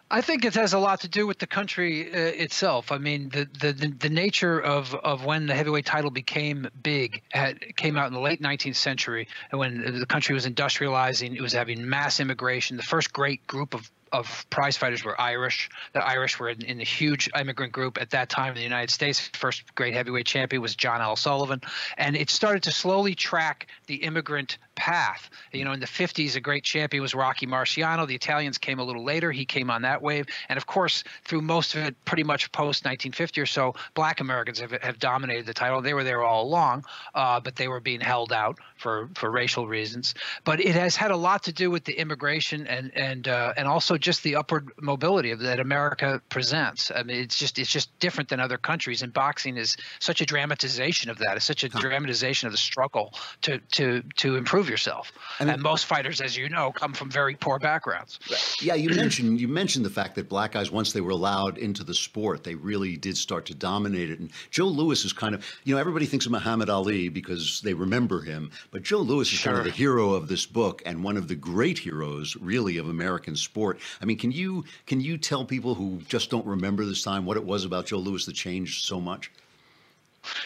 I 0.10 0.22
think 0.22 0.46
it 0.46 0.54
has 0.56 0.74
a 0.74 0.80
lot 0.80 1.02
to 1.02 1.10
do 1.10 1.28
with 1.28 1.38
the 1.38 1.48
country 1.48 2.12
uh, 2.13 2.17
itself. 2.17 2.91
I 2.91 2.98
mean, 2.98 3.30
the, 3.30 3.48
the 3.60 3.74
the 3.74 4.10
nature 4.10 4.60
of 4.60 4.96
of 4.96 5.26
when 5.26 5.48
the 5.48 5.54
heavyweight 5.54 5.86
title 5.86 6.12
became 6.12 6.70
big 6.82 7.24
had, 7.32 7.76
came 7.76 7.98
out 7.98 8.08
in 8.08 8.13
the 8.13 8.20
late 8.20 8.41
19th 8.41 8.76
century, 8.76 9.28
and 9.52 9.60
when 9.60 10.00
the 10.00 10.06
country 10.06 10.34
was 10.34 10.46
industrializing, 10.46 11.36
it 11.36 11.41
was 11.41 11.52
having 11.54 11.89
mass 11.89 12.20
immigration. 12.20 12.78
The 12.78 12.84
first 12.84 13.12
great 13.12 13.46
group 13.48 13.74
of 13.74 13.91
of 14.13 14.46
prize 14.50 14.78
fighters 14.78 15.04
were 15.04 15.20
Irish. 15.20 15.70
The 15.91 16.06
Irish 16.06 16.39
were 16.39 16.50
in, 16.50 16.63
in 16.63 16.78
the 16.78 16.86
huge 16.86 17.30
immigrant 17.38 17.74
group 17.74 18.00
at 18.00 18.12
that 18.12 18.30
time 18.30 18.50
in 18.50 18.56
the 18.56 18.63
United 18.63 18.89
States. 18.89 19.30
First 19.34 19.76
great 19.76 19.93
heavyweight 19.93 20.26
champion 20.26 20.62
was 20.62 20.76
John 20.76 21.02
L. 21.02 21.17
Sullivan, 21.17 21.62
and 21.98 22.15
it 22.15 22.30
started 22.30 22.63
to 22.63 22.72
slowly 22.72 23.15
track 23.15 23.67
the 23.88 23.96
immigrant 23.96 24.58
path. 24.78 25.30
You 25.52 25.66
know, 25.66 25.74
in 25.74 25.82
the 25.82 25.88
50s, 25.88 26.36
a 26.36 26.40
great 26.40 26.63
champion 26.63 27.02
was 27.02 27.13
Rocky 27.13 27.46
Marciano. 27.46 28.08
The 28.08 28.16
Italians 28.16 28.58
came 28.58 28.80
a 28.80 28.84
little 28.84 29.04
later. 29.04 29.32
He 29.32 29.44
came 29.44 29.70
on 29.70 29.82
that 29.82 30.02
wave, 30.02 30.28
and 30.48 30.56
of 30.56 30.66
course, 30.66 31.04
through 31.26 31.42
most 31.42 31.76
of 31.76 31.84
it, 31.84 32.06
pretty 32.06 32.24
much 32.24 32.52
post 32.52 32.86
1950 32.86 33.42
or 33.42 33.46
so, 33.46 33.76
Black 33.96 34.22
Americans 34.22 34.60
have, 34.60 34.72
have 34.72 35.00
dominated 35.00 35.46
the 35.46 35.54
title. 35.54 35.82
They 35.82 35.94
were 35.94 36.04
there 36.04 36.24
all 36.24 36.44
along, 36.44 36.86
uh, 37.16 37.40
but 37.40 37.56
they 37.56 37.68
were 37.68 37.82
being 37.82 38.00
held 38.00 38.32
out 38.32 38.60
for 38.78 39.10
for 39.16 39.32
racial 39.32 39.68
reasons. 39.68 40.13
But 40.46 40.60
it 40.60 40.76
has 40.76 40.96
had 40.96 41.12
a 41.12 41.18
lot 41.18 41.44
to 41.44 41.52
do 41.52 41.72
with 41.72 41.84
the 41.84 42.00
immigration 42.00 42.68
and 42.68 42.96
and 42.96 43.28
uh, 43.28 43.54
and 43.58 43.68
also 43.68 43.98
just 43.98 44.24
the 44.24 44.36
upward 44.36 44.72
mobility 44.80 45.32
of 45.32 45.40
that 45.40 45.60
America 45.60 46.22
presents. 46.30 46.92
I 46.96 47.04
mean, 47.04 47.18
it's 47.18 47.38
just 47.38 47.58
it's 47.58 47.72
just 47.72 47.98
different 48.00 48.30
than 48.30 48.40
other 48.40 48.58
countries, 48.58 49.02
and 49.02 49.12
boxing 49.12 49.58
is 49.58 49.76
such 50.00 50.22
a 50.22 50.26
dramatization 50.26 51.10
of 51.10 51.18
that. 51.18 51.36
It's 51.36 51.46
such 51.46 51.63
a 51.63 51.70
dramatization 51.70 52.46
of 52.46 52.54
the 52.54 52.58
struggle 52.58 53.13
to 53.42 53.58
to 53.74 54.04
to 54.18 54.36
improve 54.36 54.67
yourself. 54.68 55.12
and 55.40 55.62
most 55.62 55.86
fighters, 55.86 56.22
as 56.22 56.36
you 56.38 56.50
know, 56.50 56.72
come 56.72 56.94
from 56.94 57.10
very 57.10 57.36
poor 57.36 57.60
backgrounds. 57.60 58.20
Yeah, 58.62 58.76
you 58.76 58.90
mentioned 58.90 59.40
you 59.40 59.48
mentioned 59.48 59.86
the 59.86 59.90
fact 59.90 60.16
that 60.16 60.30
black 60.30 60.52
guys 60.54 60.72
once 60.72 60.92
they 60.94 61.02
were 61.02 61.12
allowed 61.12 61.58
into 61.58 61.84
the 61.84 61.94
sport, 61.94 62.44
they 62.44 62.56
really 62.56 62.98
did 62.98 63.18
start 63.18 63.46
to 63.48 63.54
dominate 63.54 64.10
it. 64.10 64.20
And 64.20 64.30
Joe 64.52 64.66
Louis 64.66 65.04
is 65.06 65.14
kind 65.14 65.34
of 65.36 65.46
you 65.64 65.74
know 65.74 65.80
everybody 65.80 66.06
thinks 66.06 66.26
of 66.26 66.32
Muhammad 66.32 66.70
Ali 66.70 67.10
because 67.10 67.62
they 67.62 67.74
remember 67.74 68.22
him, 68.22 68.52
but 68.72 68.84
Joe 68.84 69.00
Louis 69.00 69.32
is 69.32 69.40
kind 69.42 69.58
of 69.58 69.64
Sure. 69.64 69.72
the 69.72 69.78
hero 69.78 70.14
of 70.14 70.28
this 70.28 70.46
book 70.46 70.82
and 70.86 71.04
one 71.04 71.18
of 71.18 71.28
the 71.28 71.36
great 71.36 71.80
heroes 71.80 72.36
really 72.38 72.78
of 72.78 72.90
American 72.90 73.36
sport. 73.36 73.80
I 74.02 74.06
mean, 74.06 74.18
can 74.18 74.32
you 74.32 74.66
can 74.86 75.02
you 75.02 75.18
tell 75.18 75.46
people 75.46 75.74
who 75.76 76.02
just 76.08 76.30
don't 76.30 76.46
remember 76.46 76.86
this 76.86 77.04
time 77.04 77.26
what 77.26 77.38
it 77.38 77.44
was 77.44 77.66
about 77.66 77.86
Joe 77.88 77.98
Louis 78.00 78.26
that 78.26 78.34
changed 78.36 78.86
so 78.86 79.00
much? 79.00 79.32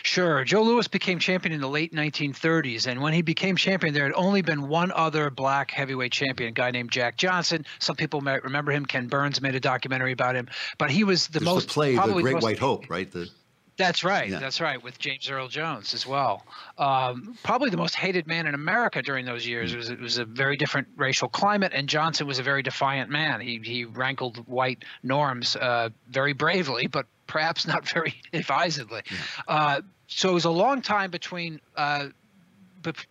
Sure. 0.04 0.44
Joe 0.44 0.64
Louis 0.64 0.88
became 0.88 1.20
champion 1.20 1.54
in 1.54 1.62
the 1.62 1.70
late 1.70 1.94
1930s. 1.94 2.88
And 2.88 3.02
when 3.02 3.14
he 3.14 3.22
became 3.22 3.56
champion, 3.56 3.94
there 3.94 4.04
had 4.04 4.14
only 4.14 4.42
been 4.42 4.68
one 4.68 4.92
other 4.92 5.30
black 5.30 5.72
heavyweight 5.72 6.12
champion, 6.12 6.50
a 6.50 6.54
guy 6.54 6.72
named 6.72 6.92
Jack 6.92 7.18
Johnson. 7.18 7.66
Some 7.80 7.96
people 7.96 8.22
might 8.22 8.44
remember 8.44 8.72
him. 8.72 8.86
Ken 8.86 9.08
Burns 9.08 9.42
made 9.42 9.56
a 9.56 9.60
documentary 9.60 10.12
about 10.12 10.36
him. 10.36 10.48
But 10.78 10.92
he 10.92 11.04
was 11.04 11.28
the 11.28 11.40
There's 11.40 11.46
most 11.46 11.68
the 11.68 11.74
play, 11.74 11.96
The 11.96 12.22
Great 12.22 12.42
White 12.42 12.60
Hope, 12.60 12.90
right? 12.90 13.10
The 13.12 13.30
That's 13.78 14.04
right. 14.04 14.30
Yeah. 14.30 14.40
That's 14.40 14.62
right. 14.62 14.82
With 14.82 15.00
James 15.00 15.30
Earl 15.30 15.48
Jones 15.48 15.94
as 15.94 16.06
well. 16.06 16.46
Um, 16.78 17.38
probably 17.44 17.70
the 17.70 17.78
most 17.78 17.96
hated 17.96 18.28
man 18.28 18.48
in 18.48 18.54
America 18.54 19.02
during 19.02 19.26
those 19.26 19.46
years. 19.48 19.74
It 19.74 19.78
was, 19.78 19.90
it 19.90 20.00
was 20.00 20.18
a 20.18 20.26
very 20.26 20.58
different 20.58 20.88
racial 20.98 21.30
climate, 21.30 21.72
and 21.74 21.88
Johnson 21.88 22.28
was 22.28 22.40
a 22.40 22.44
very 22.44 22.64
defiant 22.64 23.10
man. 23.10 23.42
He 23.42 23.60
he 23.64 23.86
rankled 23.86 24.38
white 24.48 24.84
norms 25.04 25.56
uh, 25.56 25.90
very 26.10 26.34
bravely, 26.34 26.88
but 26.88 27.06
perhaps 27.32 27.66
not 27.66 27.88
very 27.88 28.14
advisedly. 28.34 29.02
Uh, 29.48 29.82
so 30.08 30.30
it 30.30 30.34
was 30.34 30.46
a 30.46 30.52
long 30.52 30.82
time 30.82 31.10
between. 31.10 31.62
Uh, 31.76 32.08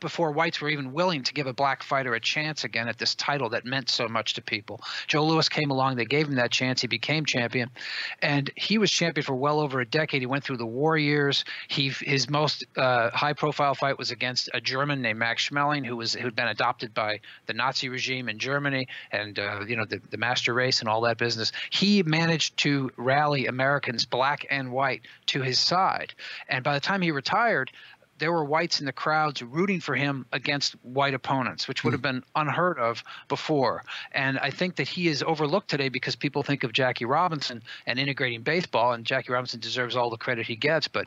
before 0.01 0.33
whites 0.33 0.61
were 0.61 0.69
even 0.69 0.93
willing 0.93 1.23
to 1.23 1.33
give 1.33 1.47
a 1.47 1.53
black 1.53 1.83
fighter 1.83 2.15
a 2.15 2.21
chance 2.21 2.65
again 2.65 2.89
at 2.89 2.99
this 2.99 3.15
title 3.15 3.49
that 3.51 3.65
meant 3.65 3.89
so 3.89 4.09
much 4.09 4.35
to 4.35 4.43
people. 4.43 4.81
Joe 5.07 5.25
Louis 5.25 5.49
came 5.49 5.71
along, 5.71 5.97
they 5.97 6.05
gave 6.05 6.29
him 6.29 6.37
that 6.37 6.51
chance, 6.51 6.81
he 6.81 6.87
became 6.87 7.25
champion, 7.25 7.71
and 8.23 8.51
he 8.57 8.79
was 8.79 8.91
champion 8.91 9.25
for 9.25 9.35
well 9.35 9.61
over 9.61 9.81
a 9.81 9.87
decade. 9.87 10.23
He 10.23 10.27
went 10.27 10.45
through 10.45 10.59
the 10.59 10.67
war 10.67 10.97
years. 10.97 11.45
He 11.69 11.89
his 11.89 12.29
most 12.29 12.65
uh, 12.77 13.11
high 13.11 13.33
profile 13.33 13.75
fight 13.75 13.99
was 13.99 14.11
against 14.11 14.49
a 14.55 14.61
German 14.61 15.03
named 15.03 15.19
Max 15.19 15.49
Schmeling, 15.49 15.85
who 15.85 15.97
was 15.97 16.15
who'd 16.15 16.37
been 16.37 16.49
adopted 16.49 16.95
by 16.95 17.21
the 17.47 17.53
Nazi 17.53 17.89
regime 17.89 18.29
in 18.29 18.39
Germany, 18.39 18.89
and 19.13 19.39
uh, 19.39 19.65
you 19.67 19.77
know 19.77 19.85
the, 19.85 20.01
the 20.11 20.19
master 20.19 20.55
race 20.55 20.81
and 20.81 20.89
all 20.89 21.01
that 21.03 21.19
business. 21.19 21.53
He 21.71 22.03
managed 22.03 22.57
to 22.59 22.91
rally 22.97 23.47
Americans, 23.47 24.05
black 24.05 24.47
and 24.51 24.73
white, 24.73 25.03
to 25.27 25.43
his 25.43 25.59
side, 25.59 26.15
and 26.49 26.65
by 26.65 26.75
the 26.75 26.81
time 26.81 27.03
he 27.03 27.11
retired 27.11 27.71
there 28.21 28.31
were 28.31 28.45
whites 28.45 28.79
in 28.79 28.87
the 28.87 28.93
crowds 28.93 29.43
rooting 29.43 29.81
for 29.81 29.97
him 29.97 30.27
against 30.31 30.75
white 30.85 31.15
opponents, 31.15 31.67
which 31.67 31.83
would 31.83 31.93
have 31.93 32.03
been 32.03 32.23
unheard 32.37 32.79
of 32.79 33.03
before. 33.29 33.83
And 34.13 34.39
I 34.39 34.51
think 34.51 34.77
that 34.77 34.87
he 34.87 35.09
is 35.09 35.23
overlooked 35.23 35.69
today 35.69 35.89
because 35.89 36.15
people 36.15 36.43
think 36.43 36.63
of 36.63 36.73
Jackie 36.73 37.07
Robinson 37.07 37.63
and 37.87 37.99
integrating 37.99 38.43
baseball, 38.43 38.93
and 38.93 39.05
Jackie 39.05 39.33
Robinson 39.33 39.59
deserves 39.59 39.97
all 39.97 40.11
the 40.11 40.19
credit 40.19 40.47
he 40.47 40.55
gets. 40.55 40.87
But 40.87 41.07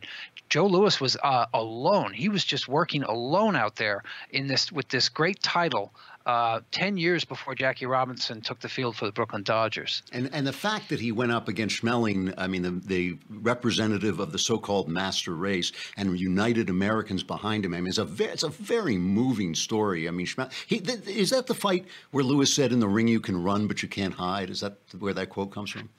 Joe 0.49 0.65
Louis 0.65 0.99
was 0.99 1.15
uh, 1.23 1.45
alone; 1.53 2.13
he 2.13 2.29
was 2.29 2.43
just 2.43 2.67
working 2.67 3.03
alone 3.03 3.55
out 3.55 3.75
there 3.77 4.03
in 4.31 4.47
this 4.47 4.71
with 4.71 4.89
this 4.89 5.07
great 5.07 5.41
title. 5.41 5.93
Uh, 6.25 6.61
Ten 6.71 6.95
years 6.97 7.25
before 7.25 7.53
Jackie 7.53 7.85
Robinson 7.85 8.41
took 8.41 8.59
the 8.59 8.69
field 8.69 8.95
for 8.95 9.05
the 9.05 9.11
Brooklyn 9.11 9.43
Dodgers. 9.43 10.03
And 10.11 10.29
and 10.33 10.47
the 10.47 10.53
fact 10.53 10.89
that 10.89 10.99
he 10.99 11.11
went 11.11 11.31
up 11.31 11.47
against 11.47 11.81
Schmeling, 11.81 12.33
I 12.37 12.47
mean, 12.47 12.61
the, 12.61 12.71
the 12.71 13.17
representative 13.29 14.19
of 14.19 14.31
the 14.31 14.39
so-called 14.39 14.87
master 14.87 15.35
race, 15.35 15.71
and 15.97 16.17
united 16.19 16.69
Americans 16.69 17.23
behind 17.23 17.65
him. 17.65 17.73
I 17.73 17.77
mean, 17.81 17.87
it's 17.87 17.97
a 17.97 18.05
very, 18.05 18.31
it's 18.31 18.43
a 18.43 18.49
very 18.49 18.97
moving 18.97 19.53
story. 19.53 20.07
I 20.07 20.11
mean, 20.11 20.25
Schmel- 20.25 20.51
he, 20.67 20.79
th- 20.79 21.05
is 21.07 21.31
that 21.31 21.47
the 21.47 21.55
fight 21.55 21.85
where 22.11 22.23
Louis 22.23 22.51
said, 22.53 22.71
"In 22.71 22.79
the 22.79 22.87
ring 22.87 23.07
you 23.07 23.19
can 23.19 23.41
run, 23.43 23.67
but 23.67 23.83
you 23.83 23.89
can't 23.89 24.13
hide"? 24.13 24.49
Is 24.49 24.61
that 24.61 24.77
where 24.99 25.13
that 25.13 25.29
quote 25.29 25.51
comes 25.51 25.71
from? 25.71 25.89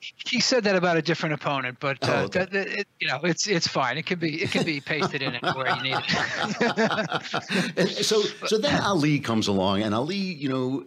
He 0.00 0.38
said 0.40 0.62
that 0.64 0.76
about 0.76 0.96
a 0.96 1.02
different 1.02 1.34
opponent, 1.34 1.78
but 1.80 1.98
uh, 2.08 2.12
Oh, 2.12 2.24
okay. 2.24 2.38
that, 2.40 2.50
that- 2.52 2.68
it, 2.68 2.88
you 3.00 3.08
know, 3.08 3.18
it's 3.24 3.46
it's 3.48 3.66
fine. 3.66 3.98
It 3.98 4.06
can 4.06 4.18
be 4.18 4.42
it 4.42 4.50
can 4.50 4.64
be 4.64 4.80
pasted 4.80 5.22
in 5.22 5.34
anywhere 5.34 5.74
you 5.76 5.82
need 5.82 5.98
it. 5.98 7.88
So 8.04 8.22
so 8.46 8.58
then 8.58 8.80
Ali 8.80 9.18
comes 9.18 9.48
along, 9.48 9.82
and 9.82 9.94
Ali, 9.94 10.16
you 10.16 10.48
know, 10.48 10.84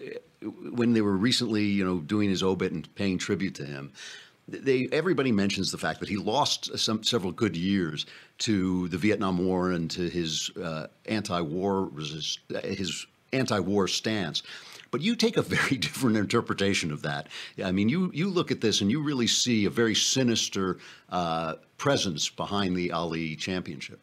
when 0.71 0.93
they 0.93 1.01
were 1.01 1.15
recently, 1.17 1.63
you 1.65 1.83
know, 1.83 1.99
doing 1.99 2.29
his 2.29 2.41
obit 2.43 2.71
and 2.71 2.93
paying 2.95 3.17
tribute 3.17 3.55
to 3.55 3.65
him, 3.65 3.91
they 4.47 4.87
everybody 4.91 5.31
mentions 5.31 5.71
the 5.71 5.77
fact 5.77 5.99
that 5.99 6.09
he 6.09 6.17
lost 6.17 6.77
some 6.79 7.03
several 7.03 7.31
good 7.31 7.55
years 7.57 8.05
to 8.39 8.87
the 8.89 8.97
Vietnam 8.97 9.37
War 9.45 9.71
and 9.71 9.91
to 9.91 10.09
his 10.09 10.49
uh, 10.57 10.87
anti-war 11.05 11.85
resist, 11.85 12.39
his 12.63 13.05
anti-war 13.33 13.87
stance. 13.87 14.41
But 14.91 15.01
you 15.01 15.15
take 15.15 15.37
a 15.37 15.41
very 15.41 15.77
different 15.87 16.17
interpretation 16.17 16.91
of 16.91 17.01
that. 17.01 17.27
I 17.63 17.71
mean, 17.71 17.89
you 17.89 18.11
you 18.13 18.29
look 18.29 18.51
at 18.51 18.61
this 18.61 18.81
and 18.81 18.91
you 18.91 19.01
really 19.01 19.27
see 19.27 19.65
a 19.65 19.69
very 19.69 19.95
sinister 19.95 20.77
uh, 21.09 21.55
presence 21.77 22.29
behind 22.29 22.75
the 22.75 22.91
Ali 22.91 23.35
championship. 23.35 23.99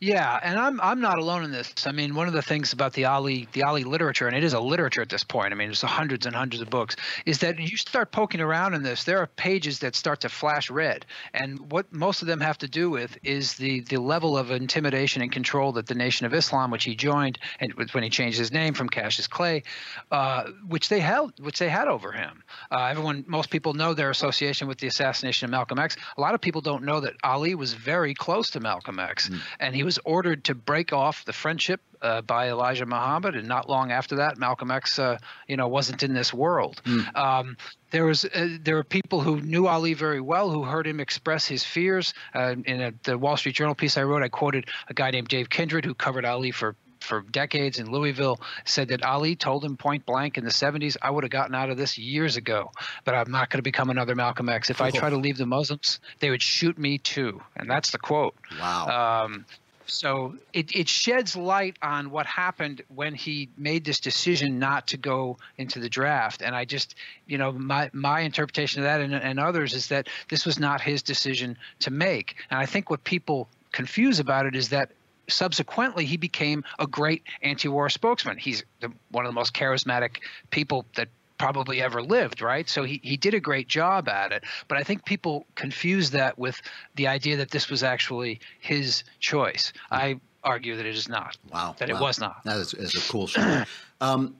Yeah, 0.00 0.38
and 0.40 0.60
I'm 0.60 0.80
I'm 0.80 1.00
not 1.00 1.18
alone 1.18 1.42
in 1.42 1.50
this. 1.50 1.74
I 1.84 1.90
mean, 1.90 2.14
one 2.14 2.28
of 2.28 2.32
the 2.32 2.42
things 2.42 2.72
about 2.72 2.92
the 2.92 3.06
Ali 3.06 3.48
the 3.52 3.64
Ali 3.64 3.82
literature, 3.82 4.28
and 4.28 4.36
it 4.36 4.44
is 4.44 4.52
a 4.52 4.60
literature 4.60 5.02
at 5.02 5.08
this 5.08 5.24
point. 5.24 5.52
I 5.52 5.56
mean, 5.56 5.68
there's 5.68 5.82
hundreds 5.82 6.24
and 6.24 6.36
hundreds 6.36 6.62
of 6.62 6.70
books. 6.70 6.94
Is 7.26 7.38
that 7.38 7.58
you 7.58 7.76
start 7.76 8.12
poking 8.12 8.40
around 8.40 8.74
in 8.74 8.84
this, 8.84 9.02
there 9.02 9.18
are 9.18 9.26
pages 9.26 9.80
that 9.80 9.96
start 9.96 10.20
to 10.20 10.28
flash 10.28 10.70
red, 10.70 11.04
and 11.34 11.72
what 11.72 11.92
most 11.92 12.22
of 12.22 12.28
them 12.28 12.40
have 12.40 12.58
to 12.58 12.68
do 12.68 12.90
with 12.90 13.18
is 13.24 13.54
the 13.54 13.80
the 13.80 13.96
level 13.96 14.38
of 14.38 14.52
intimidation 14.52 15.20
and 15.20 15.32
control 15.32 15.72
that 15.72 15.86
the 15.86 15.96
Nation 15.96 16.26
of 16.26 16.32
Islam, 16.32 16.70
which 16.70 16.84
he 16.84 16.94
joined, 16.94 17.40
and 17.58 17.72
when 17.74 18.04
he 18.04 18.10
changed 18.10 18.38
his 18.38 18.52
name 18.52 18.74
from 18.74 18.88
Cassius 18.88 19.26
Clay, 19.26 19.64
uh, 20.12 20.44
which 20.68 20.88
they 20.88 21.00
held, 21.00 21.32
which 21.40 21.58
they 21.58 21.68
had 21.68 21.88
over 21.88 22.12
him. 22.12 22.44
Uh, 22.70 22.84
everyone, 22.84 23.24
most 23.26 23.50
people 23.50 23.74
know 23.74 23.94
their 23.94 24.10
association 24.10 24.68
with 24.68 24.78
the 24.78 24.86
assassination 24.86 25.46
of 25.46 25.50
Malcolm 25.50 25.80
X. 25.80 25.96
A 26.16 26.20
lot 26.20 26.34
of 26.34 26.40
people 26.40 26.60
don't 26.60 26.84
know 26.84 27.00
that 27.00 27.14
Ali 27.24 27.56
was 27.56 27.74
very 27.74 28.14
close 28.14 28.50
to 28.50 28.60
Malcolm 28.60 29.00
X, 29.00 29.28
mm. 29.28 29.40
and 29.58 29.74
he 29.74 29.87
was 29.88 29.98
ordered 30.04 30.44
to 30.44 30.54
break 30.54 30.92
off 30.92 31.24
the 31.24 31.32
friendship 31.32 31.80
uh, 32.02 32.20
by 32.20 32.50
Elijah 32.50 32.84
Muhammad, 32.84 33.34
and 33.36 33.48
not 33.48 33.70
long 33.70 33.90
after 33.90 34.16
that, 34.16 34.36
Malcolm 34.36 34.70
X, 34.70 34.98
uh, 34.98 35.16
you 35.46 35.56
know, 35.56 35.66
wasn't 35.66 36.02
in 36.02 36.12
this 36.12 36.30
world. 36.30 36.82
Mm. 36.84 37.16
Um, 37.16 37.56
there 37.90 38.04
was 38.04 38.26
uh, 38.26 38.58
there 38.60 38.74
were 38.74 38.84
people 38.84 39.22
who 39.22 39.40
knew 39.40 39.66
Ali 39.66 39.94
very 39.94 40.20
well 40.20 40.50
who 40.50 40.62
heard 40.62 40.86
him 40.86 41.00
express 41.00 41.46
his 41.46 41.64
fears. 41.64 42.12
Uh, 42.34 42.56
in 42.66 42.82
a, 42.82 42.92
the 43.04 43.16
Wall 43.16 43.38
Street 43.38 43.54
Journal 43.54 43.74
piece 43.74 43.96
I 43.96 44.02
wrote, 44.02 44.22
I 44.22 44.28
quoted 44.28 44.66
a 44.88 44.92
guy 44.92 45.10
named 45.10 45.28
Dave 45.28 45.48
Kindred 45.48 45.86
who 45.86 45.94
covered 45.94 46.26
Ali 46.26 46.50
for 46.50 46.76
for 47.00 47.22
decades 47.22 47.78
in 47.78 47.90
Louisville 47.90 48.38
said 48.66 48.88
that 48.88 49.02
Ali 49.02 49.36
told 49.36 49.64
him 49.64 49.78
point 49.78 50.04
blank 50.04 50.36
in 50.36 50.44
the 50.44 50.50
70s, 50.50 50.96
I 51.00 51.10
would 51.10 51.24
have 51.24 51.30
gotten 51.30 51.54
out 51.54 51.70
of 51.70 51.78
this 51.78 51.96
years 51.96 52.36
ago, 52.36 52.72
but 53.04 53.14
I'm 53.14 53.30
not 53.30 53.48
going 53.48 53.58
to 53.58 53.62
become 53.62 53.88
another 53.88 54.14
Malcolm 54.14 54.50
X. 54.50 54.68
If 54.68 54.82
I 54.82 54.90
try 54.90 55.08
to 55.08 55.16
leave 55.16 55.38
the 55.38 55.46
Muslims, 55.46 56.00
they 56.18 56.28
would 56.28 56.42
shoot 56.42 56.76
me 56.76 56.98
too. 56.98 57.40
And 57.56 57.70
that's 57.70 57.92
the 57.92 57.98
quote. 57.98 58.34
Wow. 58.60 59.24
Um, 59.24 59.46
so 59.90 60.36
it, 60.52 60.74
it 60.74 60.88
sheds 60.88 61.36
light 61.36 61.76
on 61.82 62.10
what 62.10 62.26
happened 62.26 62.82
when 62.88 63.14
he 63.14 63.48
made 63.56 63.84
this 63.84 64.00
decision 64.00 64.58
not 64.58 64.86
to 64.88 64.96
go 64.96 65.38
into 65.56 65.80
the 65.80 65.88
draft. 65.88 66.42
And 66.42 66.54
I 66.54 66.64
just, 66.64 66.94
you 67.26 67.38
know, 67.38 67.52
my, 67.52 67.90
my 67.92 68.20
interpretation 68.20 68.80
of 68.80 68.84
that 68.84 69.00
and, 69.00 69.14
and 69.14 69.40
others 69.40 69.74
is 69.74 69.88
that 69.88 70.08
this 70.28 70.44
was 70.46 70.58
not 70.58 70.80
his 70.80 71.02
decision 71.02 71.56
to 71.80 71.90
make. 71.90 72.36
And 72.50 72.58
I 72.58 72.66
think 72.66 72.90
what 72.90 73.04
people 73.04 73.48
confuse 73.72 74.20
about 74.20 74.46
it 74.46 74.54
is 74.54 74.68
that 74.70 74.90
subsequently 75.28 76.04
he 76.04 76.16
became 76.16 76.64
a 76.78 76.86
great 76.86 77.22
anti-war 77.42 77.90
spokesman. 77.90 78.38
He's 78.38 78.64
the, 78.80 78.90
one 79.10 79.26
of 79.26 79.30
the 79.30 79.34
most 79.34 79.54
charismatic 79.54 80.18
people 80.50 80.86
that 80.96 81.08
probably 81.38 81.80
ever 81.80 82.02
lived, 82.02 82.42
right? 82.42 82.68
So 82.68 82.84
he, 82.84 83.00
he 83.02 83.16
did 83.16 83.34
a 83.34 83.40
great 83.40 83.68
job 83.68 84.08
at 84.08 84.32
it. 84.32 84.44
But 84.66 84.78
I 84.78 84.82
think 84.82 85.04
people 85.04 85.46
confuse 85.54 86.10
that 86.10 86.38
with 86.38 86.60
the 86.96 87.06
idea 87.06 87.36
that 87.36 87.50
this 87.50 87.70
was 87.70 87.82
actually 87.82 88.40
his 88.60 89.04
choice. 89.20 89.72
I 89.90 90.20
argue 90.44 90.76
that 90.76 90.86
it 90.86 90.94
is 90.94 91.08
not. 91.08 91.36
Wow. 91.52 91.74
That 91.78 91.88
wow. 91.90 91.96
it 91.96 92.00
was 92.00 92.20
not. 92.20 92.44
That 92.44 92.58
is, 92.58 92.74
is 92.74 92.94
a 92.94 93.10
cool 93.10 93.26
story. 93.26 93.64
um, 94.00 94.36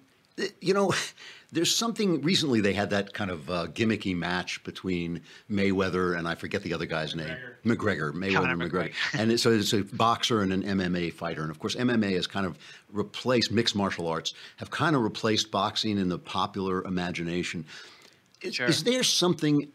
you 0.60 0.74
know, 0.74 0.92
there's 1.50 1.74
something 1.74 2.20
recently 2.20 2.60
they 2.60 2.74
had 2.74 2.90
that 2.90 3.14
kind 3.14 3.30
of 3.30 3.48
uh, 3.50 3.66
gimmicky 3.68 4.14
match 4.14 4.62
between 4.64 5.22
Mayweather 5.50 6.18
and 6.18 6.28
I 6.28 6.34
forget 6.34 6.62
the 6.62 6.74
other 6.74 6.84
guy's 6.84 7.14
name, 7.14 7.36
McGregor, 7.64 8.12
McGregor 8.12 8.12
Mayweather 8.12 8.56
McGregor. 8.56 8.70
McGregor. 8.70 9.20
and 9.20 9.32
it, 9.32 9.38
so 9.38 9.50
it's 9.50 9.72
a 9.72 9.82
boxer 9.82 10.42
and 10.42 10.52
an 10.52 10.62
MMA 10.62 11.12
fighter, 11.12 11.42
and 11.42 11.50
of 11.50 11.58
course 11.58 11.74
MMA 11.74 12.12
has 12.12 12.26
kind 12.26 12.44
of 12.44 12.58
replaced 12.92 13.50
mixed 13.50 13.74
martial 13.74 14.06
arts, 14.06 14.34
have 14.56 14.70
kind 14.70 14.94
of 14.94 15.02
replaced 15.02 15.50
boxing 15.50 15.98
in 15.98 16.08
the 16.08 16.18
popular 16.18 16.84
imagination. 16.84 17.64
Sure. 18.50 18.66
Is 18.66 18.84
there 18.84 19.02
something? 19.02 19.68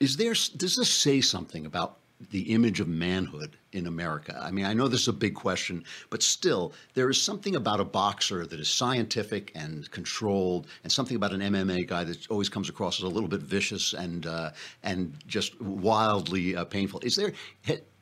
Is 0.00 0.16
there? 0.16 0.34
Does 0.56 0.76
this 0.76 0.90
say 0.92 1.20
something 1.20 1.66
about 1.66 1.98
the 2.30 2.52
image 2.52 2.80
of 2.80 2.88
manhood 2.88 3.56
in 3.72 3.86
America? 3.86 4.38
I 4.40 4.50
mean, 4.50 4.64
I 4.64 4.72
know 4.72 4.88
this 4.88 5.02
is 5.02 5.08
a 5.08 5.12
big 5.12 5.34
question, 5.34 5.84
but 6.10 6.22
still, 6.22 6.72
there 6.94 7.08
is 7.10 7.20
something 7.20 7.56
about 7.56 7.80
a 7.80 7.84
boxer 7.84 8.46
that 8.46 8.58
is 8.58 8.68
scientific 8.68 9.52
and 9.54 9.90
controlled, 9.90 10.66
and 10.82 10.92
something 10.92 11.16
about 11.16 11.32
an 11.32 11.40
MMA 11.40 11.86
guy 11.86 12.04
that 12.04 12.28
always 12.30 12.48
comes 12.48 12.68
across 12.68 12.98
as 12.98 13.04
a 13.04 13.08
little 13.08 13.28
bit 13.28 13.40
vicious 13.40 13.92
and 13.92 14.26
uh, 14.26 14.50
and 14.82 15.14
just 15.26 15.60
wildly 15.60 16.56
uh, 16.56 16.64
painful. 16.64 17.00
Is 17.00 17.16
there? 17.16 17.32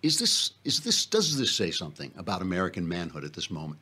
Is 0.03 0.19
this? 0.19 0.53
Is 0.65 0.81
this? 0.81 1.07
Does 1.07 1.37
this 1.39 1.55
say 1.55 1.71
something 1.71 2.13
about 2.17 2.43
American 2.43 2.87
manhood 2.89 3.25
at 3.25 3.33
this 3.33 3.51
moment? 3.51 3.81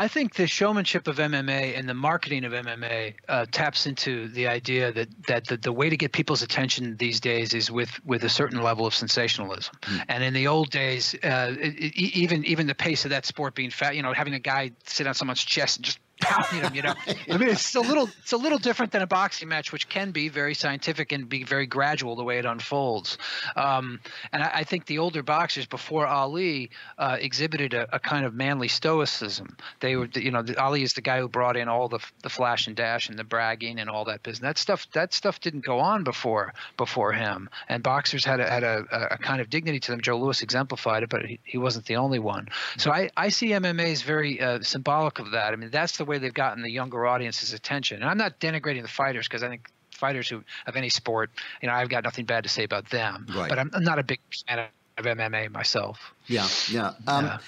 I 0.00 0.06
think 0.06 0.34
the 0.34 0.46
showmanship 0.46 1.08
of 1.08 1.16
MMA 1.16 1.76
and 1.76 1.88
the 1.88 1.94
marketing 1.94 2.44
of 2.44 2.52
MMA 2.52 3.14
uh, 3.28 3.46
taps 3.50 3.86
into 3.86 4.28
the 4.28 4.46
idea 4.46 4.92
that 4.92 5.08
that 5.26 5.46
the, 5.46 5.56
the 5.56 5.72
way 5.72 5.90
to 5.90 5.96
get 5.96 6.12
people's 6.12 6.42
attention 6.42 6.96
these 6.96 7.18
days 7.18 7.52
is 7.52 7.70
with 7.70 7.98
with 8.04 8.22
a 8.22 8.28
certain 8.28 8.62
level 8.62 8.86
of 8.86 8.94
sensationalism. 8.94 9.74
Mm. 9.82 10.04
And 10.08 10.24
in 10.24 10.34
the 10.34 10.46
old 10.46 10.70
days, 10.70 11.14
uh, 11.24 11.54
it, 11.58 11.74
it, 11.74 11.96
even 11.96 12.44
even 12.44 12.68
the 12.68 12.76
pace 12.76 13.04
of 13.04 13.10
that 13.10 13.26
sport 13.26 13.54
being 13.56 13.70
fat, 13.70 13.96
you 13.96 14.02
know, 14.02 14.12
having 14.12 14.34
a 14.34 14.38
guy 14.38 14.70
sit 14.84 15.06
on 15.06 15.14
someone's 15.14 15.42
chest 15.42 15.78
and 15.78 15.84
just 15.84 15.98
pounding 16.20 16.62
him. 16.62 16.74
You 16.74 16.82
know, 16.82 16.94
I 17.30 17.36
mean, 17.36 17.48
it's 17.48 17.74
a 17.74 17.80
little 17.80 18.08
it's 18.22 18.32
a 18.32 18.36
little 18.36 18.58
different 18.58 18.92
than 18.92 19.02
a 19.02 19.06
boxing 19.06 19.48
match, 19.48 19.72
which 19.72 19.88
can 19.88 20.10
be 20.10 20.28
very 20.28 20.54
scientific 20.54 21.12
and 21.12 21.28
be 21.28 21.44
very 21.44 21.66
gradual 21.66 22.16
the 22.16 22.24
way 22.24 22.38
it 22.38 22.44
unfolds. 22.44 23.18
Um, 23.56 24.00
and 24.32 24.42
I, 24.42 24.50
I, 24.54 24.64
think 24.64 24.86
the 24.86 24.98
older 24.98 25.22
boxers 25.22 25.66
before 25.66 26.06
Ali 26.06 26.70
uh, 26.98 27.16
exhibited 27.20 27.74
a, 27.74 27.96
a, 27.96 27.98
kind 27.98 28.24
of 28.24 28.34
manly 28.34 28.68
stoicism. 28.68 29.56
They 29.80 29.96
were, 29.96 30.08
you 30.14 30.30
know, 30.30 30.44
Ali 30.58 30.82
is 30.82 30.92
the 30.92 31.00
guy 31.00 31.20
who 31.20 31.28
brought 31.28 31.56
in 31.56 31.68
all 31.68 31.88
the 31.88 32.00
the 32.22 32.28
flash 32.28 32.66
and 32.66 32.76
dash 32.76 33.08
and 33.08 33.18
the 33.18 33.24
bragging 33.24 33.78
and 33.78 33.88
all 33.90 34.04
that 34.06 34.22
business. 34.22 34.40
That 34.40 34.58
stuff 34.58 34.90
that 34.92 35.12
stuff 35.12 35.40
didn't 35.40 35.64
go 35.64 35.78
on 35.80 36.04
before 36.04 36.54
before 36.76 37.12
him. 37.12 37.48
And 37.68 37.82
boxers 37.82 38.24
had 38.24 38.40
a, 38.40 38.48
had 38.48 38.64
a, 38.64 38.84
a 39.12 39.18
kind 39.18 39.40
of 39.40 39.50
dignity 39.50 39.80
to 39.80 39.90
them. 39.92 40.00
Joe 40.00 40.18
Louis 40.18 40.42
exemplified 40.42 41.02
it, 41.02 41.08
but 41.08 41.24
he, 41.24 41.40
he 41.44 41.58
wasn't 41.58 41.86
the 41.86 41.96
only 41.96 42.18
one. 42.18 42.48
So 42.76 42.90
I, 42.90 43.10
I 43.16 43.28
see 43.28 43.50
MMA 43.50 43.92
as 43.92 44.02
very 44.02 44.40
uh, 44.40 44.60
symbolic 44.62 45.18
of 45.18 45.32
that. 45.32 45.52
I 45.52 45.56
mean, 45.56 45.70
that's 45.70 45.96
the 45.96 46.04
way 46.08 46.18
they've 46.18 46.34
gotten 46.34 46.62
the 46.62 46.70
younger 46.70 47.06
audience's 47.06 47.52
attention. 47.52 48.00
And 48.00 48.10
I'm 48.10 48.18
not 48.18 48.40
denigrating 48.40 48.82
the 48.82 48.88
fighters 48.88 49.28
because 49.28 49.42
I 49.42 49.48
think 49.48 49.70
fighters 49.92 50.28
who 50.28 50.42
of 50.66 50.76
any 50.76 50.88
sport, 50.88 51.30
you 51.60 51.68
know, 51.68 51.74
I've 51.74 51.88
got 51.88 52.04
nothing 52.04 52.24
bad 52.24 52.44
to 52.44 52.48
say 52.48 52.64
about 52.64 52.88
them. 52.90 53.26
Right. 53.34 53.48
But 53.48 53.58
I'm, 53.58 53.70
I'm 53.74 53.84
not 53.84 53.98
a 53.98 54.02
big 54.02 54.20
fan 54.46 54.66
of 54.96 55.04
MMA 55.04 55.50
myself. 55.50 56.14
Yeah, 56.26 56.46
yeah. 56.70 56.92
Um, 57.06 57.26
yeah. 57.26 57.38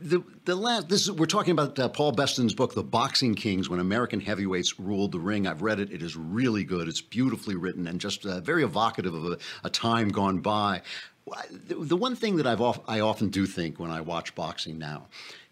The 0.00 0.22
the 0.46 0.54
last 0.54 0.88
this 0.88 1.02
is 1.02 1.12
we're 1.12 1.26
talking 1.26 1.52
about 1.52 1.78
uh, 1.78 1.90
Paul 1.90 2.12
Beston's 2.12 2.54
book, 2.54 2.74
The 2.74 2.82
Boxing 2.82 3.34
Kings: 3.34 3.68
When 3.68 3.80
American 3.80 4.18
Heavyweights 4.18 4.80
Ruled 4.80 5.12
the 5.12 5.20
Ring. 5.20 5.46
I've 5.46 5.60
read 5.60 5.78
it; 5.78 5.92
it 5.92 6.02
is 6.02 6.16
really 6.16 6.64
good. 6.64 6.88
It's 6.88 7.02
beautifully 7.02 7.54
written 7.54 7.86
and 7.86 8.00
just 8.00 8.24
uh, 8.24 8.40
very 8.40 8.64
evocative 8.64 9.12
of 9.12 9.26
a, 9.26 9.38
a 9.64 9.68
time 9.68 10.08
gone 10.08 10.38
by. 10.38 10.80
The, 11.50 11.74
the 11.74 11.96
one 11.96 12.16
thing 12.16 12.36
that 12.36 12.46
I've 12.46 12.62
off, 12.62 12.80
I 12.88 13.00
often 13.00 13.28
do 13.28 13.44
think 13.44 13.78
when 13.78 13.90
I 13.90 14.00
watch 14.00 14.34
boxing 14.34 14.78
now 14.78 15.08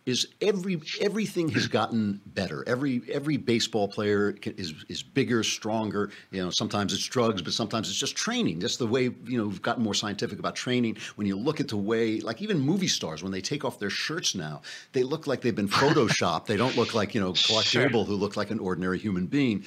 is 0.07 0.29
every 0.40 0.81
everything 1.01 1.49
has 1.49 1.66
gotten 1.66 2.21
better. 2.27 2.62
Every 2.69 3.03
every 3.12 3.37
baseball 3.37 3.88
player 3.88 4.37
is 4.45 4.73
is 4.88 5.03
bigger, 5.03 5.42
stronger. 5.42 6.11
You 6.31 6.45
know, 6.45 6.51
sometimes 6.51 6.92
it's 6.92 7.05
drugs, 7.05 7.42
but 7.42 7.53
sometimes 7.53 7.88
it's 7.88 7.99
just 7.99 8.14
training. 8.14 8.61
Just 8.61 8.79
the 8.79 8.87
way 8.87 9.11
you 9.25 9.37
know 9.37 9.49
we've 9.49 9.61
gotten 9.61 9.83
more 9.83 9.95
scientific 9.95 10.38
about 10.38 10.55
training. 10.55 10.97
When 11.16 11.27
you 11.27 11.37
look 11.37 11.59
at 11.59 11.66
the 11.66 11.77
way, 11.77 12.21
like 12.21 12.40
even 12.40 12.61
movie 12.61 12.88
stars, 12.88 13.25
when 13.25 13.33
they 13.33 13.40
take 13.40 13.64
off 13.64 13.81
their 13.81 13.90
shirts 13.90 14.37
now, 14.37 14.62
they 14.92 15.03
look 15.03 15.27
like 15.27 15.40
they've 15.40 15.55
been 15.55 15.69
photoshopped. 15.69 16.47
they 16.47 16.57
don't 16.57 16.77
look 16.77 16.95
like 16.95 17.12
you 17.14 17.21
know 17.21 17.33
Clark 17.47 17.64
sure. 17.64 17.87
Gable, 17.87 18.05
who 18.05 18.14
looked 18.14 18.37
like 18.37 18.53
an 18.53 18.61
ordinary 18.61 18.99
human 18.99 19.27
being. 19.27 19.64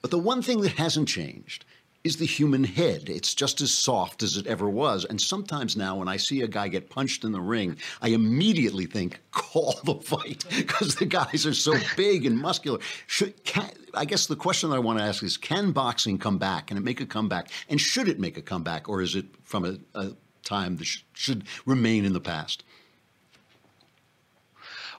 But 0.00 0.10
the 0.10 0.18
one 0.18 0.42
thing 0.42 0.62
that 0.62 0.72
hasn't 0.72 1.06
changed 1.06 1.64
is 2.04 2.16
the 2.16 2.26
human 2.26 2.64
head. 2.64 3.08
It's 3.08 3.34
just 3.34 3.60
as 3.60 3.72
soft 3.72 4.22
as 4.22 4.36
it 4.36 4.46
ever 4.46 4.68
was. 4.68 5.04
And 5.04 5.20
sometimes 5.20 5.76
now, 5.76 5.96
when 5.96 6.08
I 6.08 6.16
see 6.16 6.42
a 6.42 6.48
guy 6.48 6.68
get 6.68 6.90
punched 6.90 7.24
in 7.24 7.32
the 7.32 7.40
ring, 7.40 7.76
I 8.00 8.08
immediately 8.08 8.86
think, 8.86 9.20
call 9.30 9.78
the 9.84 9.94
fight, 9.94 10.44
because 10.50 10.96
the 10.96 11.06
guys 11.06 11.46
are 11.46 11.54
so 11.54 11.74
big 11.96 12.26
and 12.26 12.36
muscular. 12.36 12.80
Should, 13.06 13.44
can, 13.44 13.70
I 13.94 14.04
guess 14.04 14.26
the 14.26 14.36
question 14.36 14.70
that 14.70 14.76
I 14.76 14.80
want 14.80 14.98
to 14.98 15.04
ask 15.04 15.22
is 15.22 15.36
can 15.36 15.72
boxing 15.72 16.18
come 16.18 16.38
back? 16.38 16.68
Can 16.68 16.76
it 16.76 16.82
make 16.82 17.00
a 17.00 17.06
comeback? 17.06 17.50
And 17.68 17.80
should 17.80 18.08
it 18.08 18.18
make 18.18 18.36
a 18.36 18.42
comeback? 18.42 18.88
Or 18.88 19.00
is 19.00 19.14
it 19.14 19.26
from 19.44 19.64
a, 19.64 19.98
a 19.98 20.12
time 20.42 20.76
that 20.78 20.84
sh- 20.84 21.02
should 21.12 21.44
remain 21.66 22.04
in 22.04 22.12
the 22.12 22.20
past? 22.20 22.64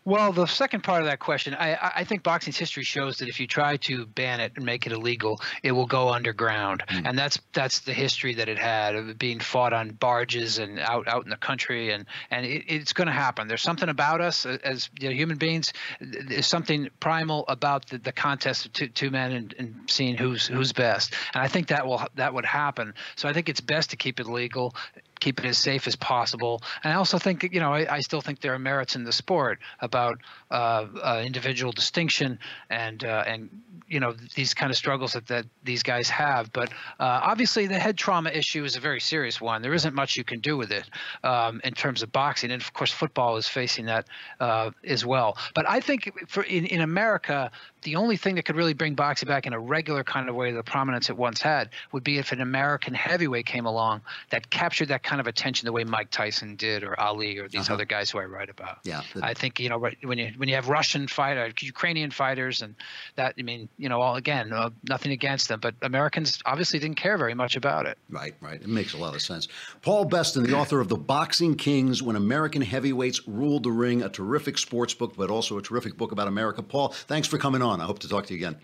Well, 0.05 0.33
the 0.33 0.45
second 0.45 0.83
part 0.83 1.01
of 1.01 1.07
that 1.07 1.19
question, 1.19 1.55
I, 1.55 1.91
I 1.95 2.03
think 2.03 2.23
boxing's 2.23 2.57
history 2.57 2.83
shows 2.83 3.17
that 3.17 3.29
if 3.29 3.39
you 3.39 3.47
try 3.47 3.77
to 3.77 4.05
ban 4.05 4.41
it 4.41 4.51
and 4.55 4.65
make 4.65 4.85
it 4.85 4.91
illegal, 4.91 5.39
it 5.63 5.71
will 5.71 5.85
go 5.85 6.09
underground, 6.09 6.83
mm. 6.87 7.07
and 7.07 7.17
that's 7.17 7.39
that's 7.53 7.79
the 7.79 7.93
history 7.93 8.33
that 8.35 8.49
it 8.49 8.59
had 8.59 8.95
of 8.95 9.17
being 9.17 9.39
fought 9.39 9.71
on 9.71 9.91
barges 9.91 10.57
and 10.57 10.79
out 10.79 11.07
out 11.07 11.23
in 11.23 11.29
the 11.29 11.37
country, 11.37 11.91
and 11.91 12.05
and 12.31 12.45
it, 12.45 12.65
it's 12.67 12.91
going 12.91 13.07
to 13.07 13.13
happen. 13.13 13.47
There's 13.47 13.61
something 13.61 13.87
about 13.87 14.19
us 14.19 14.45
as 14.45 14.89
you 14.99 15.09
know, 15.09 15.15
human 15.15 15.37
beings. 15.37 15.71
There's 16.01 16.47
something 16.47 16.89
primal 16.99 17.45
about 17.47 17.87
the, 17.87 17.97
the 17.97 18.11
contest 18.11 18.65
of 18.65 18.73
two, 18.73 18.87
two 18.89 19.09
men 19.09 19.31
and, 19.31 19.55
and 19.57 19.75
seeing 19.87 20.17
who's 20.17 20.47
who's 20.47 20.73
best, 20.73 21.13
and 21.33 21.41
I 21.41 21.47
think 21.47 21.67
that 21.67 21.87
will 21.87 22.01
that 22.15 22.33
would 22.33 22.45
happen. 22.45 22.93
So 23.15 23.29
I 23.29 23.33
think 23.33 23.47
it's 23.47 23.61
best 23.61 23.91
to 23.91 23.95
keep 23.95 24.19
it 24.19 24.27
legal 24.27 24.75
keep 25.23 25.39
it 25.39 25.45
as 25.45 25.57
safe 25.57 25.87
as 25.87 25.95
possible. 25.95 26.61
And 26.83 26.91
I 26.91 26.97
also 26.97 27.17
think, 27.17 27.43
you 27.53 27.61
know, 27.61 27.73
I, 27.73 27.95
I 27.97 27.99
still 28.01 28.21
think 28.21 28.41
there 28.41 28.53
are 28.53 28.59
merits 28.59 28.95
in 28.97 29.03
the 29.05 29.13
sport 29.13 29.59
about 29.79 30.19
uh, 30.51 30.85
uh, 31.01 31.21
individual 31.25 31.71
distinction 31.71 32.37
and 32.69 33.03
uh, 33.05 33.23
and 33.25 33.49
you 33.87 33.99
know 33.99 34.13
these 34.35 34.53
kind 34.53 34.71
of 34.71 34.77
struggles 34.77 35.13
that, 35.13 35.27
that 35.27 35.45
these 35.63 35.83
guys 35.83 36.09
have. 36.09 36.51
But 36.51 36.69
uh, 36.99 37.19
obviously, 37.31 37.67
the 37.67 37.79
head 37.79 37.97
trauma 37.97 38.29
issue 38.31 38.63
is 38.65 38.75
a 38.75 38.79
very 38.79 38.99
serious 38.99 39.39
one. 39.39 39.61
There 39.61 39.73
isn't 39.73 39.95
much 39.95 40.17
you 40.17 40.23
can 40.23 40.39
do 40.39 40.57
with 40.57 40.71
it 40.71 40.89
um, 41.23 41.61
in 41.63 41.73
terms 41.73 42.01
of 42.03 42.11
boxing, 42.11 42.51
and 42.51 42.61
of 42.61 42.73
course, 42.73 42.91
football 42.91 43.37
is 43.37 43.47
facing 43.47 43.85
that 43.85 44.07
uh, 44.39 44.71
as 44.83 45.05
well. 45.05 45.37
But 45.53 45.69
I 45.69 45.79
think 45.79 46.11
for 46.27 46.43
in, 46.43 46.65
in 46.65 46.81
America, 46.81 47.51
the 47.83 47.95
only 47.95 48.17
thing 48.17 48.35
that 48.35 48.45
could 48.45 48.55
really 48.55 48.73
bring 48.73 48.95
boxing 48.95 49.27
back 49.27 49.45
in 49.45 49.53
a 49.53 49.59
regular 49.59 50.03
kind 50.03 50.29
of 50.29 50.35
way, 50.35 50.49
to 50.51 50.57
the 50.57 50.63
prominence 50.63 51.09
it 51.09 51.17
once 51.17 51.41
had, 51.41 51.69
would 51.91 52.03
be 52.03 52.17
if 52.17 52.31
an 52.31 52.41
American 52.41 52.93
heavyweight 52.93 53.45
came 53.45 53.65
along 53.65 54.01
that 54.29 54.49
captured 54.49 54.87
that 54.87 55.03
kind 55.03 55.12
of 55.19 55.27
attention 55.27 55.65
the 55.65 55.71
way 55.71 55.83
Mike 55.83 56.09
Tyson 56.11 56.55
did, 56.55 56.83
or 56.83 56.99
Ali, 56.99 57.37
or 57.37 57.47
these 57.47 57.61
Uh-huh. 57.61 57.73
other 57.75 57.85
guys 57.85 58.09
who 58.09 58.19
I 58.19 58.25
write 58.25 58.49
about. 58.49 58.79
Yeah, 58.83 59.01
the- 59.13 59.25
I 59.25 59.33
think 59.33 59.59
you 59.59 59.69
know 59.69 59.77
when 59.77 60.17
you 60.17 60.31
when 60.37 60.47
you 60.49 60.55
have 60.55 60.69
Russian 60.69 61.07
fighter, 61.07 61.51
Ukrainian 61.59 62.11
fighters, 62.11 62.61
and 62.61 62.75
that 63.15 63.35
I 63.37 63.41
mean 63.43 63.69
you 63.77 63.89
know 63.89 64.01
all 64.01 64.15
again 64.15 64.53
uh, 64.53 64.69
nothing 64.89 65.11
against 65.11 65.47
them, 65.47 65.59
but 65.59 65.75
Americans 65.81 66.39
obviously 66.45 66.79
didn't 66.79 66.97
care 66.97 67.17
very 67.17 67.33
much 67.33 67.55
about 67.55 67.85
it. 67.85 67.97
Right, 68.09 68.35
right. 68.41 68.61
It 68.61 68.67
makes 68.67 68.93
a 68.93 68.97
lot 68.97 69.15
of 69.15 69.21
sense. 69.21 69.47
Paul 69.81 70.05
Beston, 70.05 70.43
the 70.43 70.53
author 70.55 70.79
of 70.79 70.89
The 70.89 70.97
Boxing 70.97 71.55
Kings 71.55 72.01
When 72.03 72.15
American 72.15 72.61
Heavyweights 72.61 73.27
Ruled 73.27 73.63
the 73.63 73.71
Ring, 73.71 74.01
a 74.01 74.09
terrific 74.09 74.57
sports 74.57 74.93
book, 74.93 75.15
but 75.17 75.29
also 75.29 75.57
a 75.57 75.61
terrific 75.61 75.97
book 75.97 76.11
about 76.11 76.27
America. 76.27 76.61
Paul, 76.63 76.89
thanks 76.89 77.27
for 77.27 77.37
coming 77.37 77.61
on. 77.61 77.81
I 77.81 77.85
hope 77.85 77.99
to 77.99 78.09
talk 78.09 78.25
to 78.27 78.33
you 78.33 78.37
again. 78.39 78.57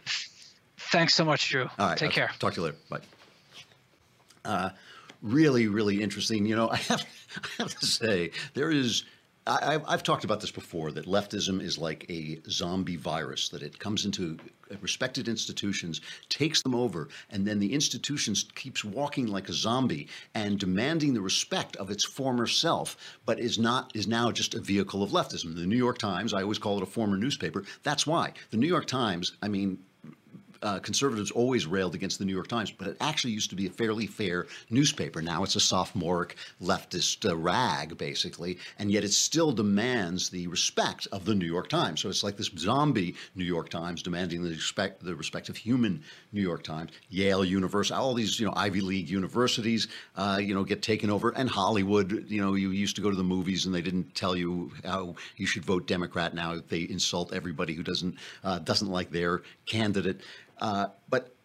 Thanks 0.91 1.14
so 1.14 1.24
much, 1.26 1.50
Drew. 1.50 1.64
All 1.78 1.88
right. 1.89 1.97
Take 1.97 2.10
I'll 2.10 2.14
care. 2.16 2.32
Talk 2.39 2.54
to 2.54 2.62
you 2.62 2.66
later. 2.68 2.78
Bye. 2.89 3.00
Uh, 4.45 4.70
really, 5.22 5.68
really 5.68 6.02
interesting. 6.02 6.46
You 6.46 6.56
know, 6.56 6.70
I 6.72 6.78
have, 6.78 7.06
I 7.60 7.64
have 7.64 7.76
to 7.80 7.86
say, 7.86 8.32
there 8.54 8.72
is. 8.72 9.04
I, 9.48 9.76
I've- 9.76 9.86
I've 9.88 10.04
talked 10.04 10.26
about 10.26 10.42
this 10.42 10.52
before 10.52 10.92
that 10.92 11.06
leftism 11.06 11.62
is 11.62 11.78
like 11.78 12.06
a 12.10 12.40
zombie 12.50 12.98
virus, 12.98 13.50
that 13.50 13.64
it 13.64 13.80
comes 13.80 14.06
into 14.06 14.38
respected 14.82 15.28
institutions, 15.28 16.02
takes 16.28 16.62
them 16.62 16.76
over, 16.76 17.08
and 17.32 17.48
then 17.48 17.58
the 17.58 17.74
institutions 17.74 18.46
keeps 18.54 18.84
walking 18.86 19.28
like 19.28 19.50
a 19.50 19.54
zombie 19.54 20.08
and 20.36 20.60
demanding 20.60 21.14
the 21.14 21.22
respect 21.22 21.76
of 21.78 21.90
its 21.90 22.06
former 22.06 22.46
self, 22.46 22.96
but 23.26 23.40
is 23.40 23.58
not 23.58 23.92
is 23.96 24.08
now 24.08 24.30
just 24.30 24.54
a 24.54 24.60
vehicle 24.60 25.02
of 25.02 25.12
leftism. 25.12 25.56
The 25.56 25.66
New 25.66 25.78
York 25.78 25.98
Times, 25.98 26.34
I 26.34 26.44
always 26.44 26.60
call 26.60 26.78
it 26.78 26.84
a 26.84 26.86
former 26.86 27.18
newspaper. 27.18 27.64
That's 27.82 28.06
why 28.06 28.34
the 28.52 28.58
New 28.58 28.68
York 28.68 28.86
Times. 28.86 29.32
I 29.42 29.48
mean, 29.48 29.80
uh, 30.62 30.80
conservatives 30.80 31.32
always 31.32 31.66
railed 31.66 31.95
against 31.95 32.20
the 32.20 32.26
New 32.26 32.34
York 32.34 32.47
Times, 32.47 32.72
but 32.72 32.88
it 32.88 32.97
actually 33.01 33.34
used 33.34 33.49
to 33.49 33.55
be 33.55 33.68
a 33.68 33.70
fairly 33.70 34.07
fair 34.07 34.47
newspaper. 34.70 35.22
Now 35.22 35.43
it's 35.43 35.55
a 35.55 35.60
sophomoric 35.60 36.36
leftist 36.62 37.30
uh, 37.30 37.36
rag, 37.36 37.97
basically, 37.97 38.57
and 38.78 38.91
yet 38.91 39.03
it 39.03 39.14
still 39.14 39.51
demands 39.51 40.30
the 40.30 40.47
respect 40.47 41.07
of 41.12 41.26
the 41.26 41.36
New 41.36 41.45
York 41.45 41.70
Times. 41.70 42.01
So 42.01 42.10
it's 42.10 42.24
like 42.24 42.38
this 42.38 42.51
zombie 42.57 43.16
New 43.36 43.45
York 43.45 43.70
Times 43.70 44.01
demanding 44.01 44.43
the 44.43 44.49
respect, 44.49 45.03
the 45.03 45.16
respect 45.16 45.49
of 45.49 45.57
human 45.57 46.03
New 46.32 46.41
York 46.41 46.64
Times. 46.64 46.91
Yale 47.10 47.45
University, 47.45 47.97
all 47.97 48.14
these 48.14 48.39
you 48.39 48.45
know 48.45 48.53
Ivy 48.55 48.82
League 48.82 49.10
universities, 49.10 49.88
uh, 50.16 50.39
you 50.41 50.53
know, 50.53 50.64
get 50.64 50.82
taken 50.82 51.10
over, 51.10 51.30
and 51.32 51.49
Hollywood. 51.49 52.26
You 52.28 52.41
know, 52.41 52.53
you 52.55 52.72
used 52.72 52.95
to 52.97 53.01
go 53.01 53.10
to 53.10 53.16
the 53.16 53.24
movies 53.24 53.66
and 53.66 53.74
they 53.74 53.82
didn't 53.82 54.14
tell 54.16 54.36
you 54.36 54.72
how 54.84 55.16
you 55.38 55.45
should 55.45 55.66
vote 55.66 55.88
Democrat. 55.88 56.34
Now 56.34 56.60
they 56.68 56.82
insult 56.82 57.34
everybody 57.34 57.74
who 57.74 57.84
doesn't 57.84 58.16
uh, 58.43 58.60
doesn't 58.60 58.89
like 58.89 59.12
their 59.12 59.41
candidate. 59.66 60.22
Uh, 60.60 60.88
but 61.10 61.36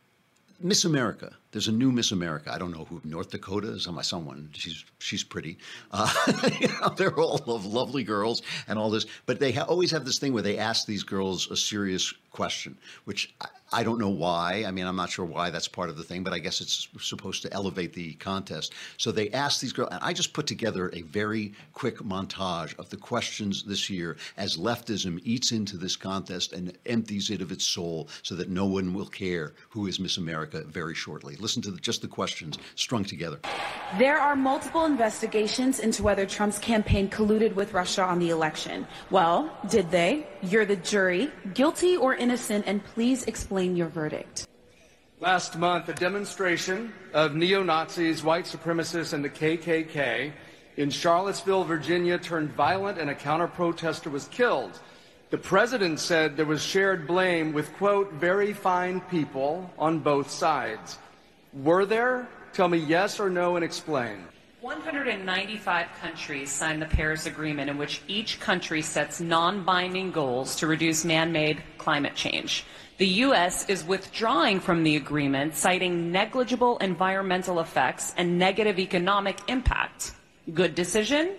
Miss 0.61 0.85
America, 0.85 1.37
there's 1.55 1.69
a 1.69 1.73
new 1.73 1.93
Miss 1.93 2.11
America. 2.11 2.53
I 2.53 2.59
don't 2.59 2.73
know 2.73 2.85
who 2.85 3.01
North 3.05 3.31
Dakota 3.31 3.69
is. 3.69 3.87
My 3.87 4.03
someone. 4.03 4.51
She's 4.55 4.85
she's 4.99 5.23
pretty. 5.23 5.57
Uh, 5.93 6.13
you 6.61 6.67
know, 6.67 6.89
they're 6.97 7.17
all 7.17 7.41
lov- 7.47 7.65
lovely 7.65 8.03
girls 8.03 8.43
and 8.67 8.77
all 8.77 8.91
this, 8.91 9.07
but 9.25 9.39
they 9.39 9.53
ha- 9.53 9.63
always 9.63 9.93
have 9.93 10.05
this 10.05 10.19
thing 10.19 10.33
where 10.33 10.43
they 10.43 10.59
ask 10.59 10.85
these 10.85 11.05
girls 11.05 11.49
a 11.53 11.57
serious 11.57 12.13
question, 12.33 12.77
which 13.05 13.33
I, 13.41 13.47
I 13.73 13.83
don't 13.83 13.99
know 13.99 14.11
why. 14.11 14.65
I 14.67 14.71
mean, 14.71 14.87
I'm 14.87 14.95
not 14.95 15.11
sure 15.11 15.25
why 15.25 15.51
that's 15.51 15.67
part 15.67 15.89
of 15.89 15.97
the 15.97 16.05
thing, 16.05 16.23
but 16.23 16.33
I 16.33 16.39
guess 16.39 16.61
it's 16.61 16.89
supposed 17.01 17.43
to 17.43 17.53
elevate 17.53 17.93
the 17.93 18.15
contest. 18.15 18.73
So 18.99 19.11
they 19.11 19.31
ask 19.31 19.61
these 19.61 19.73
girls, 19.73 19.89
and 19.91 20.01
I 20.03 20.13
just 20.13 20.33
put 20.33 20.47
together 20.47 20.91
a 20.93 21.03
very 21.03 21.55
quick 21.73 21.99
montage 21.99 22.79
of 22.79 22.89
the 22.91 22.97
questions 22.97 23.65
this 23.65 23.91
year 23.91 24.17
as 24.37 24.57
leftism 24.57 25.21
eats 25.25 25.51
into 25.51 25.77
this 25.77 25.97
contest 25.97 26.53
and 26.53 26.77
empties 26.87 27.31
it 27.31 27.41
of 27.41 27.51
its 27.51 27.65
soul 27.65 28.09
so 28.23 28.37
that 28.37 28.49
no 28.49 28.67
one 28.67 28.95
will 28.95 29.07
care 29.07 29.55
who 29.71 29.87
is 29.87 29.99
Miss 29.99 30.19
America 30.19 30.63
very 30.65 30.95
shortly. 30.95 31.35
Listen 31.45 31.61
to 31.61 31.71
the, 31.71 31.79
just 31.79 32.01
the 32.01 32.09
questions 32.09 32.57
strung 32.75 33.05
together. 33.05 33.39
There 33.99 34.19
are 34.19 34.35
multiple 34.35 34.87
investigations 34.87 35.79
into 35.79 36.03
whether 36.03 36.25
Trump's 36.25 36.59
campaign 36.59 37.11
colluded 37.11 37.55
with 37.55 37.75
Russia 37.75 38.03
on 38.03 38.19
the 38.19 38.31
election. 38.31 38.87
Well, 39.11 39.55
did 39.69 39.91
they? 39.91 40.27
You're 40.43 40.65
the 40.65 40.77
jury. 40.77 41.31
Guilty 41.53 41.99
or 41.99 42.15
innocent, 42.15 42.65
and 42.67 42.83
please 42.83 43.25
explain 43.25 43.77
your 43.77 43.89
verdict. 43.89 44.49
Last 45.21 45.59
month, 45.59 45.91
a 45.91 45.93
demonstration 45.93 46.95
of 47.13 47.35
neo 47.35 47.63
Nazis, 47.63 48.25
white 48.25 48.47
supremacists, 48.47 49.13
and 49.13 49.23
the 49.23 49.29
KKK 49.29 50.33
in 50.79 50.89
Charlottesville, 50.89 51.65
Virginia 51.65 52.17
turned 52.17 52.53
violent 52.55 52.97
and 52.97 53.11
a 53.11 53.15
counter 53.15 53.49
protester 53.49 54.09
was 54.09 54.29
killed. 54.29 54.81
The 55.29 55.37
president 55.37 56.01
said 56.01 56.39
there 56.39 56.47
was 56.47 56.63
shared 56.63 57.07
blame 57.07 57.53
with, 57.53 57.71
quote, 57.75 58.15
very 58.15 58.55
fine 58.55 59.03
people 59.03 59.71
on 59.79 59.99
both 59.99 60.31
sides. 60.31 60.99
Were 61.63 61.87
there? 61.87 62.27
Tell 62.53 62.69
me 62.69 62.79
yes 62.79 63.21
or 63.21 63.31
no 63.31 63.55
and 63.55 63.65
explain. 63.65 64.27
195 64.61 65.87
countries 66.01 66.51
signed 66.51 66.83
the 66.83 66.87
Paris 66.87 67.27
Agreement, 67.27 67.71
in 67.71 67.79
which 67.79 68.03
each 68.09 68.41
country 68.41 68.83
sets 68.83 69.21
non 69.21 69.63
binding 69.63 70.11
goals 70.11 70.57
to 70.57 70.67
reduce 70.67 71.05
man 71.05 71.31
made 71.31 71.63
climate 71.79 72.17
change. 72.17 72.65
The 72.99 73.07
U.S. 73.07 73.69
is 73.69 73.85
withdrawing 73.85 74.59
from 74.59 74.83
the 74.83 74.97
agreement, 74.97 75.55
citing 75.55 76.11
negligible 76.11 76.79
environmental 76.79 77.61
effects 77.61 78.15
and 78.17 78.37
negative 78.39 78.81
economic 78.81 79.39
impact. 79.49 80.13
Good 80.53 80.75
decision? 80.75 81.35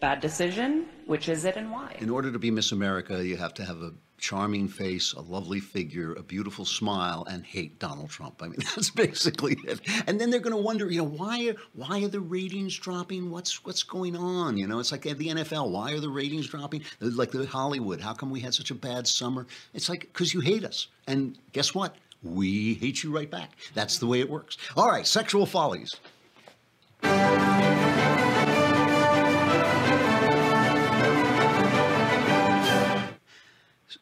Bad 0.00 0.20
decision? 0.20 0.86
Which 1.06 1.28
is 1.28 1.44
it 1.44 1.56
and 1.56 1.70
why? 1.70 1.96
In 1.98 2.08
order 2.08 2.32
to 2.32 2.38
be 2.38 2.50
Miss 2.50 2.72
America, 2.72 3.22
you 3.24 3.36
have 3.36 3.52
to 3.54 3.64
have 3.64 3.82
a 3.82 3.92
charming 4.18 4.68
face, 4.68 5.12
a 5.12 5.20
lovely 5.20 5.60
figure, 5.60 6.12
a 6.14 6.22
beautiful 6.22 6.64
smile, 6.64 7.26
and 7.30 7.44
hate 7.44 7.78
Donald 7.78 8.10
Trump. 8.10 8.42
I 8.42 8.48
mean, 8.48 8.60
that's 8.74 8.90
basically 8.90 9.56
it. 9.64 9.80
And 10.06 10.20
then 10.20 10.30
they're 10.30 10.40
going 10.40 10.56
to 10.56 10.62
wonder, 10.62 10.90
you 10.90 10.98
know, 10.98 11.08
why 11.08 11.48
are 11.48 11.54
why 11.74 12.02
are 12.02 12.08
the 12.08 12.20
ratings 12.20 12.76
dropping? 12.76 13.30
What's 13.30 13.64
what's 13.64 13.82
going 13.82 14.16
on? 14.16 14.56
You 14.56 14.66
know, 14.66 14.78
it's 14.78 14.92
like 14.92 15.06
at 15.06 15.18
the 15.18 15.28
NFL. 15.28 15.70
Why 15.70 15.92
are 15.92 16.00
the 16.00 16.10
ratings 16.10 16.48
dropping? 16.48 16.82
Like 17.00 17.30
the 17.30 17.46
Hollywood. 17.46 18.00
How 18.00 18.12
come 18.12 18.30
we 18.30 18.40
had 18.40 18.54
such 18.54 18.70
a 18.70 18.74
bad 18.74 19.06
summer? 19.06 19.46
It's 19.74 19.88
like 19.88 20.00
because 20.00 20.34
you 20.34 20.40
hate 20.40 20.64
us. 20.64 20.88
And 21.06 21.38
guess 21.52 21.74
what? 21.74 21.96
We 22.22 22.74
hate 22.74 23.02
you 23.02 23.14
right 23.14 23.30
back. 23.30 23.52
That's 23.74 23.98
the 23.98 24.06
way 24.06 24.20
it 24.20 24.28
works. 24.28 24.58
All 24.76 24.88
right, 24.88 25.06
sexual 25.06 25.46
follies. 25.46 25.94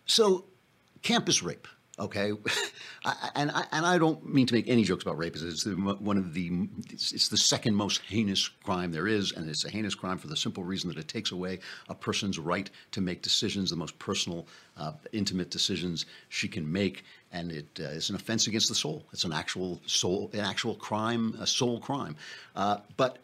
So, 0.06 0.44
campus 1.02 1.42
rape, 1.42 1.66
okay, 1.98 2.32
I, 3.04 3.30
and 3.34 3.50
I, 3.50 3.64
and 3.72 3.84
I 3.86 3.98
don't 3.98 4.32
mean 4.32 4.46
to 4.46 4.54
make 4.54 4.68
any 4.68 4.84
jokes 4.84 5.02
about 5.02 5.18
rape. 5.18 5.34
It's 5.36 5.64
the, 5.64 5.72
one 5.72 6.16
of 6.16 6.32
the 6.32 6.68
it's, 6.90 7.12
it's 7.12 7.28
the 7.28 7.36
second 7.36 7.74
most 7.74 8.02
heinous 8.02 8.48
crime 8.64 8.92
there 8.92 9.08
is, 9.08 9.32
and 9.32 9.48
it's 9.48 9.64
a 9.64 9.70
heinous 9.70 9.94
crime 9.94 10.18
for 10.18 10.28
the 10.28 10.36
simple 10.36 10.64
reason 10.64 10.88
that 10.88 10.98
it 10.98 11.08
takes 11.08 11.32
away 11.32 11.58
a 11.88 11.94
person's 11.94 12.38
right 12.38 12.70
to 12.92 13.00
make 13.00 13.22
decisions, 13.22 13.70
the 13.70 13.76
most 13.76 13.98
personal, 13.98 14.46
uh, 14.76 14.92
intimate 15.12 15.50
decisions 15.50 16.06
she 16.28 16.48
can 16.48 16.70
make, 16.70 17.04
and 17.32 17.50
it 17.50 17.66
uh, 17.80 17.84
is 17.84 18.10
an 18.10 18.16
offense 18.16 18.46
against 18.46 18.68
the 18.68 18.74
soul. 18.74 19.04
It's 19.12 19.24
an 19.24 19.32
actual 19.32 19.80
soul, 19.86 20.30
an 20.32 20.40
actual 20.40 20.74
crime, 20.76 21.36
a 21.40 21.46
soul 21.46 21.80
crime. 21.80 22.16
Uh, 22.54 22.78
but 22.96 23.18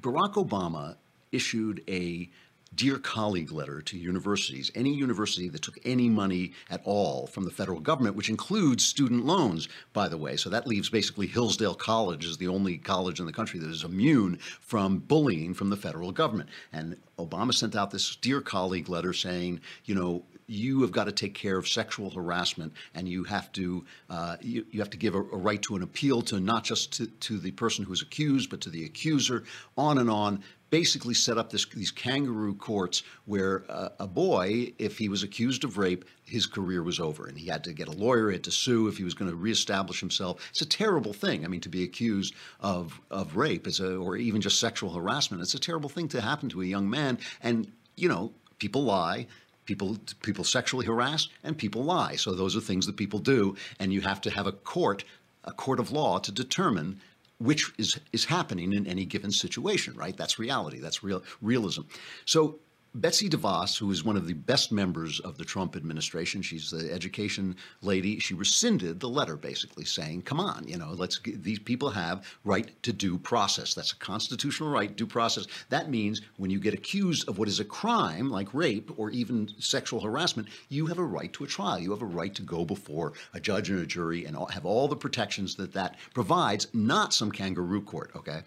Barack 0.00 0.34
Obama 0.34 0.96
issued 1.32 1.82
a 1.88 2.28
dear 2.76 2.98
colleague 2.98 3.50
letter 3.50 3.80
to 3.80 3.98
universities, 3.98 4.70
any 4.74 4.94
university 4.94 5.48
that 5.48 5.62
took 5.62 5.78
any 5.84 6.08
money 6.08 6.52
at 6.70 6.82
all 6.84 7.26
from 7.26 7.44
the 7.44 7.50
federal 7.50 7.80
government, 7.80 8.14
which 8.14 8.28
includes 8.28 8.86
student 8.86 9.24
loans, 9.24 9.68
by 9.92 10.08
the 10.08 10.18
way. 10.18 10.36
So 10.36 10.50
that 10.50 10.66
leaves 10.66 10.90
basically 10.90 11.26
Hillsdale 11.26 11.74
College 11.74 12.26
as 12.26 12.36
the 12.36 12.48
only 12.48 12.78
college 12.78 13.18
in 13.18 13.26
the 13.26 13.32
country 13.32 13.58
that 13.60 13.70
is 13.70 13.82
immune 13.82 14.36
from 14.60 14.98
bullying 14.98 15.54
from 15.54 15.70
the 15.70 15.76
federal 15.76 16.12
government. 16.12 16.50
And 16.72 16.96
Obama 17.18 17.54
sent 17.54 17.74
out 17.74 17.90
this 17.90 18.16
dear 18.16 18.40
colleague 18.40 18.88
letter 18.88 19.12
saying, 19.12 19.60
you 19.86 19.94
know, 19.94 20.22
you 20.46 20.82
have 20.82 20.92
got 20.92 21.04
to 21.04 21.12
take 21.12 21.34
care 21.34 21.56
of 21.56 21.66
sexual 21.66 22.10
harassment, 22.10 22.72
and 22.94 23.08
you 23.08 23.24
have 23.24 23.50
to 23.52 23.84
uh, 24.08 24.36
you, 24.40 24.64
you 24.70 24.80
have 24.80 24.90
to 24.90 24.96
give 24.96 25.14
a, 25.14 25.18
a 25.18 25.36
right 25.36 25.60
to 25.62 25.76
an 25.76 25.82
appeal 25.82 26.22
to 26.22 26.40
not 26.40 26.64
just 26.64 26.92
to, 26.94 27.06
to 27.06 27.38
the 27.38 27.50
person 27.52 27.84
who's 27.84 28.02
accused, 28.02 28.50
but 28.50 28.60
to 28.60 28.70
the 28.70 28.84
accuser. 28.84 29.44
On 29.76 29.98
and 29.98 30.10
on. 30.10 30.42
Basically, 30.70 31.14
set 31.14 31.38
up 31.38 31.50
this, 31.50 31.64
these 31.66 31.90
kangaroo 31.90 32.54
courts 32.54 33.02
where 33.24 33.64
uh, 33.68 33.90
a 34.00 34.06
boy, 34.06 34.72
if 34.78 34.98
he 34.98 35.08
was 35.08 35.22
accused 35.22 35.64
of 35.64 35.78
rape, 35.78 36.04
his 36.24 36.46
career 36.46 36.82
was 36.82 36.98
over, 36.98 37.26
and 37.26 37.38
he 37.38 37.46
had 37.46 37.64
to 37.64 37.72
get 37.72 37.88
a 37.88 37.92
lawyer, 37.92 38.30
he 38.30 38.34
had 38.34 38.44
to 38.44 38.50
sue 38.50 38.88
if 38.88 38.96
he 38.96 39.04
was 39.04 39.14
going 39.14 39.30
to 39.30 39.36
reestablish 39.36 40.00
himself. 40.00 40.46
It's 40.50 40.62
a 40.62 40.66
terrible 40.66 41.12
thing. 41.12 41.44
I 41.44 41.48
mean, 41.48 41.60
to 41.60 41.68
be 41.68 41.84
accused 41.84 42.34
of 42.60 43.00
of 43.10 43.36
rape, 43.36 43.66
is 43.66 43.80
a, 43.80 43.96
or 43.96 44.16
even 44.16 44.40
just 44.40 44.58
sexual 44.58 44.92
harassment, 44.92 45.42
it's 45.42 45.54
a 45.54 45.60
terrible 45.60 45.88
thing 45.88 46.08
to 46.08 46.20
happen 46.20 46.48
to 46.50 46.62
a 46.62 46.66
young 46.66 46.90
man. 46.90 47.18
And 47.42 47.70
you 47.96 48.08
know, 48.08 48.32
people 48.58 48.84
lie 48.84 49.26
people 49.66 49.98
people 50.22 50.44
sexually 50.44 50.86
harass 50.86 51.28
and 51.42 51.58
people 51.58 51.82
lie 51.84 52.14
so 52.14 52.32
those 52.32 52.56
are 52.56 52.60
things 52.60 52.86
that 52.86 52.96
people 52.96 53.18
do 53.18 53.54
and 53.80 53.92
you 53.92 54.00
have 54.00 54.20
to 54.20 54.30
have 54.30 54.46
a 54.46 54.52
court 54.52 55.04
a 55.44 55.52
court 55.52 55.78
of 55.78 55.90
law 55.90 56.18
to 56.18 56.32
determine 56.32 57.00
which 57.38 57.72
is 57.78 57.98
is 58.12 58.24
happening 58.24 58.72
in 58.72 58.86
any 58.86 59.04
given 59.04 59.30
situation 59.30 59.94
right? 59.94 60.16
That's 60.16 60.38
reality. 60.38 60.80
That's 60.80 61.02
real 61.02 61.22
realism. 61.40 61.82
So 62.24 62.60
Betsy 63.00 63.28
DeVos, 63.28 63.78
who 63.78 63.90
is 63.90 64.04
one 64.04 64.16
of 64.16 64.26
the 64.26 64.32
best 64.32 64.72
members 64.72 65.20
of 65.20 65.36
the 65.36 65.44
Trump 65.44 65.76
administration, 65.76 66.40
she's 66.40 66.70
the 66.70 66.90
education 66.90 67.54
lady. 67.82 68.18
She 68.18 68.32
rescinded 68.32 69.00
the 69.00 69.08
letter, 69.08 69.36
basically 69.36 69.84
saying, 69.84 70.22
"Come 70.22 70.40
on, 70.40 70.66
you 70.66 70.78
know, 70.78 70.92
let's 70.96 71.20
these 71.24 71.58
people 71.58 71.90
have 71.90 72.24
right 72.44 72.70
to 72.82 72.92
due 72.92 73.18
process. 73.18 73.74
That's 73.74 73.92
a 73.92 73.96
constitutional 73.96 74.70
right, 74.70 74.96
due 74.96 75.06
process. 75.06 75.46
That 75.68 75.90
means 75.90 76.22
when 76.38 76.50
you 76.50 76.58
get 76.58 76.72
accused 76.72 77.28
of 77.28 77.38
what 77.38 77.48
is 77.48 77.60
a 77.60 77.64
crime 77.64 78.30
like 78.30 78.54
rape 78.54 78.90
or 78.96 79.10
even 79.10 79.50
sexual 79.58 80.00
harassment, 80.00 80.48
you 80.68 80.86
have 80.86 80.98
a 80.98 81.04
right 81.04 81.32
to 81.34 81.44
a 81.44 81.46
trial. 81.46 81.78
You 81.78 81.90
have 81.90 82.02
a 82.02 82.06
right 82.06 82.34
to 82.34 82.42
go 82.42 82.64
before 82.64 83.12
a 83.34 83.40
judge 83.40 83.68
and 83.68 83.80
a 83.80 83.86
jury 83.86 84.24
and 84.24 84.36
have 84.50 84.64
all 84.64 84.88
the 84.88 84.96
protections 84.96 85.54
that 85.56 85.74
that 85.74 85.96
provides, 86.14 86.68
not 86.72 87.12
some 87.12 87.30
kangaroo 87.30 87.82
court." 87.82 88.10
Okay, 88.16 88.42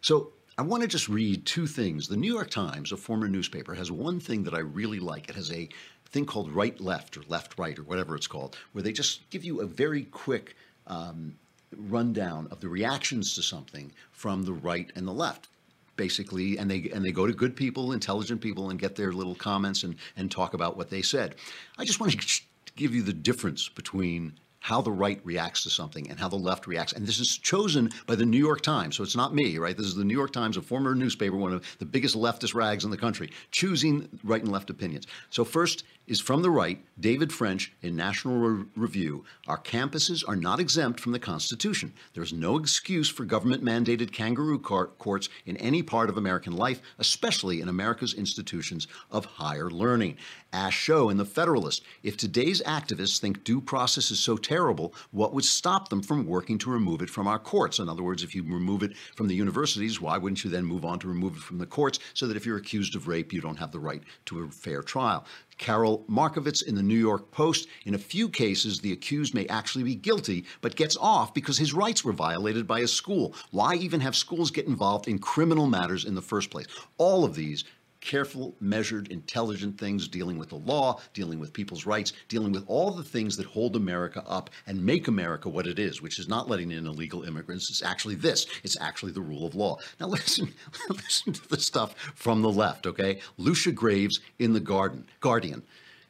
so 0.00 0.32
I 0.58 0.62
want 0.62 0.82
to 0.82 0.88
just 0.88 1.08
read 1.08 1.46
two 1.46 1.68
things. 1.68 2.08
The 2.08 2.16
New 2.16 2.34
York 2.34 2.50
Times, 2.50 2.90
a 2.90 2.96
former 2.96 3.28
newspaper, 3.28 3.74
has 3.74 3.92
one 3.92 4.18
thing 4.18 4.42
that 4.42 4.54
I 4.54 4.58
really 4.58 4.98
like. 4.98 5.28
It 5.28 5.36
has 5.36 5.52
a 5.52 5.68
thing 6.06 6.26
called 6.26 6.50
right 6.50 6.78
left 6.80 7.16
or 7.16 7.22
left 7.28 7.56
right 7.60 7.78
or 7.78 7.84
whatever 7.84 8.16
it's 8.16 8.26
called, 8.26 8.56
where 8.72 8.82
they 8.82 8.90
just 8.90 9.30
give 9.30 9.44
you 9.44 9.60
a 9.60 9.66
very 9.66 10.02
quick 10.02 10.56
um, 10.88 11.36
rundown 11.76 12.48
of 12.50 12.58
the 12.58 12.68
reactions 12.68 13.36
to 13.36 13.42
something 13.42 13.92
from 14.10 14.42
the 14.42 14.52
right 14.52 14.90
and 14.96 15.06
the 15.06 15.12
left 15.12 15.48
basically 15.96 16.56
and 16.58 16.70
they 16.70 16.88
and 16.94 17.04
they 17.04 17.10
go 17.10 17.26
to 17.26 17.32
good 17.32 17.56
people 17.56 17.92
intelligent 17.92 18.40
people 18.40 18.70
and 18.70 18.78
get 18.78 18.94
their 18.94 19.12
little 19.12 19.34
comments 19.34 19.82
and 19.82 19.96
and 20.16 20.30
talk 20.30 20.54
about 20.54 20.76
what 20.76 20.88
they 20.88 21.02
said 21.02 21.34
i 21.76 21.84
just 21.84 21.98
want 21.98 22.12
to 22.12 22.42
give 22.76 22.94
you 22.94 23.02
the 23.02 23.12
difference 23.12 23.68
between 23.68 24.32
how 24.60 24.80
the 24.80 24.90
right 24.90 25.20
reacts 25.24 25.62
to 25.62 25.70
something 25.70 26.10
and 26.10 26.18
how 26.18 26.28
the 26.28 26.36
left 26.36 26.66
reacts. 26.66 26.92
And 26.92 27.06
this 27.06 27.20
is 27.20 27.38
chosen 27.38 27.90
by 28.06 28.14
the 28.14 28.26
New 28.26 28.38
York 28.38 28.60
Times. 28.60 28.96
So 28.96 29.02
it's 29.02 29.16
not 29.16 29.34
me, 29.34 29.58
right? 29.58 29.76
This 29.76 29.86
is 29.86 29.94
the 29.94 30.04
New 30.04 30.16
York 30.16 30.32
Times, 30.32 30.56
a 30.56 30.62
former 30.62 30.94
newspaper, 30.94 31.36
one 31.36 31.52
of 31.52 31.76
the 31.78 31.86
biggest 31.86 32.16
leftist 32.16 32.54
rags 32.54 32.84
in 32.84 32.90
the 32.90 32.96
country, 32.96 33.30
choosing 33.50 34.08
right 34.24 34.42
and 34.42 34.52
left 34.52 34.70
opinions. 34.70 35.06
So 35.30 35.44
first 35.44 35.84
is 36.06 36.20
from 36.20 36.40
the 36.40 36.50
right, 36.50 36.82
David 36.98 37.32
French 37.32 37.72
in 37.82 37.94
National 37.94 38.38
Re- 38.38 38.64
Review. 38.74 39.24
Our 39.46 39.58
campuses 39.58 40.26
are 40.26 40.36
not 40.36 40.58
exempt 40.58 41.00
from 41.00 41.12
the 41.12 41.18
Constitution. 41.18 41.92
There 42.14 42.22
is 42.22 42.32
no 42.32 42.56
excuse 42.56 43.10
for 43.10 43.26
government 43.26 43.62
mandated 43.62 44.10
kangaroo 44.10 44.58
courts 44.58 45.28
in 45.44 45.58
any 45.58 45.82
part 45.82 46.08
of 46.08 46.16
American 46.16 46.54
life, 46.54 46.80
especially 46.98 47.60
in 47.60 47.68
America's 47.68 48.14
institutions 48.14 48.88
of 49.10 49.26
higher 49.26 49.70
learning. 49.70 50.16
Ashe 50.50 50.88
Schow 50.88 51.10
in 51.10 51.18
The 51.18 51.26
Federalist. 51.26 51.82
If 52.02 52.16
today's 52.16 52.62
activists 52.62 53.18
think 53.18 53.44
due 53.44 53.60
process 53.60 54.10
is 54.10 54.18
so 54.18 54.38
terrible, 54.48 54.94
what 55.10 55.34
would 55.34 55.44
stop 55.44 55.90
them 55.90 56.02
from 56.02 56.26
working 56.26 56.56
to 56.56 56.70
remove 56.70 57.02
it 57.02 57.10
from 57.10 57.28
our 57.28 57.38
courts? 57.38 57.78
In 57.78 57.88
other 57.88 58.02
words, 58.02 58.22
if 58.22 58.34
you 58.34 58.42
remove 58.42 58.82
it 58.82 58.96
from 59.14 59.28
the 59.28 59.34
universities, 59.34 60.00
why 60.00 60.16
wouldn't 60.16 60.42
you 60.42 60.50
then 60.50 60.64
move 60.64 60.86
on 60.86 60.98
to 61.00 61.08
remove 61.08 61.36
it 61.36 61.42
from 61.42 61.58
the 61.58 61.66
courts 61.66 61.98
so 62.14 62.26
that 62.26 62.36
if 62.36 62.46
you're 62.46 62.56
accused 62.56 62.96
of 62.96 63.08
rape, 63.08 63.32
you 63.32 63.42
don't 63.42 63.58
have 63.58 63.72
the 63.72 63.78
right 63.78 64.02
to 64.24 64.40
a 64.40 64.48
fair 64.48 64.82
trial? 64.82 65.26
Karol 65.58 66.04
Markowicz 66.08 66.62
in 66.62 66.76
the 66.76 66.82
New 66.82 66.98
York 66.98 67.30
Post. 67.30 67.68
In 67.84 67.94
a 67.94 67.98
few 67.98 68.28
cases, 68.28 68.80
the 68.80 68.92
accused 68.92 69.34
may 69.34 69.46
actually 69.48 69.84
be 69.84 69.96
guilty, 69.96 70.44
but 70.60 70.76
gets 70.76 70.96
off 70.96 71.34
because 71.34 71.58
his 71.58 71.74
rights 71.74 72.04
were 72.04 72.12
violated 72.12 72.66
by 72.66 72.80
a 72.80 72.86
school. 72.86 73.34
Why 73.50 73.74
even 73.74 74.00
have 74.00 74.16
schools 74.16 74.50
get 74.50 74.66
involved 74.66 75.08
in 75.08 75.18
criminal 75.18 75.66
matters 75.66 76.04
in 76.04 76.14
the 76.14 76.22
first 76.22 76.50
place? 76.50 76.66
All 76.96 77.24
of 77.24 77.34
these 77.34 77.64
careful, 78.08 78.56
measured, 78.58 79.08
intelligent 79.08 79.78
things 79.78 80.08
dealing 80.08 80.38
with 80.38 80.48
the 80.48 80.56
law, 80.56 80.98
dealing 81.12 81.38
with 81.38 81.52
people's 81.52 81.84
rights, 81.84 82.14
dealing 82.28 82.50
with 82.50 82.64
all 82.66 82.90
the 82.90 83.04
things 83.04 83.36
that 83.36 83.44
hold 83.44 83.76
America 83.76 84.24
up 84.26 84.48
and 84.66 84.82
make 84.82 85.08
America 85.08 85.46
what 85.46 85.66
it 85.66 85.78
is, 85.78 86.00
which 86.00 86.18
is 86.18 86.26
not 86.26 86.48
letting 86.48 86.72
in 86.72 86.86
illegal 86.86 87.24
immigrants. 87.24 87.68
It's 87.68 87.82
actually 87.82 88.14
this. 88.14 88.46
It's 88.64 88.80
actually 88.80 89.12
the 89.12 89.20
rule 89.20 89.46
of 89.46 89.54
law. 89.54 89.76
Now 90.00 90.06
listen, 90.18 90.54
listen 90.88 91.34
to 91.34 91.48
the 91.50 91.60
stuff 91.60 91.94
from 92.14 92.40
the 92.40 92.50
left, 92.50 92.86
okay? 92.86 93.20
Lucia 93.36 93.72
Graves 93.72 94.20
in 94.38 94.54
the 94.54 94.60
Garden, 94.60 95.04
Guardian. 95.20 95.62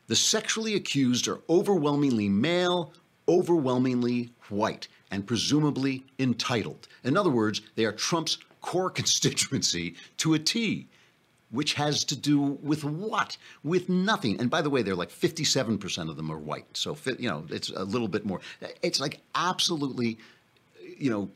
The 0.06 0.16
sexually 0.16 0.76
accused 0.76 1.26
are 1.26 1.40
overwhelmingly 1.50 2.28
male, 2.28 2.92
overwhelmingly 3.28 4.30
white, 4.48 4.86
and 5.10 5.26
presumably 5.26 6.04
entitled. 6.20 6.86
In 7.02 7.16
other 7.16 7.30
words, 7.30 7.60
they 7.74 7.84
are 7.84 7.92
Trump's 7.92 8.38
core 8.60 8.90
constituency 9.00 9.96
to 10.18 10.34
a 10.34 10.38
T 10.38 10.86
which 11.50 11.74
has 11.74 12.04
to 12.04 12.16
do 12.16 12.40
with 12.62 12.84
what? 12.84 13.36
With 13.62 13.88
nothing. 13.88 14.38
And 14.40 14.50
by 14.50 14.62
the 14.62 14.70
way, 14.70 14.82
they're 14.82 14.94
like 14.94 15.10
57% 15.10 16.10
of 16.10 16.16
them 16.16 16.30
are 16.30 16.38
white. 16.38 16.76
So, 16.76 16.96
you 17.18 17.28
know, 17.28 17.44
it's 17.48 17.70
a 17.70 17.84
little 17.84 18.08
bit 18.08 18.24
more. 18.24 18.40
It's 18.82 19.00
like 19.00 19.20
absolutely, 19.34 20.18
you 20.98 21.10
know, 21.10 21.30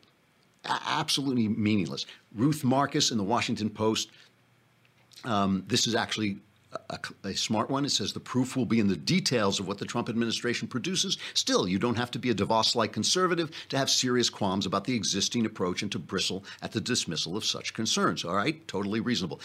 absolutely 0.64 1.48
meaningless. 1.48 2.06
Ruth 2.34 2.62
Marcus 2.64 3.10
in 3.10 3.18
the 3.18 3.24
Washington 3.24 3.70
Post. 3.70 4.10
Um, 5.24 5.64
this 5.68 5.86
is 5.86 5.94
actually 5.94 6.38
a, 6.90 6.98
a, 7.24 7.34
smart 7.34 7.70
one. 7.70 7.84
It 7.84 7.90
says 7.90 8.12
the 8.12 8.20
proof 8.20 8.56
will 8.56 8.66
be 8.66 8.80
in 8.80 8.88
the 8.88 8.96
details 8.96 9.60
of 9.60 9.68
what 9.68 9.78
the 9.78 9.84
Trump 9.84 10.08
administration 10.08 10.68
produces. 10.68 11.18
Still, 11.34 11.68
you 11.68 11.78
don't 11.78 11.96
have 11.96 12.10
to 12.12 12.18
be 12.18 12.30
a 12.30 12.34
DeVos 12.34 12.74
like 12.74 12.92
conservative 12.92 13.50
to 13.68 13.78
have 13.78 13.90
serious 13.90 14.30
qualms 14.30 14.66
about 14.66 14.84
the 14.84 14.94
existing 14.94 15.46
approach 15.46 15.82
and 15.82 15.92
to 15.92 15.98
bristle 15.98 16.44
at 16.60 16.72
the 16.72 16.80
dismissal 16.80 17.36
of 17.36 17.44
such 17.44 17.74
concerns. 17.74 18.24
All 18.24 18.34
right, 18.34 18.66
totally 18.66 19.00
reasonable. 19.00 19.40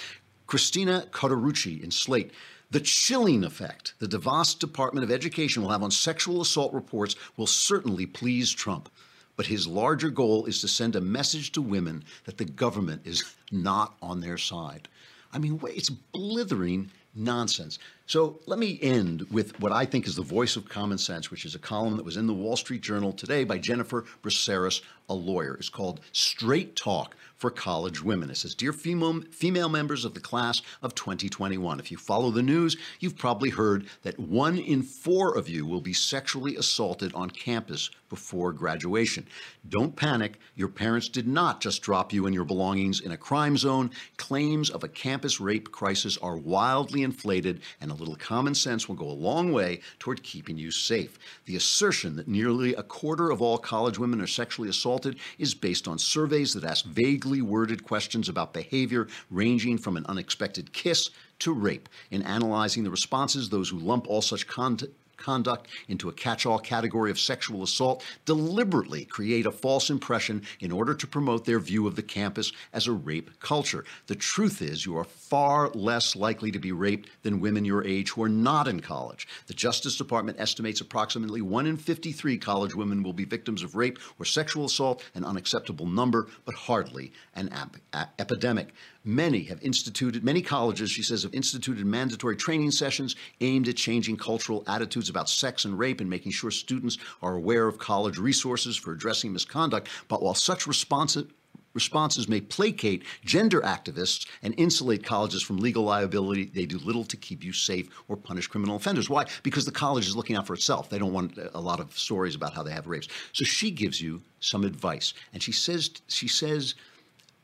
Christina 0.47 1.05
Cauterucci 1.11 1.83
in 1.83 1.91
Slate. 1.91 2.31
The 2.71 2.79
chilling 2.79 3.43
effect 3.43 3.93
the 3.99 4.07
DeVos 4.07 4.57
Department 4.57 5.03
of 5.03 5.11
Education 5.11 5.61
will 5.61 5.69
have 5.69 5.83
on 5.83 5.91
sexual 5.91 6.41
assault 6.41 6.73
reports 6.73 7.15
will 7.37 7.47
certainly 7.47 8.05
please 8.05 8.51
Trump. 8.51 8.89
But 9.35 9.45
his 9.45 9.67
larger 9.67 10.09
goal 10.09 10.45
is 10.45 10.59
to 10.61 10.67
send 10.67 10.95
a 10.95 11.01
message 11.01 11.51
to 11.51 11.61
women 11.61 12.03
that 12.25 12.37
the 12.37 12.45
government 12.45 13.03
is 13.05 13.23
not 13.51 13.95
on 14.01 14.19
their 14.19 14.37
side. 14.37 14.87
I 15.31 15.37
mean, 15.37 15.59
it's 15.63 15.89
blithering 15.89 16.89
nonsense. 17.13 17.79
So 18.07 18.39
let 18.45 18.57
me 18.57 18.79
end 18.81 19.23
with 19.31 19.59
what 19.59 19.73
I 19.73 19.83
think 19.83 20.07
is 20.07 20.15
the 20.15 20.21
voice 20.21 20.55
of 20.55 20.69
common 20.69 20.97
sense, 20.97 21.29
which 21.29 21.43
is 21.43 21.55
a 21.55 21.59
column 21.59 21.97
that 21.97 22.05
was 22.05 22.15
in 22.15 22.25
the 22.25 22.33
Wall 22.33 22.55
Street 22.55 22.79
Journal 22.81 23.11
today 23.11 23.43
by 23.43 23.57
Jennifer 23.57 24.05
Braceras, 24.23 24.81
a 25.09 25.13
lawyer. 25.13 25.55
It's 25.55 25.67
called 25.67 25.99
Straight 26.13 26.77
Talk 26.77 27.17
for 27.35 27.51
college 27.51 28.01
women. 28.01 28.29
It 28.29 28.37
says, 28.37 28.55
Dear 28.55 28.73
female, 28.73 29.21
female 29.31 29.69
members 29.69 30.05
of 30.05 30.13
the 30.13 30.19
class 30.19 30.61
of 30.81 30.95
2021, 30.95 31.79
if 31.79 31.91
you 31.91 31.97
follow 31.97 32.31
the 32.31 32.41
news, 32.41 32.77
you've 32.99 33.17
probably 33.17 33.49
heard 33.49 33.87
that 34.03 34.19
one 34.19 34.57
in 34.57 34.83
four 34.83 35.37
of 35.37 35.47
you 35.47 35.65
will 35.65 35.81
be 35.81 35.93
sexually 35.93 36.55
assaulted 36.55 37.13
on 37.13 37.29
campus 37.29 37.89
before 38.09 38.51
graduation. 38.53 39.27
Don't 39.69 39.95
panic. 39.95 40.39
Your 40.55 40.69
parents 40.69 41.09
did 41.09 41.27
not 41.27 41.61
just 41.61 41.81
drop 41.81 42.11
you 42.11 42.25
and 42.25 42.33
your 42.33 42.45
belongings 42.45 43.01
in 43.01 43.11
a 43.11 43.17
crime 43.17 43.57
zone. 43.57 43.91
Claims 44.17 44.69
of 44.69 44.83
a 44.83 44.87
campus 44.87 45.39
rape 45.39 45.71
crisis 45.71 46.17
are 46.17 46.37
wildly 46.37 47.03
inflated, 47.03 47.61
and 47.81 47.91
little 47.99 48.15
common 48.15 48.55
sense 48.55 48.87
will 48.87 48.95
go 48.95 49.09
a 49.09 49.11
long 49.11 49.51
way 49.51 49.81
toward 49.99 50.23
keeping 50.23 50.57
you 50.57 50.71
safe. 50.71 51.17
The 51.45 51.55
assertion 51.55 52.15
that 52.15 52.27
nearly 52.27 52.75
a 52.75 52.83
quarter 52.83 53.31
of 53.31 53.41
all 53.41 53.57
college 53.57 53.99
women 53.99 54.21
are 54.21 54.27
sexually 54.27 54.69
assaulted 54.69 55.17
is 55.37 55.53
based 55.53 55.87
on 55.87 55.99
surveys 55.99 56.53
that 56.53 56.63
ask 56.63 56.85
vaguely 56.85 57.41
worded 57.41 57.83
questions 57.83 58.29
about 58.29 58.53
behavior 58.53 59.07
ranging 59.29 59.77
from 59.77 59.97
an 59.97 60.05
unexpected 60.07 60.73
kiss 60.73 61.09
to 61.39 61.53
rape. 61.53 61.89
In 62.11 62.21
analyzing 62.23 62.83
the 62.83 62.91
responses, 62.91 63.49
those 63.49 63.69
who 63.69 63.79
lump 63.79 64.07
all 64.07 64.21
such 64.21 64.47
content 64.47 64.91
conduct 65.17 65.67
into 65.87 66.09
a 66.09 66.13
catch 66.13 66.45
all 66.45 66.59
category 66.59 67.11
of 67.11 67.19
sexual 67.19 67.63
assault 67.63 68.03
deliberately 68.25 69.05
create 69.05 69.45
a 69.45 69.51
false 69.51 69.89
impression 69.89 70.43
in 70.59 70.71
order 70.71 70.93
to 70.93 71.07
promote 71.07 71.45
their 71.45 71.59
view 71.59 71.87
of 71.87 71.95
the 71.95 72.03
campus 72.03 72.51
as 72.73 72.87
a 72.87 72.91
rape 72.91 73.29
culture. 73.39 73.83
The 74.07 74.15
truth 74.15 74.61
is, 74.61 74.85
you 74.85 74.97
are 74.97 75.03
far 75.03 75.69
less 75.69 76.15
likely 76.15 76.51
to 76.51 76.59
be 76.59 76.71
raped 76.71 77.09
than 77.23 77.41
women 77.41 77.65
your 77.65 77.83
age 77.83 78.11
who 78.11 78.23
are 78.23 78.29
not 78.29 78.67
in 78.67 78.79
college. 78.79 79.27
The 79.47 79.53
Justice 79.53 79.97
Department 79.97 80.39
estimates 80.39 80.81
approximately 80.81 81.41
1 81.41 81.65
in 81.67 81.77
53 81.77 82.37
college 82.37 82.75
women 82.75 83.03
will 83.03 83.13
be 83.13 83.25
victims 83.25 83.63
of 83.63 83.75
rape 83.75 83.99
or 84.19 84.25
sexual 84.25 84.65
assault, 84.65 85.03
an 85.15 85.25
unacceptable 85.25 85.85
number, 85.85 86.27
but 86.45 86.55
hardly 86.55 87.11
an 87.35 87.49
ap- 87.49 87.77
epidemic. 88.19 88.73
Many 89.07 89.43
have 89.43 89.63
instituted, 89.63 90.21
many 90.25 90.41
colleges, 90.41 90.91
she 90.91 91.01
says, 91.01 91.23
have 91.23 91.33
instituted 91.33 91.85
mandatory 91.85 92.35
training 92.35 92.71
sessions 92.71 93.15
aimed 93.39 93.69
at 93.69 93.77
changing 93.77 94.17
cultural 94.17 94.65
attitudes 94.67 95.09
about 95.09 95.29
sex 95.29 95.63
and 95.63 95.79
rape 95.79 96.01
and 96.01 96.09
making 96.09 96.33
sure 96.33 96.51
students 96.51 96.97
are 97.21 97.35
aware 97.35 97.69
of 97.69 97.77
college 97.77 98.17
resources 98.17 98.75
for 98.75 98.91
addressing 98.91 99.31
misconduct. 99.31 99.87
But 100.09 100.21
while 100.21 100.33
such 100.33 100.67
responsive 100.67 101.31
responses 101.73 102.27
may 102.27 102.41
placate 102.41 103.03
gender 103.23 103.61
activists 103.61 104.27
and 104.43 104.53
insulate 104.57 105.05
colleges 105.05 105.41
from 105.43 105.57
legal 105.57 105.83
liability. 105.83 106.45
They 106.45 106.65
do 106.65 106.79
little 106.79 107.05
to 107.05 107.15
keep 107.15 107.43
you 107.43 107.53
safe 107.53 107.87
or 108.07 108.17
punish 108.17 108.47
criminal 108.47 108.75
offenders. 108.75 109.09
Why? 109.09 109.25
Because 109.43 109.63
the 109.63 109.71
college 109.71 110.07
is 110.07 110.15
looking 110.15 110.35
out 110.35 110.47
for 110.47 110.55
itself. 110.55 110.89
They 110.89 110.97
don't 110.97 111.13
want 111.13 111.37
a 111.53 111.61
lot 111.61 111.79
of 111.79 111.97
stories 111.97 112.35
about 112.35 112.55
how 112.55 112.63
they 112.63 112.71
have 112.71 112.87
rapes. 112.87 113.07
So 113.31 113.45
she 113.45 113.69
gives 113.69 114.01
you 114.01 114.23
some 114.39 114.63
advice, 114.65 115.13
and 115.33 115.41
she 115.41 115.51
says 115.51 115.91
she 116.07 116.27
says 116.27 116.73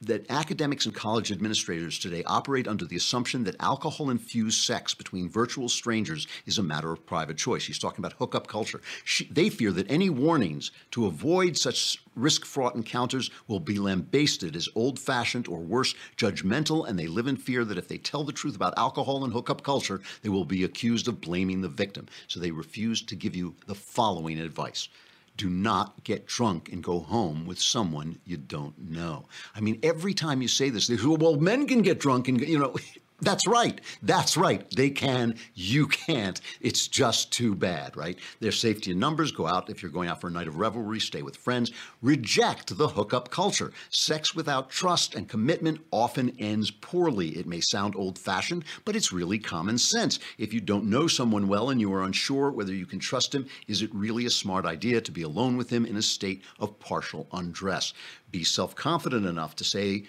that 0.06 0.30
academics 0.30 0.86
and 0.86 0.94
college 0.94 1.32
administrators 1.32 1.98
today 2.00 2.24
operate 2.26 2.68
under 2.68 2.86
the 2.86 2.96
assumption 2.96 3.44
that 3.44 3.56
alcohol 3.60 4.10
infused 4.10 4.64
sex 4.64 4.94
between 4.94 5.30
virtual 5.30 5.70
strangers 5.70 6.28
is 6.46 6.58
a 6.58 6.64
matter 6.64 6.92
of 6.92 7.06
private 7.06 7.38
choice. 7.38 7.66
He's 7.66 7.80
talking 7.80 8.00
about 8.00 8.14
hookup 8.14 8.48
culture. 8.48 8.82
She, 9.04 9.26
they 9.26 9.50
fear 9.50 9.72
that 9.72 9.90
any 9.90 10.10
warnings 10.10 10.72
to 10.92 11.06
avoid 11.06 11.58
such 11.58 12.02
risk 12.16 12.46
fraught 12.46 12.76
encounters 12.76 13.30
will 13.48 13.60
be 13.60 13.80
lambasted 13.80 14.56
as 14.56 14.70
old 14.76 15.00
fashioned 15.00 15.48
or 15.48 15.60
worse, 15.60 15.96
judgmental, 16.18 16.88
and 16.88 16.98
they 16.98 17.08
live 17.08 17.28
in 17.28 17.38
fear 17.38 17.66
that 17.66 17.78
if 17.78 17.88
they 17.88 17.98
tell 17.98 18.24
the 18.24 18.32
truth 18.32 18.56
about 18.56 18.78
alcohol 18.78 19.24
and 19.24 19.34
hookup 19.34 19.64
culture, 19.64 20.02
they 20.22 20.30
will 20.30 20.46
be 20.46 20.64
accused 20.64 21.08
of 21.08 21.22
blaming 21.22 21.62
the 21.62 21.70
victim. 21.70 22.08
So 22.28 22.40
they 22.40 22.52
refuse 22.52 23.02
to 23.04 23.16
give 23.16 23.36
you 23.36 23.56
the 23.68 23.76
following 23.76 24.40
advice 24.40 24.90
do 25.38 25.50
not 25.50 26.04
get 26.04 26.28
drunk 26.28 26.70
and 26.72 26.84
go 26.84 27.00
home 27.00 27.46
with 27.46 27.60
someone 27.60 28.20
you 28.26 28.38
don't 28.38 28.78
know. 28.78 29.26
I 29.56 29.62
mean, 29.62 29.80
every 29.84 30.14
time 30.14 30.42
you 30.42 30.48
say 30.48 30.70
this, 30.70 30.88
they 30.88 30.98
say, 30.98 31.06
well, 31.06 31.38
men 31.38 31.68
can 31.68 31.82
get 31.82 32.00
drunk 32.00 32.28
and, 32.28 32.40
you 32.42 32.60
know, 32.60 32.76
that's 33.24 33.48
right. 33.48 33.80
That's 34.02 34.38
right. 34.38 34.70
They 34.76 34.90
can. 34.90 35.36
You 35.54 35.88
can't. 35.88 36.40
It's 36.62 36.88
just 36.88 37.32
too 37.32 37.56
bad, 37.56 37.96
right? 37.96 38.18
There's 38.40 38.60
safety 38.60 38.92
in 38.92 39.00
numbers. 39.00 39.32
Go 39.32 39.48
out 39.48 39.70
if 39.70 39.82
you're 39.82 39.92
going 39.92 40.10
out 40.10 40.22
for 40.22 40.28
a 40.28 40.32
night 40.32 40.48
of 40.48 40.58
revelry, 40.58 41.00
stay 41.00 41.22
with 41.22 41.38
friends. 41.38 41.72
Reject 42.02 42.78
the 42.78 42.88
hookup 42.88 43.30
culture. 43.30 43.72
Sex 43.90 44.36
without 44.36 44.70
trust 44.70 45.16
and 45.16 45.30
commitment 45.30 45.82
often 45.92 46.36
ends 46.40 46.72
poorly. 46.72 47.30
It 47.38 47.48
may 47.48 47.62
sound 47.62 47.96
old 47.96 48.20
fashioned, 48.20 48.66
but 48.86 48.96
it's 48.96 49.14
really 49.14 49.40
common 49.40 49.78
sense. 49.78 50.20
If 50.38 50.54
you 50.54 50.60
don't 50.60 50.90
know 50.90 51.08
someone 51.08 51.48
well 51.48 51.70
and 51.70 51.80
you 51.80 51.94
are 51.94 52.04
unsure 52.04 52.52
whether 52.52 52.74
you 52.74 52.86
can 52.86 53.00
trust 53.00 53.34
him, 53.34 53.48
is 53.68 53.82
it 53.82 53.94
really 53.94 54.26
a 54.26 54.30
smart 54.30 54.66
idea 54.66 55.02
to 55.02 55.12
be 55.12 55.22
alone 55.22 55.58
with 55.58 55.70
him 55.70 55.86
in 55.86 55.96
a 55.96 56.02
state 56.02 56.44
of 56.60 56.80
partial 56.80 57.28
undress? 57.32 57.94
Be 58.32 58.44
self 58.44 58.76
confident 58.76 59.26
enough 59.26 59.56
to 59.58 59.64
say, 59.64 60.06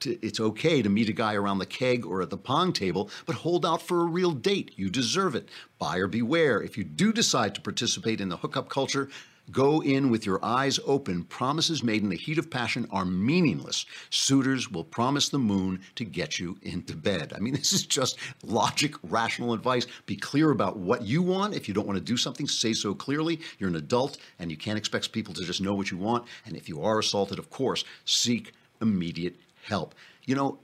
to, 0.00 0.18
it's 0.24 0.40
okay 0.40 0.82
to 0.82 0.88
meet 0.88 1.08
a 1.08 1.12
guy 1.12 1.34
around 1.34 1.58
the 1.58 1.66
keg 1.66 2.04
or 2.04 2.22
at 2.22 2.30
the 2.30 2.36
pong 2.36 2.72
table, 2.72 3.10
but 3.26 3.36
hold 3.36 3.64
out 3.64 3.82
for 3.82 4.00
a 4.00 4.06
real 4.06 4.32
date. 4.32 4.72
You 4.76 4.90
deserve 4.90 5.34
it. 5.34 5.48
Buyer 5.78 6.06
beware. 6.06 6.62
If 6.62 6.76
you 6.76 6.84
do 6.84 7.12
decide 7.12 7.54
to 7.54 7.60
participate 7.60 8.20
in 8.20 8.28
the 8.28 8.36
hookup 8.36 8.68
culture, 8.68 9.08
Go 9.50 9.82
in 9.82 10.08
with 10.08 10.24
your 10.24 10.42
eyes 10.42 10.80
open. 10.86 11.24
Promises 11.24 11.82
made 11.82 12.02
in 12.02 12.08
the 12.08 12.16
heat 12.16 12.38
of 12.38 12.50
passion 12.50 12.86
are 12.90 13.04
meaningless. 13.04 13.84
Suitors 14.08 14.70
will 14.70 14.84
promise 14.84 15.28
the 15.28 15.38
moon 15.38 15.80
to 15.96 16.04
get 16.04 16.38
you 16.38 16.56
into 16.62 16.96
bed. 16.96 17.32
I 17.36 17.40
mean, 17.40 17.54
this 17.54 17.72
is 17.72 17.84
just 17.84 18.18
logic, 18.42 18.94
rational 19.02 19.52
advice. 19.52 19.86
Be 20.06 20.16
clear 20.16 20.50
about 20.50 20.78
what 20.78 21.02
you 21.02 21.22
want. 21.22 21.54
If 21.54 21.68
you 21.68 21.74
don't 21.74 21.86
want 21.86 21.98
to 21.98 22.04
do 22.04 22.16
something, 22.16 22.46
say 22.46 22.72
so 22.72 22.94
clearly. 22.94 23.40
You're 23.58 23.68
an 23.68 23.76
adult 23.76 24.16
and 24.38 24.50
you 24.50 24.56
can't 24.56 24.78
expect 24.78 25.12
people 25.12 25.34
to 25.34 25.44
just 25.44 25.60
know 25.60 25.74
what 25.74 25.90
you 25.90 25.98
want. 25.98 26.24
And 26.46 26.56
if 26.56 26.68
you 26.68 26.82
are 26.82 26.98
assaulted, 26.98 27.38
of 27.38 27.50
course, 27.50 27.84
seek 28.06 28.52
immediate 28.80 29.36
help. 29.64 29.94
You 30.24 30.34
know, 30.34 30.58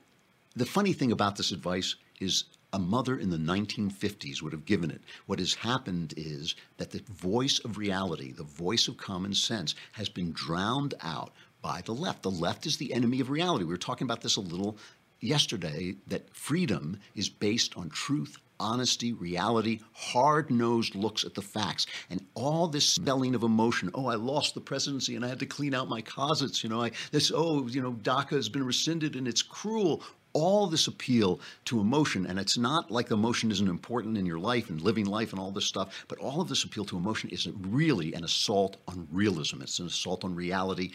the 0.55 0.67
funny 0.67 0.93
thing 0.93 1.13
about 1.13 1.37
this 1.37 1.53
advice 1.53 1.97
is 2.21 2.45
a 2.73 2.79
mother 2.79 3.19
in 3.19 3.31
the 3.31 3.37
1950s 3.37 4.43
would 4.43 4.53
have 4.53 4.65
given 4.65 4.91
it. 4.91 5.01
What 5.27 5.39
has 5.39 5.55
happened 5.55 6.15
is 6.17 6.55
that 6.77 6.91
the 6.91 7.03
voice 7.09 7.59
of 7.61 7.79
reality, 7.79 8.33
the 8.33 8.45
voice 8.45 8.87
of 8.87 8.97
common 8.97 9.35
sense, 9.35 9.75
has 9.93 10.09
been 10.09 10.33
drowned 10.33 10.95
out 11.01 11.33
by 11.63 11.83
the 11.85 11.93
left. 11.93 12.23
The 12.23 12.31
left 12.31 12.67
is 12.67 12.77
the 12.77 12.93
enemy 12.93 13.21
of 13.21 13.31
reality. 13.31 13.65
We 13.65 13.71
were 13.71 13.77
talking 13.77 14.07
about 14.07 14.21
this 14.21 14.37
a 14.37 14.41
little 14.41 14.77
yesterday 15.21 15.97
that 16.07 16.35
freedom 16.35 16.99
is 17.15 17.29
based 17.29 17.77
on 17.77 17.91
truth, 17.91 18.39
honesty, 18.61 19.13
reality, 19.13 19.81
hard 19.93 20.51
nosed 20.51 20.95
looks 20.95 21.25
at 21.25 21.35
the 21.35 21.43
facts, 21.43 21.87
and 22.11 22.25
all 22.35 22.69
this 22.69 22.87
spelling 22.87 23.35
of 23.35 23.43
emotion. 23.43 23.91
Oh, 23.95 24.07
I 24.07 24.15
lost 24.15 24.55
the 24.55 24.61
presidency 24.61 25.17
and 25.17 25.25
I 25.25 25.29
had 25.29 25.41
to 25.41 25.47
clean 25.47 25.75
out 25.75 25.89
my 25.89 26.01
closets. 26.01 26.63
You 26.63 26.71
know, 26.71 26.83
I, 26.83 26.93
this, 27.11 27.33
oh, 27.35 27.67
you 27.67 27.83
know, 27.83 27.93
DACA 27.93 28.31
has 28.31 28.49
been 28.49 28.65
rescinded 28.65 29.17
and 29.17 29.27
it's 29.27 29.43
cruel 29.43 30.03
all 30.33 30.67
this 30.67 30.87
appeal 30.87 31.41
to 31.65 31.81
emotion, 31.81 32.27
and 32.27 32.39
it's 32.39 32.57
not 32.57 32.91
like 32.91 33.11
emotion 33.11 33.51
isn't 33.51 33.69
important 33.69 34.17
in 34.17 34.27
your 34.27 34.39
life 34.39 34.71
and 34.71 34.81
living 34.81 35.07
life 35.07 35.33
and 35.33 35.41
all 35.41 35.51
this 35.51 35.67
stuff, 35.67 36.05
but 36.09 36.19
all 36.19 36.41
of 36.41 36.49
this 36.49 36.65
appeal 36.65 36.85
to 36.85 36.97
emotion 36.97 37.29
is 37.31 37.49
really 37.69 38.15
an 38.15 38.25
assault 38.25 38.77
on 38.87 39.09
realism. 39.11 39.61
It's 39.63 39.79
an 39.79 39.87
assault 39.87 40.25
on 40.25 40.35
reality. 40.35 40.93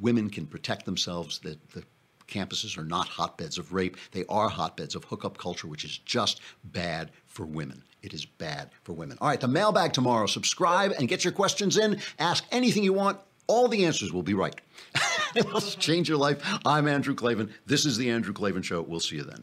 Women 0.00 0.30
can 0.30 0.46
protect 0.46 0.86
themselves. 0.86 1.38
The, 1.38 1.58
the 1.74 1.84
campuses 2.32 2.78
are 2.78 2.84
not 2.84 3.08
hotbeds 3.08 3.58
of 3.58 3.72
rape. 3.72 3.96
They 4.12 4.24
are 4.28 4.48
hotbeds 4.48 4.94
of 4.94 5.04
hookup 5.04 5.38
culture, 5.38 5.66
which 5.66 5.84
is 5.84 5.98
just 5.98 6.40
bad 6.64 7.10
for 7.26 7.44
women. 7.44 7.84
It 8.02 8.14
is 8.14 8.24
bad 8.24 8.70
for 8.82 8.94
women. 8.94 9.18
All 9.20 9.28
right, 9.28 9.40
the 9.40 9.48
mailbag 9.48 9.92
tomorrow. 9.92 10.26
Subscribe 10.26 10.92
and 10.98 11.08
get 11.08 11.24
your 11.24 11.32
questions 11.32 11.76
in. 11.76 12.00
Ask 12.18 12.44
anything 12.50 12.82
you 12.82 12.92
want. 12.92 13.20
All 13.46 13.68
the 13.68 13.84
answers 13.84 14.12
will 14.12 14.22
be 14.22 14.34
right. 14.34 14.60
It'll 15.36 15.60
change 15.60 16.08
your 16.08 16.18
life. 16.18 16.42
I'm 16.64 16.88
Andrew 16.88 17.14
Klavan. 17.14 17.52
This 17.66 17.84
is 17.84 17.96
The 17.96 18.10
Andrew 18.10 18.32
Klavan 18.32 18.62
Show. 18.62 18.82
We'll 18.82 19.00
see 19.00 19.16
you 19.16 19.24
then. 19.24 19.42